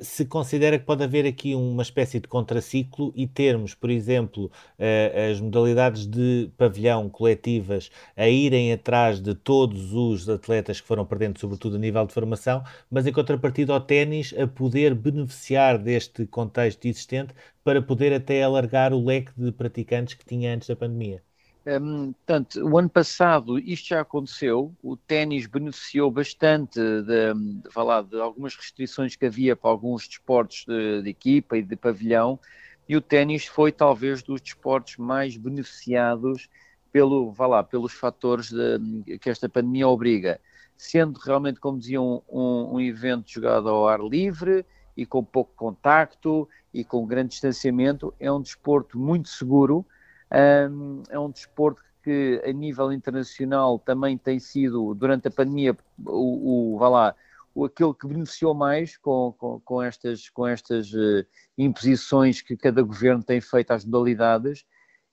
se 0.00 0.24
considera 0.24 0.78
que 0.78 0.84
pode 0.84 1.04
haver 1.04 1.26
aqui 1.26 1.54
uma 1.54 1.82
espécie 1.82 2.20
de 2.20 2.28
contraciclo 2.28 3.12
e 3.14 3.26
termos, 3.26 3.74
por 3.74 3.90
exemplo, 3.90 4.50
as 5.30 5.40
modalidades 5.40 6.06
de 6.06 6.50
pavilhão 6.56 7.08
coletivas 7.08 7.90
a 8.16 8.28
irem 8.28 8.72
atrás 8.72 9.20
de 9.20 9.34
todos 9.34 9.92
os 9.92 10.28
atletas 10.28 10.80
que 10.80 10.86
foram 10.86 11.04
perdendo, 11.04 11.38
sobretudo 11.38 11.76
a 11.76 11.78
nível 11.78 12.06
de 12.06 12.14
formação, 12.14 12.62
mas 12.90 13.06
em 13.06 13.12
contrapartida 13.12 13.72
ao 13.72 13.80
ténis 13.80 14.34
a 14.38 14.46
poder 14.46 14.94
beneficiar 14.94 15.78
deste 15.78 16.26
contexto 16.26 16.86
existente 16.86 17.34
para 17.62 17.82
poder 17.82 18.12
até 18.12 18.42
alargar 18.42 18.92
o 18.94 19.04
leque 19.04 19.32
de 19.36 19.52
praticantes 19.52 20.14
que 20.14 20.24
tinha 20.24 20.54
antes 20.54 20.68
da 20.68 20.76
pandemia. 20.76 21.22
Um, 21.68 22.14
portanto, 22.14 22.66
o 22.66 22.78
ano 22.78 22.88
passado 22.88 23.58
isto 23.58 23.88
já 23.88 24.00
aconteceu, 24.00 24.74
o 24.82 24.96
ténis 24.96 25.46
beneficiou 25.46 26.10
bastante 26.10 26.80
de, 26.80 27.02
de, 27.02 28.10
de 28.10 28.20
algumas 28.22 28.56
restrições 28.56 29.14
que 29.14 29.26
havia 29.26 29.54
para 29.54 29.68
alguns 29.68 30.08
desportos 30.08 30.64
de, 30.66 31.02
de 31.02 31.10
equipa 31.10 31.58
e 31.58 31.62
de 31.62 31.76
pavilhão, 31.76 32.40
e 32.88 32.96
o 32.96 33.02
ténis 33.02 33.44
foi 33.44 33.70
talvez 33.70 34.22
dos 34.22 34.40
desportos 34.40 34.96
mais 34.96 35.36
beneficiados 35.36 36.48
pelo, 36.90 37.32
vá 37.32 37.46
lá, 37.46 37.62
pelos 37.62 37.92
fatores 37.92 38.50
de, 38.50 39.18
que 39.18 39.28
esta 39.28 39.46
pandemia 39.46 39.86
obriga, 39.86 40.40
sendo 40.74 41.20
realmente, 41.20 41.60
como 41.60 41.78
diziam, 41.78 42.22
um, 42.30 42.76
um 42.76 42.80
evento 42.80 43.30
jogado 43.30 43.68
ao 43.68 43.86
ar 43.86 44.00
livre 44.00 44.64
e 44.96 45.04
com 45.04 45.22
pouco 45.22 45.52
contacto 45.54 46.48
e 46.72 46.82
com 46.82 47.06
grande 47.06 47.32
distanciamento, 47.32 48.14
é 48.18 48.32
um 48.32 48.40
desporto 48.40 48.98
muito 48.98 49.28
seguro, 49.28 49.84
é 50.30 51.18
um 51.18 51.30
desporto 51.30 51.82
que 52.02 52.42
a 52.44 52.52
nível 52.52 52.92
internacional 52.92 53.78
também 53.78 54.16
tem 54.16 54.38
sido, 54.38 54.94
durante 54.94 55.28
a 55.28 55.30
pandemia, 55.30 55.76
o, 56.06 56.76
o 56.76 56.88
lá, 56.88 57.14
o, 57.54 57.64
aquele 57.64 57.92
que 57.92 58.06
beneficiou 58.06 58.54
mais 58.54 58.96
com, 58.96 59.34
com, 59.36 59.60
com 59.60 59.82
estas, 59.82 60.28
com 60.30 60.46
estas 60.46 60.92
uh, 60.92 61.26
imposições 61.56 62.40
que 62.40 62.56
cada 62.56 62.82
governo 62.82 63.22
tem 63.22 63.40
feito 63.40 63.72
às 63.72 63.84
modalidades, 63.84 64.64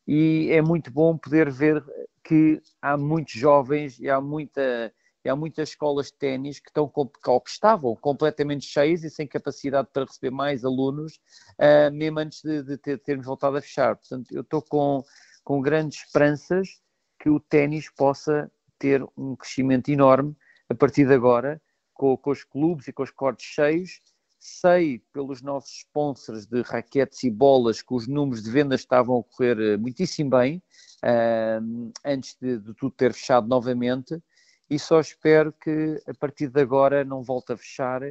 e 0.07 0.49
é 0.51 0.61
muito 0.61 0.91
bom 0.91 1.18
poder 1.18 1.49
ver 1.51 1.84
que 2.24 2.61
há 2.82 2.95
muitos 2.95 3.34
jovens 3.34 3.99
e 3.99 4.09
há, 4.09 4.22
muita, 4.22 4.93
há 5.30 5.36
muitas 5.36 5.69
escolas 5.69 6.07
de 6.07 6.13
ténis 6.13 6.59
que, 6.59 6.69
estão, 6.69 6.88
que 6.88 7.49
estavam 7.49 7.95
completamente 7.95 8.65
cheias 8.65 9.03
e 9.03 9.09
sem 9.09 9.28
capacidade 9.28 9.89
para 9.91 10.05
receber 10.05 10.32
mais 10.32 10.63
alunos, 10.63 11.19
uh, 11.59 11.91
mesmo 11.93 12.19
antes 12.19 12.41
de, 12.41 12.63
de 12.63 12.78
ter, 12.78 12.99
termos 12.99 13.26
voltado 13.26 13.57
a 13.57 13.61
fechar. 13.61 13.95
Portanto, 13.95 14.32
eu 14.32 14.41
estou 14.41 14.61
com, 14.61 15.03
com 15.43 15.61
grandes 15.61 15.99
esperanças 15.99 16.82
que 17.19 17.30
o 17.30 17.39
ténis 17.39 17.89
possa 17.89 18.51
ter 18.78 19.03
um 19.17 19.36
crescimento 19.36 19.89
enorme 19.89 20.36
a 20.69 20.76
partir 20.76 21.07
de 21.07 21.13
agora, 21.13 21.61
com, 21.93 22.15
com 22.17 22.32
os 22.32 22.43
clubes 22.43 22.88
e 22.88 22.93
com 22.93 23.03
os 23.03 23.11
cortes 23.11 23.45
cheios, 23.45 24.01
sei 24.45 24.99
pelos 25.11 25.41
nossos 25.41 25.78
sponsors 25.78 26.45
de 26.45 26.61
raquetes 26.61 27.23
e 27.23 27.32
bolas 27.32 27.82
que 27.82 27.93
os 27.93 28.07
números 28.07 28.43
de 28.43 28.51
vendas 28.51 28.82
estavam 28.82 29.19
a 29.19 29.23
correr 29.23 29.59
eh, 29.59 29.78
muitíssimo 29.78 30.30
bem, 30.30 30.61
uh, 31.03 31.91
antes 32.05 32.38
de, 32.39 32.59
de, 32.59 32.73
tudo 32.76 32.91
ter 32.91 33.11
fechado 33.11 33.47
novamente, 33.47 34.21
e 34.70 34.80
só 34.80 34.99
espero 34.99 35.53
que 35.53 36.01
a 36.07 36.13
partir 36.13 36.47
de 36.47 36.61
agora 36.61 37.03
não 37.03 37.22
volte 37.22 37.53
a 37.53 37.57
fechar 37.57 38.01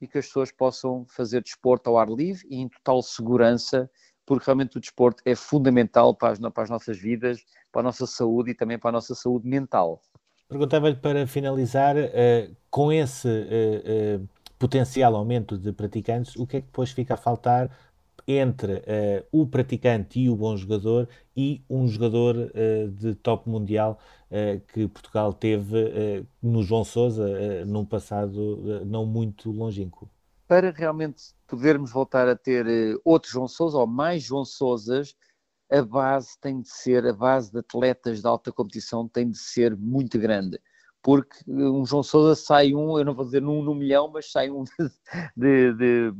e 0.00 0.06
que 0.06 0.18
as 0.18 0.26
pessoas 0.26 0.50
possam 0.50 1.06
fazer 1.08 1.42
desporto 1.42 1.88
ao 1.88 1.98
ar 1.98 2.08
livre 2.08 2.46
e 2.50 2.56
em 2.56 2.68
total 2.68 3.02
segurança, 3.02 3.88
porque 4.26 4.46
realmente 4.46 4.76
o 4.76 4.80
desporto 4.80 5.22
é 5.24 5.34
fundamental 5.34 6.14
para 6.14 6.32
as, 6.32 6.38
para 6.38 6.62
as 6.64 6.70
nossas 6.70 6.98
vidas, 6.98 7.44
para 7.70 7.80
a 7.80 7.84
nossa 7.84 8.06
saúde 8.06 8.50
e 8.50 8.54
também 8.54 8.78
para 8.78 8.90
a 8.90 8.92
nossa 8.92 9.14
saúde 9.14 9.48
mental. 9.48 10.02
Perguntava-lhe 10.48 10.96
para 10.96 11.26
finalizar, 11.26 11.96
uh, 11.96 12.56
com 12.68 12.92
esse 12.92 13.26
uh, 13.26 14.20
uh, 14.20 14.28
potencial 14.58 15.16
aumento 15.16 15.56
de 15.56 15.72
praticantes, 15.72 16.36
o 16.36 16.46
que 16.46 16.58
é 16.58 16.60
que 16.60 16.66
depois 16.66 16.90
fica 16.90 17.14
a 17.14 17.16
faltar 17.16 17.70
entre 18.26 18.74
uh, 18.74 19.26
o 19.30 19.46
praticante 19.46 20.20
e 20.20 20.28
o 20.28 20.36
bom 20.36 20.56
jogador 20.56 21.08
e 21.36 21.62
um 21.68 21.86
jogador 21.88 22.36
uh, 22.36 22.88
de 22.90 23.14
top 23.14 23.48
mundial 23.48 23.98
uh, 24.30 24.60
que 24.72 24.86
Portugal 24.88 25.32
teve 25.32 26.26
no 26.42 26.62
João 26.62 26.84
Sousa 26.84 27.64
num 27.64 27.84
passado 27.84 28.84
não 28.84 29.04
muito 29.06 29.50
longínquo? 29.50 30.08
Para 30.46 30.70
realmente 30.70 31.34
podermos 31.46 31.90
voltar 31.90 32.28
a 32.28 32.36
ter 32.36 32.66
outros 33.04 33.32
João 33.32 33.48
Sousa 33.48 33.78
ou 33.78 33.86
mais 33.86 34.22
João 34.22 34.44
Sousas, 34.44 35.14
a 35.70 35.82
base 35.82 36.38
tem 36.40 36.60
de 36.60 36.68
ser, 36.68 37.06
a 37.06 37.12
base 37.12 37.50
de 37.50 37.58
atletas 37.58 38.20
de 38.20 38.26
alta 38.26 38.52
competição 38.52 39.08
tem 39.08 39.30
de 39.30 39.38
ser 39.38 39.76
muito 39.76 40.18
grande 40.18 40.58
porque 41.02 41.36
um 41.48 41.84
João 41.84 42.02
Sousa 42.02 42.40
sai 42.40 42.74
um, 42.74 42.96
eu 42.96 43.04
não 43.04 43.14
vou 43.14 43.24
dizer 43.24 43.42
um 43.42 43.62
no 43.62 43.74
milhão, 43.74 44.08
mas 44.08 44.30
sai 44.30 44.50
um 44.50 44.62
de, 45.36 45.72
de, 45.74 46.12
de 46.12 46.14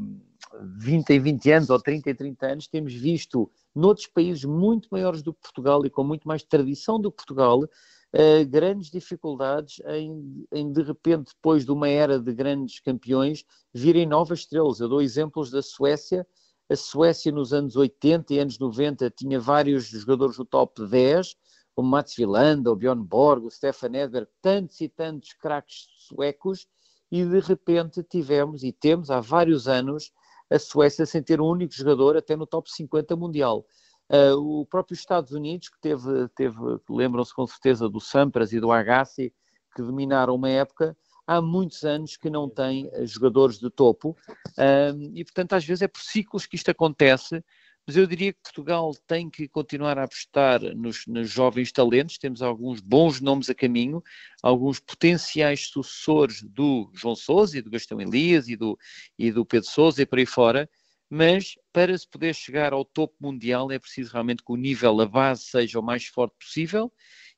20 0.61 1.11
em 1.11 1.20
20 1.20 1.53
anos 1.53 1.70
ou 1.70 1.80
30 1.80 2.11
em 2.11 2.14
30 2.14 2.46
anos, 2.46 2.68
temos 2.68 2.92
visto 2.92 3.50
noutros 3.74 4.07
países 4.07 4.44
muito 4.44 4.88
maiores 4.90 5.22
do 5.22 5.32
que 5.32 5.40
Portugal 5.40 5.84
e 5.86 5.90
com 5.90 6.05
muito 6.05 6.26
mais 6.28 6.42
tradição 6.42 7.00
do 7.00 7.11
que 7.11 7.16
Portugal, 7.16 7.62
uh, 7.62 8.48
grandes 8.48 8.90
dificuldades 8.90 9.80
em, 9.86 10.46
em, 10.53 10.72
de 10.72 10.82
repente, 10.82 11.32
depois 11.34 11.64
de 11.64 11.70
uma 11.70 11.88
era 11.88 12.18
de 12.18 12.32
grandes 12.32 12.80
campeões, 12.80 13.44
virem 13.72 14.07
novas 14.07 14.40
estrelas. 14.40 14.80
Eu 14.80 14.88
dou 14.88 15.00
exemplos 15.00 15.50
da 15.50 15.62
Suécia. 15.62 16.26
A 16.68 16.76
Suécia 16.76 17.32
nos 17.32 17.53
anos 17.53 17.76
80 17.76 18.32
e 18.34 18.38
anos 18.38 18.59
90 18.59 19.11
tinha 19.11 19.38
vários 19.38 19.86
jogadores 19.86 20.36
do 20.36 20.44
top 20.44 20.86
10, 20.86 21.36
como 21.74 21.88
Mats 21.88 22.16
Wilander, 22.18 22.72
o 22.72 22.76
Bjorn 22.76 23.03
Borg, 23.03 23.44
o 23.44 23.50
Stefan 23.50 23.94
Edberg, 23.94 24.28
tantos 24.40 24.80
e 24.80 24.88
tantos 24.88 25.32
craques 25.34 25.86
suecos, 25.96 26.66
e 27.11 27.24
de 27.24 27.40
repente 27.40 28.03
tivemos 28.03 28.62
e 28.62 28.72
temos 28.72 29.11
há 29.11 29.20
vários 29.20 29.68
anos 29.68 30.11
a 30.53 30.59
Suécia 30.59 31.07
sem 31.07 31.22
ter 31.22 31.40
um 31.40 31.46
único 31.46 31.74
jogador 31.74 32.16
até 32.16 32.36
no 32.36 32.46
top 32.46 32.70
50 32.70 33.16
mundial. 33.16 33.66
Uh, 34.11 34.61
o 34.61 34.66
próprio 34.66 34.94
Estados 34.94 35.32
Unidos, 35.32 35.68
que 35.68 35.80
teve, 35.80 36.28
teve 36.36 36.57
lembram-se 36.88 37.34
com 37.34 37.46
certeza 37.46 37.88
do 37.88 38.00
Sampras 38.00 38.53
e 38.53 38.61
do 38.61 38.70
Agassi, 38.70 39.32
que 39.74 39.82
dominaram 39.82 40.34
uma 40.34 40.50
época, 40.50 40.96
há 41.26 41.40
muitos 41.40 41.82
anos 41.84 42.16
que 42.16 42.28
não 42.28 42.48
tem 42.48 42.90
jogadores 43.05 43.59
de 43.59 43.70
topo, 43.70 44.11
uh, 44.11 45.11
e 45.14 45.24
portanto 45.24 45.55
às 45.55 45.64
vezes 45.64 45.82
é 45.82 45.88
por 45.88 46.00
ciclos 46.00 46.46
que 46.46 46.57
isto 46.57 46.70
acontece, 46.70 47.42
mas 47.86 47.96
eu 47.96 48.06
diria 48.06 48.32
que 48.32 48.40
Portugal 48.42 48.94
tem 49.06 49.28
que 49.28 49.48
continuar 49.48 49.98
a 49.98 50.04
apostar 50.04 50.60
nos, 50.76 51.04
nos, 51.06 51.30
jovens 51.30 51.72
talentos, 51.72 52.16
temos 52.16 52.40
alguns 52.40 52.80
bons 52.80 53.20
nomes 53.20 53.50
a 53.50 53.54
caminho, 53.54 54.02
alguns 54.42 54.78
potenciais 54.78 55.68
sucessores 55.68 56.42
do 56.42 56.90
João 56.94 57.16
Sousa 57.16 57.58
e 57.58 57.62
do 57.62 57.70
Gastão 57.70 58.00
Elias 58.00 58.48
e 58.48 58.56
do, 58.56 58.78
e 59.18 59.32
do 59.32 59.44
Pedro 59.44 59.68
Sousa 59.68 60.02
e 60.02 60.06
por 60.06 60.18
aí 60.18 60.26
fora, 60.26 60.70
mas 61.10 61.56
para 61.72 61.96
se 61.98 62.08
poder 62.08 62.34
chegar 62.34 62.72
ao 62.72 62.84
topo 62.84 63.14
mundial 63.20 63.70
é 63.70 63.78
preciso 63.78 64.12
realmente 64.12 64.44
que 64.44 64.52
o 64.52 64.56
nível, 64.56 65.00
a 65.00 65.06
base 65.06 65.44
seja 65.44 65.78
o 65.80 65.82
mais 65.82 66.06
forte 66.06 66.34
possível 66.38 66.90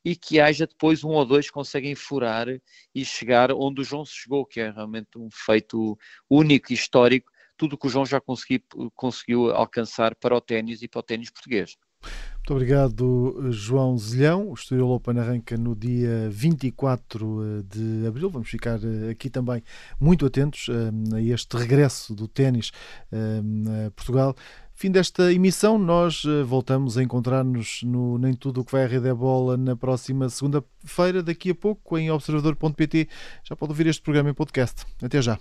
e 0.03 0.15
que 0.15 0.39
haja 0.39 0.67
depois 0.67 1.03
um 1.03 1.09
ou 1.09 1.25
dois 1.25 1.47
que 1.47 1.53
conseguem 1.53 1.95
furar 1.95 2.47
e 2.93 3.03
chegar 3.03 3.51
onde 3.51 3.81
o 3.81 3.83
João 3.83 4.05
se 4.05 4.13
chegou, 4.13 4.45
que 4.45 4.59
é 4.59 4.69
realmente 4.69 5.17
um 5.17 5.29
feito 5.31 5.97
único 6.29 6.71
e 6.71 6.75
histórico 6.75 7.31
tudo 7.57 7.73
o 7.73 7.77
que 7.77 7.87
o 7.87 7.89
João 7.89 8.05
já 8.05 8.19
consegui, 8.19 8.63
conseguiu 8.93 9.51
alcançar 9.51 10.15
para 10.15 10.35
o 10.35 10.41
ténis 10.41 10.81
e 10.81 10.87
para 10.87 10.99
o 10.99 11.03
ténis 11.03 11.29
português. 11.29 11.75
Muito 12.37 12.53
obrigado, 12.53 13.51
João 13.51 13.97
Zelhão. 13.97 14.49
O 14.49 14.53
Estoril 14.53 14.89
Open 14.89 15.17
arranca 15.17 15.57
no 15.57 15.75
dia 15.75 16.29
24 16.29 17.41
eh, 17.41 17.63
de 17.63 18.07
abril. 18.07 18.29
Vamos 18.29 18.47
ficar 18.47 18.77
eh, 18.83 19.09
aqui 19.09 19.31
também 19.31 19.63
muito 19.99 20.27
atentos 20.27 20.67
eh, 20.69 21.15
a 21.15 21.21
este 21.21 21.57
regresso 21.57 22.13
do 22.13 22.27
ténis 22.27 22.71
a 23.11 23.89
Portugal. 23.91 24.35
Fim 24.75 24.91
desta 24.91 25.33
emissão, 25.33 25.79
nós 25.79 26.23
voltamos 26.45 26.97
a 26.97 27.03
encontrar-nos 27.03 27.81
no 27.81 28.17
Nem 28.17 28.33
Tudo 28.33 28.61
o 28.61 28.65
que 28.65 28.73
vai 28.73 28.83
à 28.83 28.87
Rede 28.87 29.07
é 29.07 29.13
Bola 29.13 29.55
na 29.55 29.75
próxima 29.75 30.27
segunda-feira, 30.29 31.23
daqui 31.23 31.51
a 31.51 31.55
pouco, 31.55 31.97
em 31.97 32.11
observador.pt. 32.11 33.07
Já 33.43 33.55
pode 33.55 33.71
ouvir 33.71 33.87
este 33.87 34.01
programa 34.01 34.29
em 34.29 34.33
podcast. 34.33 34.85
Até 35.01 35.21
já. 35.21 35.39